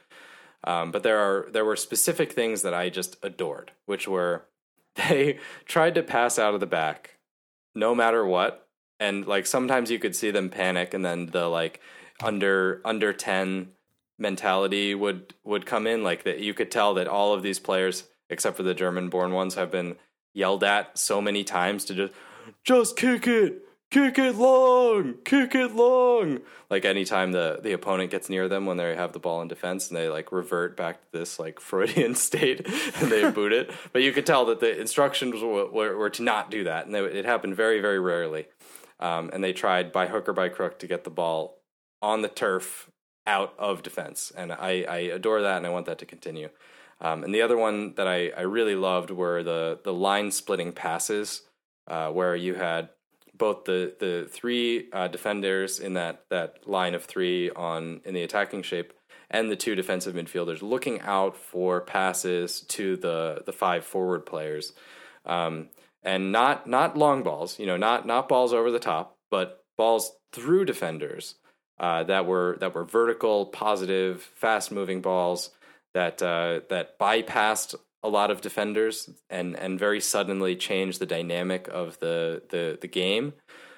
Um, 0.64 0.92
but 0.92 1.04
there 1.04 1.20
are 1.20 1.50
there 1.52 1.66
were 1.66 1.76
specific 1.76 2.34
things 2.34 2.62
that 2.64 2.74
I 2.74 2.90
just 2.90 3.18
adored, 3.24 3.72
which 3.86 4.08
were 4.08 4.46
they 5.08 5.40
tried 5.66 5.96
to 5.96 6.04
pass 6.04 6.38
out 6.38 6.54
of 6.54 6.60
the 6.60 6.66
back 6.66 7.18
no 7.76 7.96
matter 7.96 8.26
what, 8.26 8.68
and 9.00 9.26
like 9.26 9.46
sometimes 9.46 9.92
you 9.92 10.00
could 10.00 10.16
see 10.16 10.32
them 10.32 10.50
panic, 10.50 10.94
and 10.94 11.06
then 11.06 11.28
the 11.28 11.48
like 11.48 11.80
under 12.22 12.82
under 12.84 13.14
ten 13.14 13.70
mentality 14.18 14.94
would 14.94 15.34
would 15.44 15.66
come 15.66 15.88
in, 15.88 16.04
like 16.04 16.24
that 16.24 16.40
you 16.40 16.54
could 16.54 16.72
tell 16.72 16.94
that 16.96 17.08
all 17.08 17.34
of 17.34 17.44
these 17.44 17.60
players, 17.60 18.06
except 18.30 18.58
for 18.58 18.64
the 18.64 18.74
German 18.74 19.10
born 19.10 19.32
ones, 19.32 19.56
have 19.56 19.72
been 19.72 19.96
yelled 20.34 20.64
at 20.64 20.98
so 20.98 21.22
many 21.22 21.44
times 21.44 21.86
to 21.86 21.94
just 21.94 22.14
just 22.64 22.98
kick 22.98 23.28
it 23.28 23.64
kick 23.92 24.18
it 24.18 24.36
long! 24.36 25.16
Kick 25.26 25.56
it 25.56 25.76
long! 25.76 26.40
Like 26.70 26.86
anytime 26.86 27.32
the 27.32 27.60
the 27.62 27.74
opponent 27.74 28.12
gets 28.12 28.30
near 28.30 28.48
them 28.48 28.66
when 28.66 28.78
they 28.78 28.96
have 28.96 29.14
the 29.14 29.20
ball 29.20 29.42
in 29.42 29.48
defense 29.48 29.88
and 29.88 29.98
they 29.98 30.10
like 30.10 30.32
revert 30.32 30.78
back 30.78 31.02
to 31.02 31.20
this 31.20 31.40
like 31.40 31.60
freudian 31.70 32.16
state 32.16 32.68
and 32.68 33.12
they 33.12 33.30
boot 33.32 33.54
it. 33.54 33.72
But 33.92 34.04
you 34.04 34.12
could 34.12 34.26
tell 34.26 34.46
that 34.46 34.60
the 34.60 34.80
instructions 34.80 35.42
were, 35.42 35.70
were, 35.70 35.98
were 35.98 36.10
to 36.12 36.24
not 36.24 36.52
do 36.52 36.64
that 36.66 36.86
and 36.86 36.94
they, 36.94 37.04
it 37.04 37.26
happened 37.26 37.56
very 37.56 37.82
very 37.82 38.00
rarely. 38.00 38.48
Um, 39.00 39.30
and 39.32 39.44
they 39.44 39.54
tried 39.54 39.92
by 39.92 40.08
hook 40.08 40.28
or 40.28 40.34
by 40.34 40.50
crook 40.50 40.80
to 40.80 40.88
get 40.88 41.04
the 41.04 41.10
ball 41.10 41.62
on 42.02 42.22
the 42.22 42.28
turf 42.28 42.90
out 43.26 43.54
of 43.58 43.84
defense. 43.84 44.32
And 44.36 44.52
i 44.52 44.86
i 44.88 44.98
adore 44.98 45.42
that 45.42 45.58
and 45.58 45.66
i 45.66 45.70
want 45.70 45.86
that 45.88 46.00
to 46.00 46.06
continue. 46.06 46.50
Um, 47.02 47.24
and 47.24 47.34
the 47.34 47.42
other 47.42 47.58
one 47.58 47.94
that 47.96 48.08
I, 48.08 48.30
I 48.30 48.42
really 48.42 48.76
loved 48.76 49.10
were 49.10 49.42
the 49.42 49.80
the 49.84 49.94
line 49.94 50.32
splitting 50.32 50.74
passes 50.74 51.44
uh, 51.88 52.10
where 52.10 52.36
you 52.36 52.56
had 52.56 52.90
both 53.40 53.66
the 53.66 53.96
the 54.00 54.28
three 54.30 54.90
uh, 54.94 55.08
defenders 55.08 55.80
in 55.80 55.94
that 55.94 56.26
that 56.30 56.68
line 56.68 56.94
of 56.94 57.06
three 57.06 57.50
on 57.50 58.02
in 58.06 58.14
the 58.14 58.22
attacking 58.22 58.62
shape 58.62 58.94
and 59.32 59.50
the 59.50 59.56
two 59.56 59.74
defensive 59.74 60.14
midfielders 60.14 60.62
looking 60.62 61.02
out 61.02 61.36
for 61.36 61.82
passes 61.82 62.62
to 62.62 62.96
the 62.98 63.42
the 63.48 63.54
five 63.54 63.84
forward 63.84 64.26
players. 64.26 64.74
Um, 65.26 65.70
and 66.04 66.32
not 66.32 66.68
not 66.68 66.98
long 66.98 67.24
balls 67.24 67.60
you 67.60 67.66
know 67.66 67.78
not 67.78 68.06
not 68.06 68.30
balls 68.30 68.54
over 68.54 68.72
the 68.72 68.80
top 68.80 69.18
but 69.30 69.64
balls 69.78 70.14
through 70.32 70.66
defenders 70.66 71.36
uh, 71.80 72.04
that 72.04 72.26
were 72.26 72.58
that 72.60 72.74
were 72.76 72.86
vertical 72.86 73.46
positive 73.46 74.22
fast 74.36 74.72
moving 74.72 75.02
balls 75.02 75.52
that 75.94 76.22
uh, 76.22 76.62
that 76.70 77.00
bypassed 77.00 77.76
a 78.04 78.10
lot 78.10 78.32
of 78.32 78.42
defenders 78.42 79.10
and 79.30 79.56
and 79.58 79.80
very 79.80 80.00
suddenly 80.00 80.56
change 80.56 81.00
the 81.00 81.06
dynamic 81.06 81.68
of 81.68 82.00
the 82.00 82.44
the 82.50 82.78
the 82.80 82.88
game. 82.88 83.34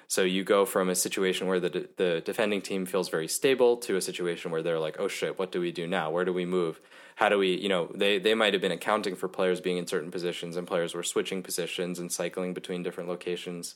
So 0.08 0.22
you 0.22 0.44
go 0.44 0.66
from 0.66 0.90
a 0.90 0.94
situation 0.94 1.46
where 1.46 1.58
the 1.60 1.70
de- 1.70 1.88
the 1.96 2.22
defending 2.24 2.60
team 2.60 2.84
feels 2.86 3.08
very 3.08 3.28
stable 3.28 3.78
to 3.78 3.96
a 3.96 4.00
situation 4.00 4.50
where 4.50 4.62
they're 4.62 4.78
like, 4.78 4.96
"Oh 5.00 5.08
shit, 5.08 5.38
what 5.38 5.50
do 5.52 5.60
we 5.60 5.72
do 5.72 5.86
now? 5.86 6.10
Where 6.10 6.24
do 6.24 6.32
we 6.32 6.44
move? 6.44 6.80
How 7.16 7.28
do 7.28 7.38
we, 7.38 7.56
you 7.56 7.68
know, 7.68 7.90
they 7.94 8.18
they 8.18 8.34
might 8.34 8.52
have 8.52 8.62
been 8.62 8.72
accounting 8.72 9.16
for 9.16 9.28
players 9.28 9.60
being 9.60 9.78
in 9.78 9.86
certain 9.86 10.10
positions 10.10 10.56
and 10.56 10.66
players 10.66 10.94
were 10.94 11.02
switching 11.02 11.42
positions 11.42 11.98
and 11.98 12.10
cycling 12.12 12.54
between 12.54 12.82
different 12.82 13.08
locations. 13.08 13.74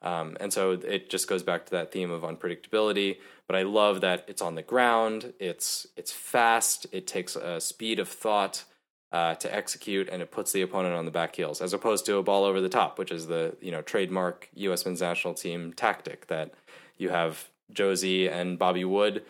Um, 0.00 0.36
and 0.40 0.52
so 0.52 0.72
it 0.72 1.10
just 1.10 1.26
goes 1.28 1.42
back 1.42 1.66
to 1.66 1.70
that 1.72 1.90
theme 1.90 2.10
of 2.10 2.22
unpredictability. 2.22 3.18
But 3.46 3.56
I 3.56 3.62
love 3.62 4.00
that 4.02 4.24
it's 4.28 4.42
on 4.42 4.54
the 4.54 4.62
ground. 4.62 5.32
It's 5.38 5.86
it's 5.96 6.12
fast. 6.12 6.86
It 6.92 7.06
takes 7.06 7.34
a 7.36 7.60
speed 7.60 7.98
of 7.98 8.08
thought 8.08 8.64
uh, 9.12 9.34
to 9.36 9.54
execute, 9.54 10.08
and 10.08 10.20
it 10.20 10.30
puts 10.30 10.52
the 10.52 10.62
opponent 10.62 10.94
on 10.94 11.04
the 11.04 11.10
back 11.10 11.34
heels, 11.34 11.60
as 11.60 11.72
opposed 11.72 12.04
to 12.06 12.16
a 12.16 12.22
ball 12.22 12.44
over 12.44 12.60
the 12.60 12.68
top, 12.68 12.98
which 12.98 13.10
is 13.10 13.26
the 13.26 13.56
you 13.60 13.70
know 13.70 13.82
trademark 13.82 14.48
U.S. 14.54 14.84
men's 14.84 15.00
national 15.00 15.34
team 15.34 15.72
tactic 15.72 16.26
that 16.26 16.52
you 16.98 17.08
have 17.08 17.48
Jozy 17.72 18.30
and 18.30 18.58
Bobby 18.58 18.84
Wood 18.84 19.24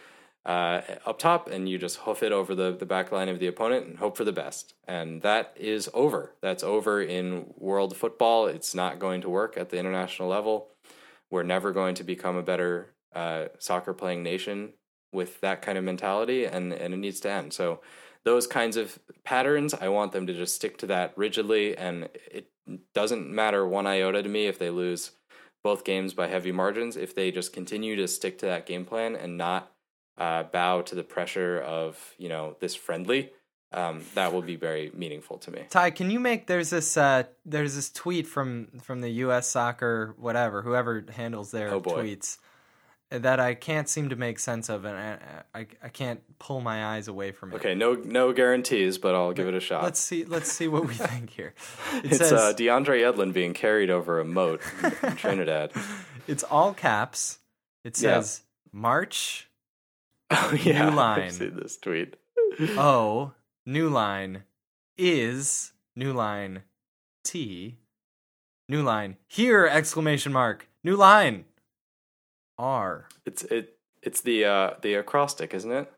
uh, 0.44 0.80
up 1.06 1.18
top, 1.18 1.48
and 1.48 1.68
you 1.68 1.78
just 1.78 1.98
hoof 1.98 2.22
it 2.22 2.32
over 2.32 2.54
the 2.54 2.72
the 2.72 2.86
back 2.86 3.12
line 3.12 3.28
of 3.28 3.38
the 3.38 3.46
opponent 3.46 3.86
and 3.86 3.98
hope 3.98 4.16
for 4.16 4.24
the 4.24 4.32
best. 4.32 4.74
And 4.86 5.22
that 5.22 5.52
is 5.56 5.88
over. 5.94 6.32
That's 6.40 6.64
over 6.64 7.00
in 7.00 7.52
world 7.56 7.96
football. 7.96 8.46
It's 8.46 8.74
not 8.74 8.98
going 8.98 9.20
to 9.20 9.28
work 9.28 9.56
at 9.56 9.70
the 9.70 9.78
international 9.78 10.28
level. 10.28 10.68
We're 11.30 11.42
never 11.42 11.72
going 11.72 11.94
to 11.96 12.04
become 12.04 12.36
a 12.36 12.42
better 12.42 12.94
uh, 13.14 13.46
soccer 13.58 13.92
playing 13.92 14.22
nation 14.22 14.72
with 15.12 15.40
that 15.40 15.62
kind 15.62 15.78
of 15.78 15.84
mentality, 15.84 16.46
and 16.46 16.72
and 16.72 16.94
it 16.94 16.98
needs 16.98 17.20
to 17.20 17.30
end. 17.30 17.52
So 17.52 17.80
those 18.28 18.46
kinds 18.46 18.76
of 18.76 18.98
patterns, 19.24 19.72
I 19.72 19.88
want 19.88 20.12
them 20.12 20.26
to 20.26 20.34
just 20.34 20.54
stick 20.54 20.76
to 20.78 20.86
that 20.88 21.14
rigidly, 21.16 21.74
and 21.76 22.10
it 22.30 22.50
doesn't 22.94 23.26
matter 23.30 23.66
one 23.66 23.86
iota 23.86 24.22
to 24.22 24.28
me 24.28 24.46
if 24.46 24.58
they 24.58 24.68
lose 24.68 25.12
both 25.64 25.82
games 25.82 26.12
by 26.12 26.26
heavy 26.26 26.52
margins. 26.52 26.98
If 26.98 27.14
they 27.14 27.30
just 27.30 27.54
continue 27.54 27.96
to 27.96 28.06
stick 28.06 28.38
to 28.40 28.46
that 28.46 28.66
game 28.66 28.84
plan 28.84 29.16
and 29.16 29.38
not 29.38 29.72
uh, 30.18 30.42
bow 30.42 30.82
to 30.82 30.94
the 30.94 31.02
pressure 31.02 31.58
of 31.60 32.14
you 32.18 32.28
know 32.28 32.54
this 32.60 32.74
friendly, 32.74 33.32
um, 33.72 34.02
that 34.14 34.34
will 34.34 34.42
be 34.42 34.56
very 34.56 34.90
meaningful 34.94 35.38
to 35.38 35.50
me. 35.50 35.62
Ty, 35.70 35.90
can 35.92 36.10
you 36.10 36.20
make 36.20 36.46
there's 36.46 36.68
this 36.68 36.98
uh, 36.98 37.22
there's 37.46 37.76
this 37.76 37.90
tweet 37.90 38.26
from 38.26 38.68
from 38.82 39.00
the 39.00 39.10
U.S. 39.24 39.48
Soccer 39.48 40.14
whatever 40.18 40.60
whoever 40.60 41.02
handles 41.14 41.50
their 41.50 41.70
Oh, 41.70 41.80
tweets 41.80 42.36
that 43.10 43.40
I 43.40 43.54
can't 43.54 43.88
seem 43.88 44.10
to 44.10 44.16
make 44.16 44.38
sense 44.38 44.68
of, 44.68 44.84
and 44.84 44.96
I, 44.96 45.18
I 45.60 45.66
I 45.82 45.88
can't 45.88 46.20
pull 46.38 46.60
my 46.60 46.84
eyes 46.94 47.08
away 47.08 47.32
from 47.32 47.52
it. 47.52 47.56
Okay, 47.56 47.74
no 47.74 47.94
no 47.94 48.32
guarantees, 48.32 48.98
but 48.98 49.14
I'll 49.14 49.32
give 49.32 49.48
it 49.48 49.54
a 49.54 49.60
shot. 49.60 49.82
Let's 49.82 50.00
see. 50.00 50.24
Let's 50.24 50.50
see 50.52 50.68
what 50.68 50.86
we 50.86 50.94
think 50.94 51.30
here. 51.30 51.54
It 52.04 52.06
it's 52.12 52.18
says 52.18 52.32
uh, 52.32 52.52
DeAndre 52.54 53.00
Yedlin 53.00 53.32
being 53.32 53.54
carried 53.54 53.88
over 53.90 54.20
a 54.20 54.24
moat 54.24 54.60
in 55.02 55.16
Trinidad. 55.16 55.72
it's 56.26 56.42
all 56.44 56.74
caps. 56.74 57.38
It 57.84 57.98
Yeah. 58.00 58.20
says 58.20 58.42
March 58.72 59.48
Oh 60.30 60.56
yeah, 60.62 60.90
line. 60.90 61.20
I've 61.22 61.32
seen 61.32 61.56
this 61.56 61.78
tweet. 61.78 62.16
oh, 62.60 63.32
new 63.64 63.88
line 63.88 64.42
is 64.98 65.72
new 65.96 66.12
line 66.12 66.62
T 67.24 67.78
new 68.68 68.82
line 68.82 69.16
here 69.26 69.66
exclamation 69.66 70.32
mark 70.32 70.68
new 70.84 70.96
line 70.96 71.44
R 72.58 73.06
It's 73.24 73.42
it 73.44 73.76
it's 74.02 74.20
the 74.20 74.44
uh 74.44 74.70
the 74.82 74.94
acrostic, 74.94 75.54
isn't 75.54 75.72
it? 75.72 75.92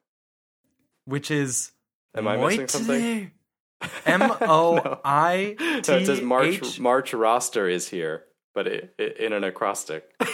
which 1.06 1.30
is 1.30 1.72
Am 2.16 2.28
I 2.28 2.36
missing 2.36 2.68
something? 2.68 3.30
M 4.06 4.22
O 4.22 5.00
I 5.04 5.56
So 5.82 5.96
it 5.96 6.06
says 6.06 6.20
March 6.20 6.78
March 6.78 7.14
roster 7.14 7.68
is 7.68 7.88
here, 7.88 8.24
but 8.54 8.66
it, 8.66 8.94
it, 8.98 9.16
in 9.18 9.32
an 9.32 9.44
acrostic. 9.44 10.04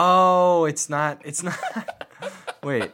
Oh, 0.00 0.64
it's 0.64 0.88
not. 0.88 1.20
It's 1.24 1.42
not. 1.42 1.58
Wait, 2.62 2.90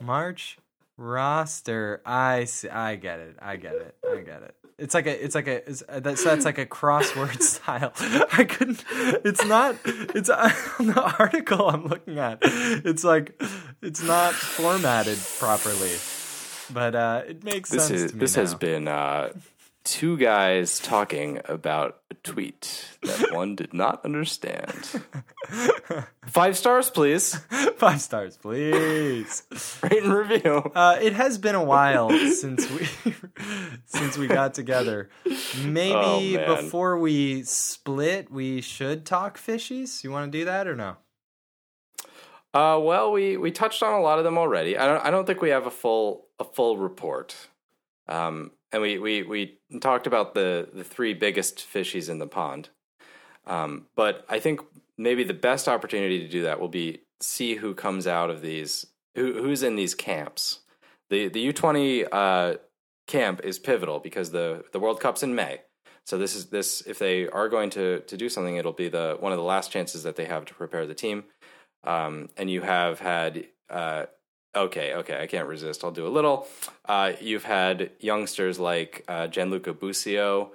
March 0.00 0.58
roster. 0.96 2.00
I 2.06 2.44
see. 2.44 2.68
I 2.68 2.94
get 2.94 3.18
it. 3.18 3.36
I 3.40 3.56
get 3.56 3.74
it. 3.74 3.96
I 4.08 4.20
get 4.20 4.42
it. 4.42 4.54
It's 4.78 4.92
like 4.94 5.06
a. 5.06 5.24
It's 5.24 5.34
like 5.34 5.46
a. 5.46 5.68
It's, 5.68 5.82
uh, 5.88 6.00
that's 6.00 6.22
that's 6.22 6.44
like 6.44 6.58
a 6.58 6.66
crossword 6.66 7.40
style. 7.54 7.92
I 8.32 8.44
couldn't. 8.44 8.84
It's 9.24 9.44
not. 9.46 9.76
It's 9.84 10.28
on 10.28 10.50
the 10.78 11.14
article 11.18 11.68
I'm 11.68 11.86
looking 11.86 12.18
at. 12.18 12.38
It's 12.42 13.02
like. 13.04 13.40
It's 13.82 14.02
not 14.02 14.34
formatted 14.34 15.18
properly. 15.38 15.96
But 16.72 16.94
uh, 16.94 17.22
it 17.26 17.44
makes 17.44 17.70
This 17.70 17.86
sense 17.86 18.00
is 18.00 18.10
to 18.10 18.16
me 18.16 18.20
this 18.20 18.34
has 18.34 18.54
been 18.54 18.88
uh, 18.88 19.32
two 19.86 20.18
guys 20.18 20.80
talking 20.80 21.40
about 21.44 22.00
a 22.10 22.14
tweet 22.14 22.84
that 23.02 23.32
one 23.32 23.54
did 23.54 23.72
not 23.72 24.04
understand. 24.04 25.00
Five 26.26 26.58
stars, 26.58 26.90
please. 26.90 27.34
five 27.76 28.02
stars, 28.02 28.36
please. 28.36 29.44
Rate 29.82 30.02
and 30.02 30.12
review. 30.12 30.70
Uh, 30.74 30.98
it 31.00 31.12
has 31.12 31.38
been 31.38 31.54
a 31.54 31.62
while 31.62 32.10
since 32.10 32.68
we 32.70 32.88
since 33.86 34.18
we 34.18 34.26
got 34.26 34.54
together. 34.54 35.08
Maybe 35.64 36.36
Oh, 36.36 36.56
before 36.56 36.98
we 36.98 37.44
split, 37.44 38.30
we 38.30 38.60
should 38.60 39.06
talk 39.06 39.38
fishies. 39.38 40.02
You 40.02 40.10
want 40.10 40.30
to 40.30 40.38
do 40.38 40.44
that 40.46 40.66
or 40.66 40.74
no? 40.74 40.96
Uh, 42.52 42.78
well, 42.80 43.12
we 43.12 43.36
we 43.36 43.52
touched 43.52 43.82
on 43.84 43.92
a 43.92 44.00
lot 44.00 44.18
of 44.18 44.24
them 44.24 44.36
already. 44.36 44.76
I 44.76 44.86
don't 44.86 45.04
I 45.04 45.10
don't 45.10 45.26
think 45.26 45.40
we 45.40 45.50
have 45.50 45.66
a 45.66 45.70
full 45.70 46.26
a 46.40 46.44
full 46.44 46.76
report. 46.76 47.36
Um, 48.08 48.50
and 48.72 48.82
we, 48.82 48.98
we 48.98 49.22
we 49.22 49.58
talked 49.80 50.06
about 50.06 50.34
the 50.34 50.68
the 50.72 50.84
three 50.84 51.14
biggest 51.14 51.58
fishies 51.58 52.08
in 52.08 52.18
the 52.18 52.26
pond. 52.26 52.68
Um, 53.46 53.86
but 53.94 54.24
I 54.28 54.40
think 54.40 54.60
maybe 54.98 55.24
the 55.24 55.34
best 55.34 55.68
opportunity 55.68 56.20
to 56.20 56.28
do 56.28 56.42
that 56.42 56.60
will 56.60 56.68
be 56.68 57.02
see 57.20 57.56
who 57.56 57.74
comes 57.74 58.06
out 58.06 58.30
of 58.30 58.42
these 58.42 58.86
who 59.14 59.34
who's 59.42 59.62
in 59.62 59.76
these 59.76 59.94
camps. 59.94 60.60
The 61.10 61.28
the 61.28 61.40
U 61.40 61.52
twenty 61.52 62.04
uh, 62.04 62.56
camp 63.06 63.40
is 63.44 63.58
pivotal 63.58 64.00
because 64.00 64.30
the 64.30 64.64
the 64.72 64.80
World 64.80 65.00
Cup's 65.00 65.22
in 65.22 65.34
May. 65.34 65.60
So 66.04 66.18
this 66.18 66.34
is 66.34 66.46
this 66.46 66.82
if 66.86 66.98
they 66.98 67.28
are 67.28 67.48
going 67.48 67.70
to 67.70 68.00
to 68.00 68.16
do 68.16 68.28
something, 68.28 68.56
it'll 68.56 68.72
be 68.72 68.88
the 68.88 69.16
one 69.18 69.32
of 69.32 69.38
the 69.38 69.44
last 69.44 69.70
chances 69.70 70.02
that 70.02 70.16
they 70.16 70.26
have 70.26 70.44
to 70.46 70.54
prepare 70.54 70.86
the 70.86 70.94
team. 70.94 71.24
Um, 71.84 72.30
and 72.36 72.50
you 72.50 72.62
have 72.62 72.98
had 72.98 73.46
uh, 73.70 74.06
okay, 74.56 74.94
okay, 74.94 75.20
I 75.20 75.26
can't 75.26 75.46
resist. 75.46 75.84
I'll 75.84 75.90
do 75.90 76.06
a 76.06 76.08
little. 76.08 76.48
Uh, 76.84 77.12
you've 77.20 77.44
had 77.44 77.90
youngsters 78.00 78.58
like 78.58 79.04
uh, 79.06 79.26
Gianluca 79.28 79.72
Busio 79.72 80.52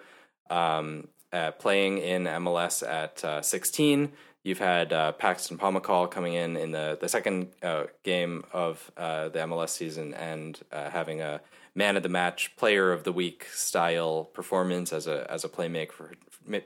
um, 0.50 1.08
uh, 1.32 1.52
playing 1.52 2.00
in 2.00 2.24
MLS 2.24 2.88
at 2.88 3.24
uh, 3.24 3.42
16. 3.42 4.12
You've 4.44 4.60
had 4.60 4.92
uh, 4.92 5.12
Paxton 5.14 5.58
Pomykal 5.58 6.10
coming 6.10 6.34
in 6.34 6.58
in 6.58 6.72
the 6.72 6.98
the 7.00 7.08
second 7.08 7.50
uh, 7.62 7.84
game 8.04 8.44
of 8.52 8.92
uh, 8.98 9.30
the 9.30 9.40
MLS 9.40 9.70
season 9.70 10.16
and 10.16 10.60
having 10.72 11.22
a 11.22 11.42
man 11.76 11.96
of 11.96 12.04
the 12.04 12.10
match, 12.10 12.56
player 12.58 12.92
of 12.92 13.04
the 13.04 13.12
week 13.12 13.46
style 13.54 14.26
performance 14.26 14.92
as 14.92 15.06
a 15.06 15.30
as 15.30 15.44
a 15.44 15.50
playmaker 15.50 15.92
for 15.92 16.12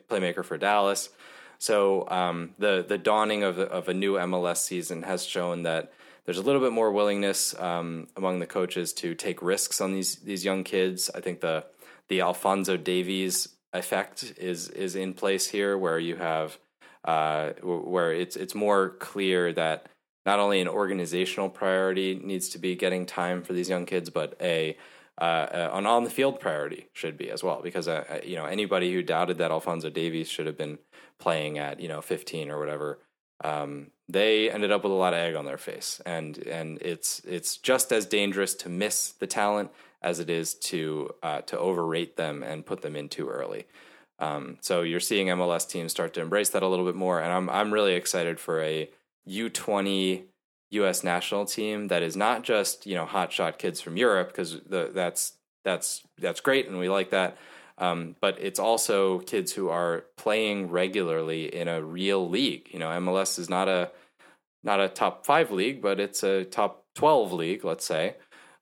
playmaker 0.10 0.44
for 0.44 0.58
Dallas. 0.58 1.10
So 1.58 2.08
um, 2.10 2.52
the 2.58 2.86
the 2.88 2.98
dawning 2.98 3.44
of 3.44 3.60
of 3.60 3.90
a 3.90 3.94
new 3.94 4.14
MLS 4.14 4.58
season 4.58 5.04
has 5.04 5.26
shown 5.26 5.64
that 5.64 5.92
there's 6.26 6.38
a 6.38 6.42
little 6.42 6.62
bit 6.62 6.74
more 6.74 6.92
willingness 6.92 7.58
um, 7.60 8.08
among 8.16 8.40
the 8.40 8.48
coaches 8.48 8.94
to 8.94 9.16
take 9.16 9.42
risks 9.42 9.80
on 9.80 9.94
these 9.94 10.16
these 10.18 10.44
young 10.44 10.64
kids. 10.64 11.10
I 11.14 11.22
think 11.22 11.42
the 11.42 11.66
the 12.08 12.22
Alphonso 12.22 12.78
Davies 12.78 13.50
effect 13.74 14.34
is 14.38 14.70
is 14.70 14.96
in 14.96 15.14
place 15.14 15.48
here, 15.48 15.78
where 15.78 16.00
you 16.00 16.16
have 16.16 16.58
uh, 17.04 17.52
where 17.62 18.12
it's 18.12 18.36
it's 18.36 18.56
more 18.56 18.90
clear 18.90 19.54
that 19.54 19.88
not 20.26 20.40
only 20.40 20.60
an 20.60 20.68
organizational 20.68 21.50
priority 21.50 22.20
needs 22.22 22.50
to 22.50 22.58
be 22.58 22.76
getting 22.76 23.06
time 23.06 23.44
for 23.44 23.54
these 23.54 23.70
young 23.70 23.86
kids, 23.86 24.10
but 24.10 24.36
a 24.42 24.76
uh, 25.18 25.70
an 25.74 25.86
on 25.86 26.04
the 26.04 26.10
field 26.10 26.40
priority 26.40 26.88
should 26.94 27.18
be 27.18 27.30
as 27.30 27.44
well. 27.44 27.62
Because 27.62 27.88
uh, 27.88 28.20
you 28.26 28.36
know 28.36 28.46
anybody 28.46 28.92
who 28.92 29.04
doubted 29.04 29.38
that 29.38 29.52
Alphonso 29.52 29.90
Davies 29.90 30.30
should 30.30 30.48
have 30.48 30.58
been 30.58 30.80
playing 31.20 31.60
at 31.60 31.80
you 31.80 31.88
know 31.88 32.02
15 32.02 32.50
or 32.50 32.60
whatever, 32.60 33.00
um, 33.44 33.92
they 34.08 34.52
ended 34.52 34.72
up 34.72 34.84
with 34.84 34.92
a 34.92 34.96
lot 34.96 35.14
of 35.14 35.20
egg 35.20 35.36
on 35.36 35.46
their 35.46 35.58
face, 35.58 36.02
and 36.06 36.38
and 36.40 36.78
it's 36.82 37.22
it's 37.26 37.58
just 37.58 37.92
as 37.92 38.06
dangerous 38.06 38.54
to 38.56 38.70
miss 38.70 39.12
the 39.12 39.28
talent 39.28 39.72
as 40.02 40.20
it 40.20 40.30
is 40.30 40.54
to 40.54 41.10
uh, 41.24 41.42
to 41.42 41.58
overrate 41.58 42.16
them 42.16 42.44
and 42.44 42.66
put 42.66 42.82
them 42.82 42.96
in 42.96 43.10
too 43.10 43.28
early. 43.30 43.66
Um, 44.20 44.58
so 44.62 44.82
you're 44.82 45.00
seeing 45.00 45.28
MLS 45.28 45.68
teams 45.68 45.92
start 45.92 46.14
to 46.14 46.22
embrace 46.22 46.50
that 46.50 46.64
a 46.64 46.68
little 46.68 46.86
bit 46.86 46.96
more, 46.96 47.20
and 47.20 47.32
I'm 47.32 47.50
I'm 47.50 47.74
really 47.74 47.96
excited 47.96 48.40
for 48.40 48.62
a 48.62 48.90
U20 49.28 50.24
U.S. 50.72 51.04
national 51.04 51.46
team 51.46 51.88
that 51.88 52.04
is 52.04 52.16
not 52.16 52.44
just 52.44 52.86
you 52.86 52.96
know 52.96 53.06
hotshot 53.06 53.58
kids 53.58 53.82
from 53.82 53.98
Europe 53.98 54.28
because 54.28 54.60
that's 54.68 55.34
that's 55.64 56.04
that's 56.20 56.42
great 56.42 56.68
and 56.68 56.78
we 56.78 56.90
like 56.90 57.10
that, 57.10 57.38
um, 57.78 58.16
but 58.22 58.38
it's 58.40 58.60
also 58.60 59.20
kids 59.20 59.52
who 59.52 59.70
are 59.70 60.06
playing 60.18 60.70
regularly 60.70 61.54
in 61.54 61.68
a 61.68 61.84
real 61.84 62.30
league. 62.30 62.70
You 62.72 62.80
know, 62.80 62.90
MLS 62.90 63.38
is 63.38 63.50
not 63.50 63.68
a 63.68 63.92
not 64.64 64.80
a 64.80 64.90
top 64.90 65.26
five 65.26 65.52
league, 65.52 65.82
but 65.82 66.00
it's 66.00 66.24
a 66.24 66.46
top 66.46 66.86
twelve 66.96 67.34
league. 67.34 67.66
Let's 67.66 67.86
say 67.86 68.16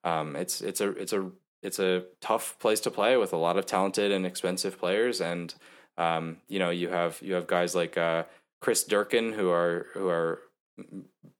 um, 0.03 0.35
it's 0.35 0.61
it's 0.61 0.81
a 0.81 0.89
it's 0.91 1.13
a 1.13 1.29
it's 1.61 1.79
a 1.79 2.03
tough 2.21 2.57
place 2.59 2.79
to 2.81 2.91
play 2.91 3.15
with 3.17 3.33
a 3.33 3.37
lot 3.37 3.57
of 3.57 3.65
talented 3.65 4.11
and 4.11 4.25
expensive 4.25 4.79
players, 4.79 5.21
and 5.21 5.53
um, 5.97 6.37
you 6.47 6.59
know 6.59 6.71
you 6.71 6.89
have 6.89 7.21
you 7.21 7.35
have 7.35 7.47
guys 7.47 7.75
like 7.75 7.97
uh, 7.97 8.23
Chris 8.61 8.83
Durkin 8.83 9.33
who 9.33 9.49
are 9.49 9.87
who 9.93 10.07
are 10.07 10.39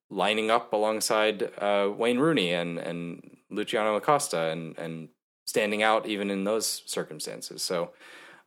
lining 0.10 0.52
up 0.52 0.74
alongside 0.74 1.52
uh, 1.58 1.90
Wayne 1.96 2.20
Rooney 2.20 2.54
and 2.54 2.78
and 2.78 3.38
Luciano 3.50 3.96
Acosta 3.96 4.50
and 4.50 4.78
and 4.78 5.10
standing 5.46 5.84
out 5.84 6.06
even 6.06 6.30
in 6.30 6.44
those 6.44 6.84
circumstances. 6.86 7.62
So 7.62 7.92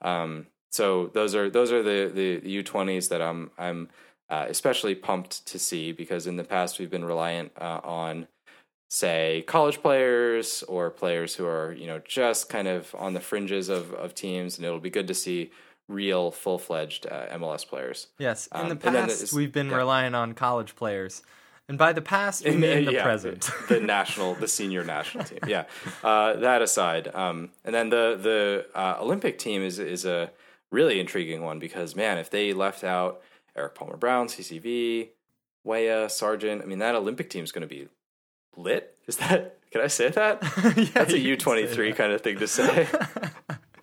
um, 0.03 0.47
so 0.71 1.09
those 1.15 1.35
are 1.35 1.51
those 1.51 1.73
are 1.73 1.83
the 1.83 2.11
the 2.43 2.49
U 2.51 2.63
twenties 2.63 3.09
that 3.09 3.23
I'm 3.23 3.51
I'm 3.59 3.89
uh, 4.29 4.47
especially 4.49 4.95
pumped 4.95 5.47
to 5.47 5.59
see 5.59 5.93
because 5.93 6.27
in 6.27 6.37
the 6.37 6.45
past 6.45 6.79
we've 6.79 6.91
been 6.91 7.05
reliant 7.05 7.53
uh, 7.61 7.81
on 7.85 8.27
say 8.89 9.45
college 9.47 9.83
players 9.83 10.63
or 10.65 10.91
players 10.91 11.35
who 11.35 11.47
are 11.47 11.73
you 11.73 11.87
know 11.87 12.01
just 12.07 12.49
kind 12.49 12.69
of 12.69 12.95
on 12.99 13.15
the 13.15 13.21
fringes 13.21 13.69
of 13.69 13.93
of 13.95 14.15
teams, 14.15 14.59
and 14.59 14.67
it'll 14.67 14.81
be 14.81 14.91
good 14.91 15.09
to 15.09 15.15
see 15.15 15.51
real 15.89 16.31
full 16.31 16.59
fledged 16.59 17.07
uh, 17.07 17.27
MLS 17.39 17.67
players. 17.67 18.09
Yes, 18.19 18.49
in 18.49 18.63
Um, 18.63 18.69
the 18.69 18.77
past 18.77 19.33
we've 19.33 19.53
been 19.53 19.71
yeah. 19.71 19.77
relying 19.77 20.15
on 20.15 20.35
college 20.35 20.75
players, 20.77 21.23
and 21.69 21.77
by 21.79 21.93
the 21.93 22.01
past 22.03 22.45
we 22.45 22.51
In 22.53 22.61
mean 22.61 22.85
the 22.85 22.93
yeah, 22.93 23.03
present. 23.03 23.51
the 23.69 23.81
national, 23.81 24.35
the 24.35 24.49
senior 24.49 24.85
national 24.85 25.25
team. 25.25 25.41
Yeah. 25.47 25.65
Uh, 26.03 26.35
that 26.35 26.63
aside, 26.63 27.09
um, 27.15 27.51
and 27.65 27.75
then 27.75 27.89
the 27.91 28.19
the 28.21 28.67
uh, 28.79 28.97
Olympic 29.01 29.39
team 29.39 29.63
is 29.63 29.79
is 29.79 30.05
a 30.05 30.31
really 30.71 31.01
intriguing 31.01 31.43
one 31.43 31.59
because 31.59 31.97
man, 31.97 32.19
if 32.19 32.31
they 32.31 32.53
left 32.53 32.85
out 32.85 33.21
Erik 33.57 33.75
Palmer-Brown, 33.75 34.29
CCV, 34.29 35.09
Weah, 35.65 36.09
Sargent, 36.09 36.63
I 36.63 36.67
mean 36.67 36.79
that 36.79 36.95
Olympic 36.95 37.31
team 37.31 37.45
is 37.45 37.53
going 37.53 37.67
to 37.69 37.75
be 37.75 37.89
lit. 38.57 38.97
Is 39.07 39.17
that? 39.19 39.59
Can 39.71 39.81
I 39.81 39.89
say 39.89 40.09
that? 40.11 40.43
Yeah, 40.77 40.85
That's 40.95 41.13
a 41.13 41.19
U 41.19 41.37
twenty 41.37 41.67
three 41.67 41.93
kind 41.93 42.13
of 42.13 42.21
thing 42.21 42.39
to 42.39 42.47
say. 42.49 42.87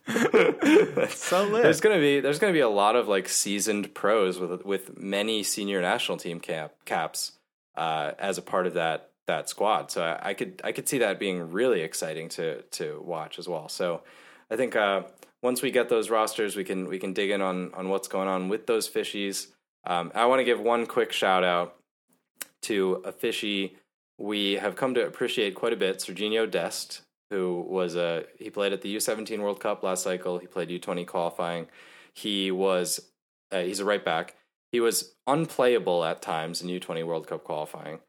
So 1.10 1.46
lit. 1.46 1.64
There's 1.64 1.80
gonna 1.82 2.00
be 2.00 2.20
there's 2.20 2.40
gonna 2.40 2.54
be 2.54 2.60
a 2.60 2.70
lot 2.70 2.96
of 2.96 3.08
like 3.08 3.28
seasoned 3.30 3.94
pros 3.94 4.40
with 4.40 4.66
with 4.66 4.98
many 4.98 5.44
senior 5.44 5.82
national 5.82 6.18
team 6.18 6.40
cap 6.40 6.74
caps 6.86 7.34
uh, 7.76 8.12
as 8.20 8.38
a 8.38 8.42
part 8.42 8.68
of 8.68 8.74
that 8.76 9.10
that 9.26 9.50
squad. 9.50 9.92
So 9.92 10.04
I, 10.04 10.30
I 10.30 10.34
could 10.34 10.62
I 10.64 10.72
could 10.72 10.88
see 10.88 11.00
that 11.00 11.20
being 11.20 11.52
really 11.52 11.82
exciting 11.82 12.30
to 12.30 12.62
to 12.62 13.02
watch 13.04 13.40
as 13.40 13.48
well. 13.48 13.70
So 13.70 14.02
I 14.52 14.56
think 14.56 14.76
uh, 14.76 15.04
once 15.42 15.62
we 15.62 15.72
get 15.72 15.90
those 15.90 16.10
rosters, 16.10 16.56
we 16.56 16.64
can 16.64 16.88
we 16.88 17.00
can 17.00 17.14
dig 17.14 17.30
in 17.30 17.42
on 17.42 17.74
on 17.74 17.90
what's 17.90 18.08
going 18.08 18.28
on 18.28 18.50
with 18.50 18.68
those 18.68 18.90
fishies. 18.90 19.48
Um, 19.86 20.12
I 20.16 20.26
want 20.26 20.40
to 20.40 20.46
give 20.46 20.60
one 20.60 20.86
quick 20.86 21.12
shout 21.12 21.44
out 21.44 21.76
to 22.64 23.02
a 23.06 23.12
fishy 23.12 23.78
we 24.18 24.54
have 24.54 24.76
come 24.76 24.94
to 24.94 25.06
appreciate 25.06 25.56
quite 25.56 25.74
a 25.74 25.78
bit, 25.78 25.98
Sergiño 25.98 26.50
Dest, 26.50 27.02
who 27.30 27.66
was 27.68 27.96
a 27.96 28.26
he 28.38 28.50
played 28.50 28.74
at 28.74 28.82
the 28.82 28.96
U17 28.96 29.40
World 29.40 29.60
Cup 29.60 29.84
last 29.84 30.04
cycle. 30.04 30.38
He 30.38 30.48
played 30.48 30.70
U20 30.70 31.06
qualifying. 31.08 31.68
He 32.14 32.52
was 32.52 33.00
uh, 33.52 33.62
he's 33.62 33.80
a 33.80 33.86
right 33.86 34.04
back. 34.04 34.36
He 34.74 34.80
was 34.80 35.14
unplayable 35.28 36.04
at 36.04 36.24
times 36.24 36.64
in 36.64 36.68
U20 36.68 37.06
World 37.06 37.28
Cup 37.28 37.44
qualifying. 37.44 38.00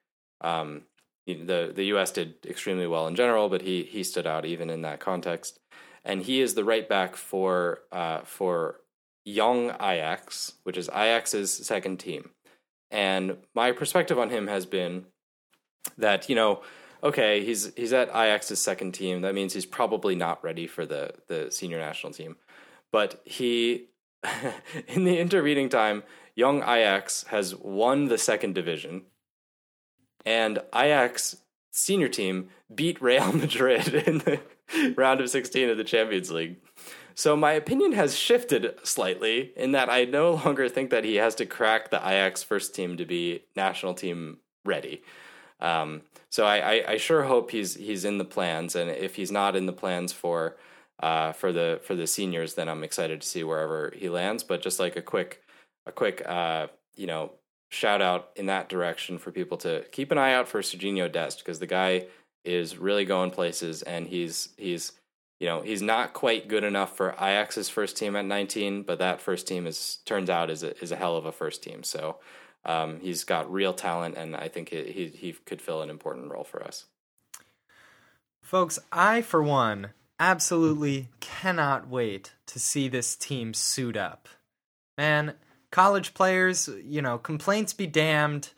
Um, 0.40 0.84
the 1.26 1.70
the 1.74 1.84
US 1.96 2.10
did 2.10 2.36
extremely 2.46 2.86
well 2.86 3.06
in 3.06 3.14
general, 3.14 3.50
but 3.50 3.60
he 3.60 3.82
he 3.82 4.02
stood 4.02 4.26
out 4.26 4.46
even 4.46 4.70
in 4.70 4.80
that 4.80 4.98
context. 4.98 5.60
And 6.06 6.22
he 6.22 6.40
is 6.40 6.54
the 6.54 6.64
right 6.64 6.88
back 6.88 7.16
for 7.16 7.80
uh, 7.92 8.22
for 8.22 8.80
Young 9.26 9.72
Ajax, 9.72 10.54
which 10.62 10.78
is 10.78 10.88
Ajax's 10.88 11.52
second 11.52 11.98
team. 12.00 12.30
And 12.90 13.36
my 13.54 13.72
perspective 13.72 14.18
on 14.18 14.30
him 14.30 14.46
has 14.46 14.64
been 14.64 15.04
that 15.98 16.30
you 16.30 16.34
know 16.34 16.62
okay 17.02 17.44
he's 17.44 17.74
he's 17.74 17.92
at 17.92 18.08
Ajax's 18.08 18.60
second 18.60 18.92
team 18.92 19.20
that 19.20 19.34
means 19.34 19.52
he's 19.52 19.66
probably 19.66 20.14
not 20.14 20.42
ready 20.42 20.66
for 20.66 20.86
the 20.86 21.12
the 21.28 21.50
senior 21.50 21.78
national 21.78 22.14
team 22.14 22.36
but 22.90 23.20
he 23.26 23.88
in 24.88 25.04
the 25.04 25.18
intervening 25.18 25.68
time 25.68 26.02
young 26.34 26.62
Ajax 26.62 27.24
has 27.28 27.54
won 27.54 28.06
the 28.06 28.18
second 28.18 28.54
division 28.54 29.02
and 30.24 30.58
Ajax 30.74 31.36
senior 31.70 32.08
team 32.08 32.48
beat 32.74 33.00
Real 33.00 33.32
Madrid 33.32 33.94
in 33.94 34.18
the 34.18 34.40
round 34.96 35.20
of 35.20 35.30
16 35.30 35.68
of 35.70 35.76
the 35.76 35.84
Champions 35.84 36.30
League 36.30 36.56
so 37.14 37.36
my 37.36 37.52
opinion 37.52 37.92
has 37.92 38.18
shifted 38.18 38.74
slightly 38.82 39.52
in 39.56 39.72
that 39.72 39.88
I 39.88 40.04
no 40.04 40.32
longer 40.44 40.68
think 40.68 40.90
that 40.90 41.04
he 41.04 41.16
has 41.16 41.34
to 41.36 41.46
crack 41.46 41.90
the 41.90 41.98
Ajax 41.98 42.42
first 42.42 42.74
team 42.74 42.96
to 42.96 43.04
be 43.04 43.44
national 43.54 43.94
team 43.94 44.38
ready. 44.64 45.02
Um, 45.60 46.02
so 46.28 46.44
I, 46.44 46.56
I, 46.56 46.84
I 46.92 46.96
sure 46.96 47.22
hope 47.22 47.52
he's 47.52 47.74
he's 47.74 48.04
in 48.04 48.18
the 48.18 48.24
plans, 48.24 48.74
and 48.74 48.90
if 48.90 49.14
he's 49.14 49.30
not 49.30 49.54
in 49.54 49.66
the 49.66 49.72
plans 49.72 50.12
for 50.12 50.56
uh, 51.00 51.32
for 51.32 51.52
the 51.52 51.80
for 51.84 51.94
the 51.94 52.08
seniors, 52.08 52.54
then 52.54 52.68
I'm 52.68 52.82
excited 52.82 53.20
to 53.20 53.26
see 53.26 53.44
wherever 53.44 53.92
he 53.96 54.08
lands. 54.08 54.42
But 54.42 54.60
just 54.60 54.80
like 54.80 54.96
a 54.96 55.02
quick 55.02 55.43
a 55.86 55.92
quick 55.92 56.22
uh, 56.26 56.68
you 56.96 57.06
know 57.06 57.32
shout 57.70 58.00
out 58.00 58.30
in 58.36 58.46
that 58.46 58.68
direction 58.68 59.18
for 59.18 59.32
people 59.32 59.56
to 59.58 59.84
keep 59.90 60.12
an 60.12 60.18
eye 60.18 60.32
out 60.32 60.48
for 60.48 60.60
Sergiño 60.60 61.10
Dest 61.10 61.38
because 61.38 61.58
the 61.58 61.66
guy 61.66 62.06
is 62.44 62.78
really 62.78 63.04
going 63.04 63.30
places, 63.30 63.82
and 63.82 64.06
he's 64.06 64.50
he's 64.56 64.92
you 65.40 65.48
know 65.48 65.62
he's 65.62 65.82
not 65.82 66.12
quite 66.12 66.48
good 66.48 66.64
enough 66.64 66.96
for 66.96 67.12
Ajax's 67.12 67.68
first 67.68 67.96
team 67.96 68.16
at 68.16 68.24
19, 68.24 68.82
but 68.82 68.98
that 68.98 69.20
first 69.20 69.46
team 69.48 69.66
is 69.66 69.98
turns 70.04 70.30
out 70.30 70.50
is 70.50 70.62
a, 70.62 70.78
is 70.82 70.92
a 70.92 70.96
hell 70.96 71.16
of 71.16 71.26
a 71.26 71.32
first 71.32 71.62
team. 71.62 71.82
So 71.82 72.18
um, 72.64 73.00
he's 73.00 73.24
got 73.24 73.52
real 73.52 73.74
talent, 73.74 74.16
and 74.16 74.36
I 74.36 74.48
think 74.48 74.70
he, 74.70 74.84
he 74.84 75.08
he 75.08 75.32
could 75.32 75.60
fill 75.60 75.82
an 75.82 75.90
important 75.90 76.30
role 76.30 76.44
for 76.44 76.62
us. 76.62 76.86
Folks, 78.42 78.78
I, 78.92 79.22
for 79.22 79.42
one, 79.42 79.90
absolutely 80.20 81.08
cannot 81.20 81.88
wait 81.88 82.34
to 82.46 82.58
see 82.58 82.88
this 82.88 83.16
team 83.16 83.54
suit 83.54 83.96
up. 83.96 84.28
Man, 84.98 85.34
college 85.74 86.14
players, 86.14 86.70
you 86.84 87.02
know, 87.02 87.18
complaints 87.18 87.72
be 87.72 87.88
damned. 87.88 88.50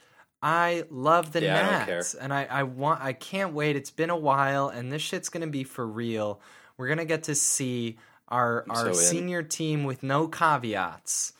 I 0.42 0.84
love 0.90 1.32
the 1.32 1.40
Yeah, 1.40 1.58
I 1.58 1.86
Nats, 1.86 2.14
and 2.14 2.30
I, 2.30 2.44
I 2.44 2.62
want, 2.64 3.00
I 3.00 3.14
can't 3.14 3.54
wait. 3.54 3.74
It's 3.74 3.90
been 3.90 4.10
a 4.10 4.16
while, 4.16 4.68
and 4.68 4.92
this 4.92 5.00
shit's 5.00 5.30
gonna 5.30 5.46
be 5.46 5.64
for 5.64 5.86
real. 5.86 6.42
we're 6.76 6.88
gonna 6.88 7.06
get 7.06 7.22
to 7.24 7.34
see 7.34 7.96
our 8.28 8.66
our 8.68 8.92
so 8.92 8.92
senior 8.92 9.42
team 9.42 9.84
with 9.84 10.02
no 10.02 10.28
caveats 10.28 11.32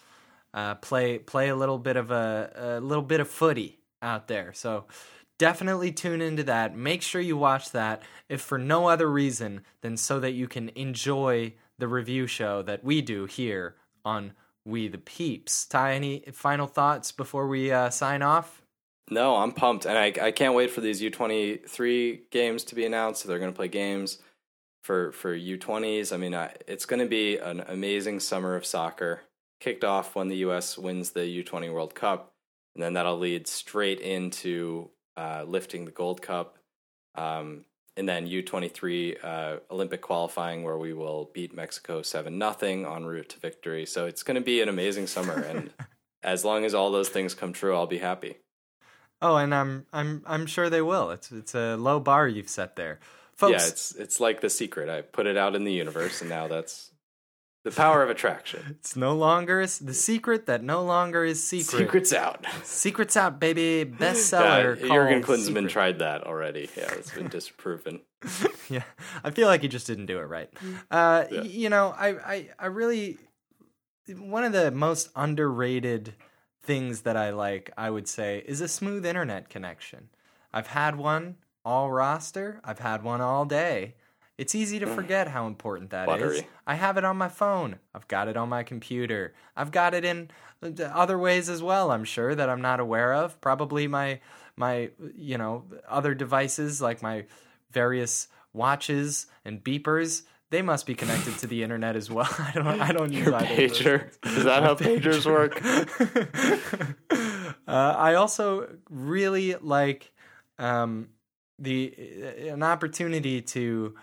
uh, 0.55 0.77
play 0.77 1.19
play 1.19 1.51
a 1.51 1.57
little 1.57 1.79
bit 1.79 1.97
of 1.97 2.11
a, 2.11 2.79
a 2.79 2.81
little 2.81 3.05
bit 3.05 3.21
of 3.21 3.29
footy 3.29 3.79
out 4.01 4.29
there. 4.29 4.55
So 4.55 4.87
definitely 5.37 5.93
tune 5.93 6.23
into 6.23 6.45
that. 6.45 6.75
Make 6.75 7.03
sure 7.03 7.21
you 7.21 7.37
watch 7.37 7.73
that, 7.73 8.03
if 8.31 8.41
for 8.41 8.57
no 8.57 8.89
other 8.89 9.11
reason 9.11 9.61
than 9.83 9.99
so 9.99 10.21
that 10.21 10.33
you 10.33 10.49
can 10.49 10.71
enjoy 10.71 11.53
the 11.79 11.87
review 11.87 12.27
show 12.27 12.63
that 12.63 12.83
we 12.83 13.03
do 13.03 13.27
here 13.27 13.77
on 14.07 14.33
We 14.67 14.89
the 14.89 14.99
Peeps. 14.99 15.65
Ty, 15.65 15.95
any 15.95 16.25
final 16.33 16.67
thoughts 16.67 17.13
before 17.13 17.47
we 17.47 17.73
uh, 17.73 17.89
sign 17.89 18.21
off? 18.21 18.63
No, 19.09 19.37
I'm 19.37 19.53
pumped, 19.53 19.87
and 19.87 19.97
I 19.97 20.13
I 20.21 20.33
can't 20.33 20.55
wait 20.55 20.71
for 20.71 20.81
these 20.81 21.01
U23 21.01 22.31
games 22.31 22.65
to 22.65 22.75
be 22.75 22.85
announced. 22.85 23.27
They're 23.27 23.39
going 23.39 23.53
to 23.53 23.57
play 23.57 23.69
games 23.69 24.19
for 24.87 25.11
for 25.11 25.37
U20s, 25.37 26.13
I 26.13 26.17
mean, 26.17 26.35
I, 26.35 26.55
it's 26.69 26.87
going 26.87 27.01
to 27.01 27.09
be 27.09 27.39
an 27.39 27.65
amazing 27.67 28.21
summer 28.21 28.55
of 28.55 28.65
soccer. 28.65 29.23
Kicked 29.59 29.85
off 29.85 30.15
when 30.15 30.29
the 30.29 30.37
U.S. 30.39 30.79
wins 30.79 31.11
the 31.11 31.43
U20 31.43 31.73
World 31.73 31.95
Cup, 31.95 32.33
and 32.75 32.83
then 32.83 32.93
that'll 32.93 33.19
lead 33.19 33.49
straight 33.49 34.01
into 34.01 34.91
uh, 35.17 35.45
lifting 35.47 35.87
the 35.87 35.91
Gold 35.91 36.23
Cup, 36.23 36.59
um, 37.17 37.65
and 37.97 38.09
then 38.09 38.27
U23 38.27 39.25
uh, 39.25 39.57
Olympic 39.71 40.03
qualifying, 40.03 40.63
where 40.63 40.79
we 40.79 40.93
will 40.93 41.31
beat 41.33 41.55
Mexico 41.55 42.03
seven 42.03 42.39
nothing 42.39 42.85
en 42.85 43.05
route 43.05 43.31
to 43.31 43.41
victory. 43.41 43.87
So 43.87 44.07
it's 44.07 44.23
going 44.23 44.35
to 44.35 44.41
be 44.41 44.61
an 44.61 44.69
amazing 44.69 45.07
summer, 45.07 45.41
and 45.41 45.71
as 46.23 46.45
long 46.45 46.65
as 46.65 46.75
all 46.75 46.91
those 46.91 47.09
things 47.09 47.35
come 47.35 47.53
true, 47.53 47.75
I'll 47.75 47.87
be 47.87 47.99
happy. 47.99 48.37
Oh, 49.23 49.37
and 49.37 49.55
I'm 49.55 49.87
I'm 49.93 50.23
I'm 50.27 50.47
sure 50.47 50.69
they 50.69 50.83
will. 50.83 51.11
It's 51.11 51.33
it's 51.33 51.55
a 51.55 51.77
low 51.77 52.01
bar 52.01 52.29
you've 52.29 52.51
set 52.51 52.77
there, 52.77 53.01
folks. 53.35 53.53
Yeah, 53.53 53.69
it's 53.69 53.95
it's 53.95 54.21
like 54.21 54.41
the 54.41 54.51
secret. 54.51 54.89
I 54.89 55.01
put 55.01 55.27
it 55.27 55.37
out 55.37 55.55
in 55.55 55.65
the 55.65 55.73
universe, 55.73 56.21
and 56.21 56.29
now 56.29 56.49
that's 56.49 56.91
the 57.67 57.73
power 57.77 58.03
of 58.03 58.09
attraction. 58.11 58.63
It's 58.71 58.97
no 58.97 59.15
longer 59.15 59.61
s- 59.61 59.79
the 59.79 59.93
secret 59.93 60.47
that 60.47 60.63
no 60.63 60.83
longer 60.85 61.25
is 61.25 61.43
secret. 61.43 61.79
Secret's 61.81 62.13
out. 62.13 62.47
Secrets 62.63 63.17
out, 63.17 63.39
baby. 63.41 63.79
Yeah, 63.91 63.97
Bestseller. 63.99 64.79
Jurgen 64.81 65.23
called 65.23 65.39
Klinsmann 65.41 65.47
Secret. 65.47 65.71
tried 65.71 65.99
that 65.99 66.25
already. 66.25 66.71
Yeah, 66.77 66.93
it's 66.93 67.11
been 67.11 67.29
disproven. 67.29 68.01
yeah, 68.71 68.85
I 69.25 69.31
feel 69.31 69.49
like 69.49 69.63
he 69.63 69.69
just 69.69 69.87
didn't 69.87 70.07
do 70.07 70.19
it 70.19 70.23
right. 70.25 70.49
Uh, 70.91 71.25
Yeah. 71.31 71.41
y- 71.41 71.47
You 71.47 71.69
know, 71.69 71.95
I, 71.97 72.09
I, 72.35 72.49
I 72.59 72.67
really 72.67 73.19
one 74.17 74.45
of 74.45 74.53
the 74.53 74.71
most 74.71 75.11
underrated 75.17 76.15
things 76.63 77.03
that 77.03 77.17
I 77.17 77.31
like, 77.31 77.71
I 77.77 77.91
would 77.91 78.07
say, 78.09 78.43
is 78.47 78.61
a 78.61 78.69
smooth 78.69 79.05
internet 79.05 79.49
connection. 79.49 80.09
I've 80.53 80.69
had 80.69 80.97
one 80.97 81.37
all 81.65 81.91
roster. 81.91 82.61
I've 82.65 82.79
had 82.79 83.03
one 83.03 83.21
all 83.21 83.45
day. 83.45 83.95
It's 84.39 84.55
easy 84.55 84.79
to 84.81 84.87
forget 84.87 85.29
how 85.29 85.47
important 85.47 85.91
that 85.91 86.09
is. 86.09 86.15
Buttery. 86.15 86.47
I 86.67 86.75
have 86.75 86.99
it 86.99 87.05
on 87.05 87.17
my 87.17 87.29
phone. 87.29 87.79
I've 87.95 88.07
got 88.07 88.29
it 88.29 88.37
on 88.37 88.51
my 88.51 88.65
computer. 88.65 89.33
I've 89.57 89.71
got 89.71 89.95
it 89.95 90.05
in 90.05 90.31
uh, 90.63 90.83
other 90.83 91.19
ways 91.19 91.49
as 91.49 91.63
well. 91.63 91.91
I'm 91.91 92.05
sure 92.05 92.35
that 92.35 92.49
I'm 92.49 92.61
not 92.61 92.79
aware 92.79 93.15
of. 93.15 93.41
Probably 93.41 93.89
my 93.89 94.21
my 94.57 94.91
you 95.17 95.39
know 95.39 95.65
other 95.89 96.15
devices 96.15 96.83
like 96.83 97.03
my 97.03 97.25
various 97.71 98.29
watches 98.53 99.27
and 99.45 99.63
beepers. 99.63 100.23
They 100.51 100.63
must 100.63 100.87
be 100.87 100.95
connected 100.95 101.39
to 101.39 101.47
the 101.47 101.63
internet 101.63 101.97
as 101.97 102.11
well. 102.11 102.29
I 102.39 102.53
don't. 102.55 102.81
I 102.81 102.93
don't 102.93 103.13
use 103.13 103.27
Your 103.27 103.35
either 103.37 103.55
pager. 103.55 104.37
Is 104.37 104.45
that 104.45 104.63
how 104.63 104.75
pagers 104.77 105.25
work? 105.25 105.63
uh, 107.69 107.95
I 107.99 108.15
also 108.15 108.69
really 108.91 109.55
like 109.55 110.13
um, 110.59 111.09
the 111.59 111.95
an 112.49 112.63
opportunity 112.63 113.41
to. 113.41 113.95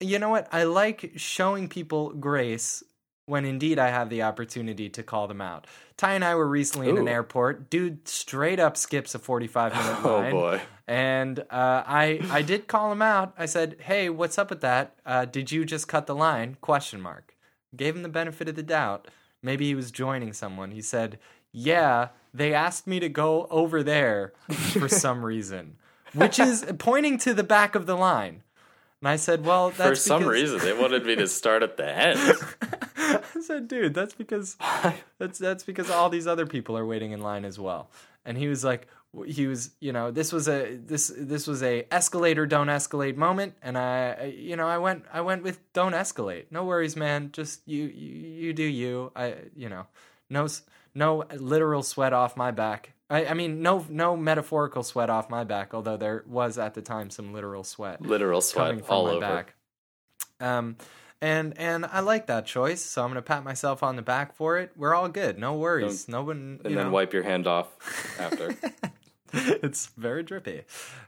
You 0.00 0.18
know 0.18 0.28
what? 0.28 0.48
I 0.52 0.64
like 0.64 1.12
showing 1.16 1.68
people 1.68 2.10
grace 2.10 2.82
when 3.26 3.44
indeed 3.44 3.78
I 3.78 3.88
have 3.88 4.08
the 4.08 4.22
opportunity 4.22 4.88
to 4.90 5.02
call 5.02 5.26
them 5.28 5.40
out. 5.40 5.66
Ty 5.96 6.14
and 6.14 6.24
I 6.24 6.34
were 6.34 6.46
recently 6.48 6.88
in 6.88 6.96
an 6.96 7.08
airport. 7.08 7.68
Dude 7.68 8.06
straight 8.08 8.58
up 8.60 8.76
skips 8.76 9.14
a 9.14 9.18
45 9.18 9.72
minute 9.72 9.98
Oh 10.04 10.14
line. 10.18 10.30
boy. 10.32 10.60
And 10.86 11.40
uh, 11.40 11.44
I 11.86 12.20
I 12.30 12.42
did 12.42 12.68
call 12.68 12.90
him 12.92 13.02
out. 13.02 13.34
I 13.36 13.44
said, 13.46 13.76
"Hey, 13.80 14.08
what's 14.08 14.38
up 14.38 14.48
with 14.50 14.60
that? 14.62 14.94
Uh, 15.04 15.24
did 15.26 15.52
you 15.52 15.64
just 15.66 15.88
cut 15.88 16.06
the 16.06 16.14
line?" 16.14 16.56
Question 16.62 17.00
mark. 17.02 17.34
Gave 17.76 17.94
him 17.96 18.02
the 18.02 18.08
benefit 18.08 18.48
of 18.48 18.54
the 18.56 18.62
doubt. 18.62 19.08
Maybe 19.42 19.66
he 19.66 19.74
was 19.74 19.90
joining 19.90 20.32
someone. 20.32 20.70
He 20.70 20.80
said, 20.80 21.18
"Yeah, 21.52 22.08
they 22.32 22.54
asked 22.54 22.86
me 22.86 23.00
to 23.00 23.08
go 23.10 23.46
over 23.50 23.82
there 23.82 24.32
for 24.48 24.88
some 25.04 25.22
reason," 25.24 25.76
which 26.14 26.38
is 26.38 26.64
pointing 26.78 27.18
to 27.18 27.34
the 27.34 27.44
back 27.44 27.74
of 27.74 27.84
the 27.84 27.96
line. 27.96 28.42
And 29.00 29.08
I 29.08 29.16
said, 29.16 29.44
"Well, 29.44 29.70
that's 29.70 29.88
For 29.90 29.94
some 29.94 30.20
because- 30.22 30.32
reason, 30.32 30.58
they 30.58 30.72
wanted 30.72 31.06
me 31.06 31.14
to 31.16 31.26
start 31.40 31.62
at 31.62 31.76
the 31.76 31.88
end. 31.88 32.18
I 32.96 33.40
said, 33.40 33.68
dude, 33.68 33.94
that's 33.94 34.14
because 34.14 34.56
that's 35.18 35.38
that's 35.38 35.64
because 35.64 35.90
all 35.90 36.08
these 36.10 36.26
other 36.26 36.46
people 36.46 36.76
are 36.76 36.84
waiting 36.86 37.12
in 37.12 37.20
line 37.20 37.44
as 37.44 37.58
well. 37.58 37.90
And 38.24 38.36
he 38.36 38.48
was 38.48 38.64
like, 38.64 38.88
he 39.26 39.46
was, 39.46 39.70
you 39.80 39.92
know, 39.92 40.10
this 40.10 40.32
was 40.32 40.48
a 40.48 40.76
this 40.76 41.12
this 41.16 41.46
was 41.46 41.62
a 41.62 41.86
escalator 41.92 42.44
don't 42.44 42.66
escalate 42.66 43.16
moment, 43.16 43.54
and 43.62 43.78
I, 43.78 44.16
I- 44.20 44.24
you 44.36 44.56
know, 44.56 44.66
I 44.66 44.78
went 44.78 45.04
I 45.12 45.20
went 45.22 45.42
with 45.44 45.60
don't 45.72 45.92
escalate. 45.92 46.46
No 46.50 46.64
worries, 46.64 46.96
man. 46.96 47.30
Just 47.32 47.66
you 47.66 47.84
you, 47.84 48.14
you 48.46 48.52
do 48.52 48.64
you. 48.64 49.12
I 49.16 49.36
you 49.56 49.68
know, 49.68 49.86
no 50.28 50.48
no 50.94 51.24
literal 51.36 51.82
sweat 51.84 52.12
off 52.12 52.36
my 52.36 52.50
back. 52.50 52.92
I, 53.10 53.26
I 53.26 53.34
mean, 53.34 53.62
no 53.62 53.86
no 53.88 54.16
metaphorical 54.16 54.82
sweat 54.82 55.08
off 55.10 55.30
my 55.30 55.44
back. 55.44 55.72
Although 55.74 55.96
there 55.96 56.24
was 56.26 56.58
at 56.58 56.74
the 56.74 56.82
time 56.82 57.10
some 57.10 57.32
literal 57.32 57.64
sweat 57.64 58.02
Literal 58.02 58.40
coming 58.42 58.78
sweat 58.78 58.86
from 58.86 58.94
all 58.96 59.04
my 59.06 59.10
over. 59.12 59.20
back. 59.20 59.54
Um, 60.40 60.76
and 61.20 61.58
and 61.58 61.86
I 61.86 62.00
like 62.00 62.26
that 62.26 62.46
choice, 62.46 62.80
so 62.82 63.02
I'm 63.02 63.08
gonna 63.10 63.22
pat 63.22 63.42
myself 63.44 63.82
on 63.82 63.96
the 63.96 64.02
back 64.02 64.34
for 64.36 64.58
it. 64.58 64.72
We're 64.76 64.94
all 64.94 65.08
good, 65.08 65.38
no 65.38 65.54
worries. 65.54 66.06
no 66.08 66.22
one, 66.22 66.60
And 66.64 66.76
then 66.76 66.90
wipe 66.92 67.12
your 67.12 67.22
hand 67.24 67.46
off 67.46 67.68
after. 68.20 68.54
it's 69.32 69.86
very 69.96 70.22
drippy. 70.22 70.62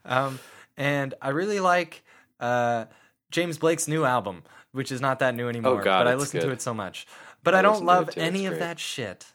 Um, 0.05 0.39
and 0.77 1.15
I 1.23 1.29
really 1.31 1.61
like 1.61 2.03
uh, 2.41 2.87
James 3.31 3.59
Blake's 3.59 3.87
new 3.87 4.05
album, 4.05 4.43
which 4.73 4.91
is 4.91 5.01
not 5.01 5.19
that 5.21 5.35
new 5.35 5.49
anymore, 5.49 5.81
Oh, 5.81 5.85
God, 5.85 6.05
but 6.05 6.09
I 6.09 6.15
listen 6.17 6.41
to 6.41 6.51
it 6.51 6.61
so 6.63 6.75
much. 6.75 7.07
But 7.45 7.55
I, 7.55 7.61
I 7.61 7.63
don't 7.63 7.85
listen 7.85 7.87
to 7.87 7.93
it 7.93 7.97
love 7.97 8.11
any 8.17 8.47
of 8.47 8.59
that 8.59 8.79
shit 8.81 9.27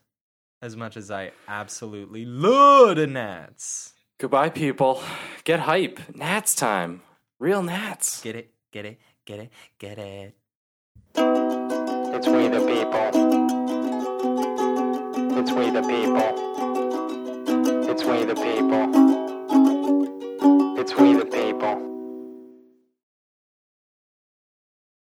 as 0.66 0.76
much 0.76 0.98
as 0.98 1.12
I 1.12 1.32
absolutely 1.48 2.26
love 2.26 2.96
the 2.96 3.06
Nats. 3.06 3.94
Goodbye, 4.18 4.50
people. 4.50 5.00
Get 5.44 5.60
hype. 5.60 6.00
Nats 6.16 6.56
time. 6.56 7.04
Real 7.38 7.62
Nats. 7.62 8.20
Get 8.22 8.36
it, 8.36 8.52
get 8.72 8.86
it, 8.86 9.00
get 9.26 9.40
it, 9.40 9.52
get 9.78 10.00
it. 10.00 10.36
It's 11.16 12.28
we 12.28 12.48
the 12.48 12.62
people. 12.66 13.12
It's 15.38 15.52
we 15.52 15.70
the 15.70 15.84
people. 15.84 16.32
It's 17.88 18.04
we 18.04 18.24
the 18.26 18.34
people. 18.34 18.90
It's 20.80 20.96
we 20.98 21.14
the 21.14 21.26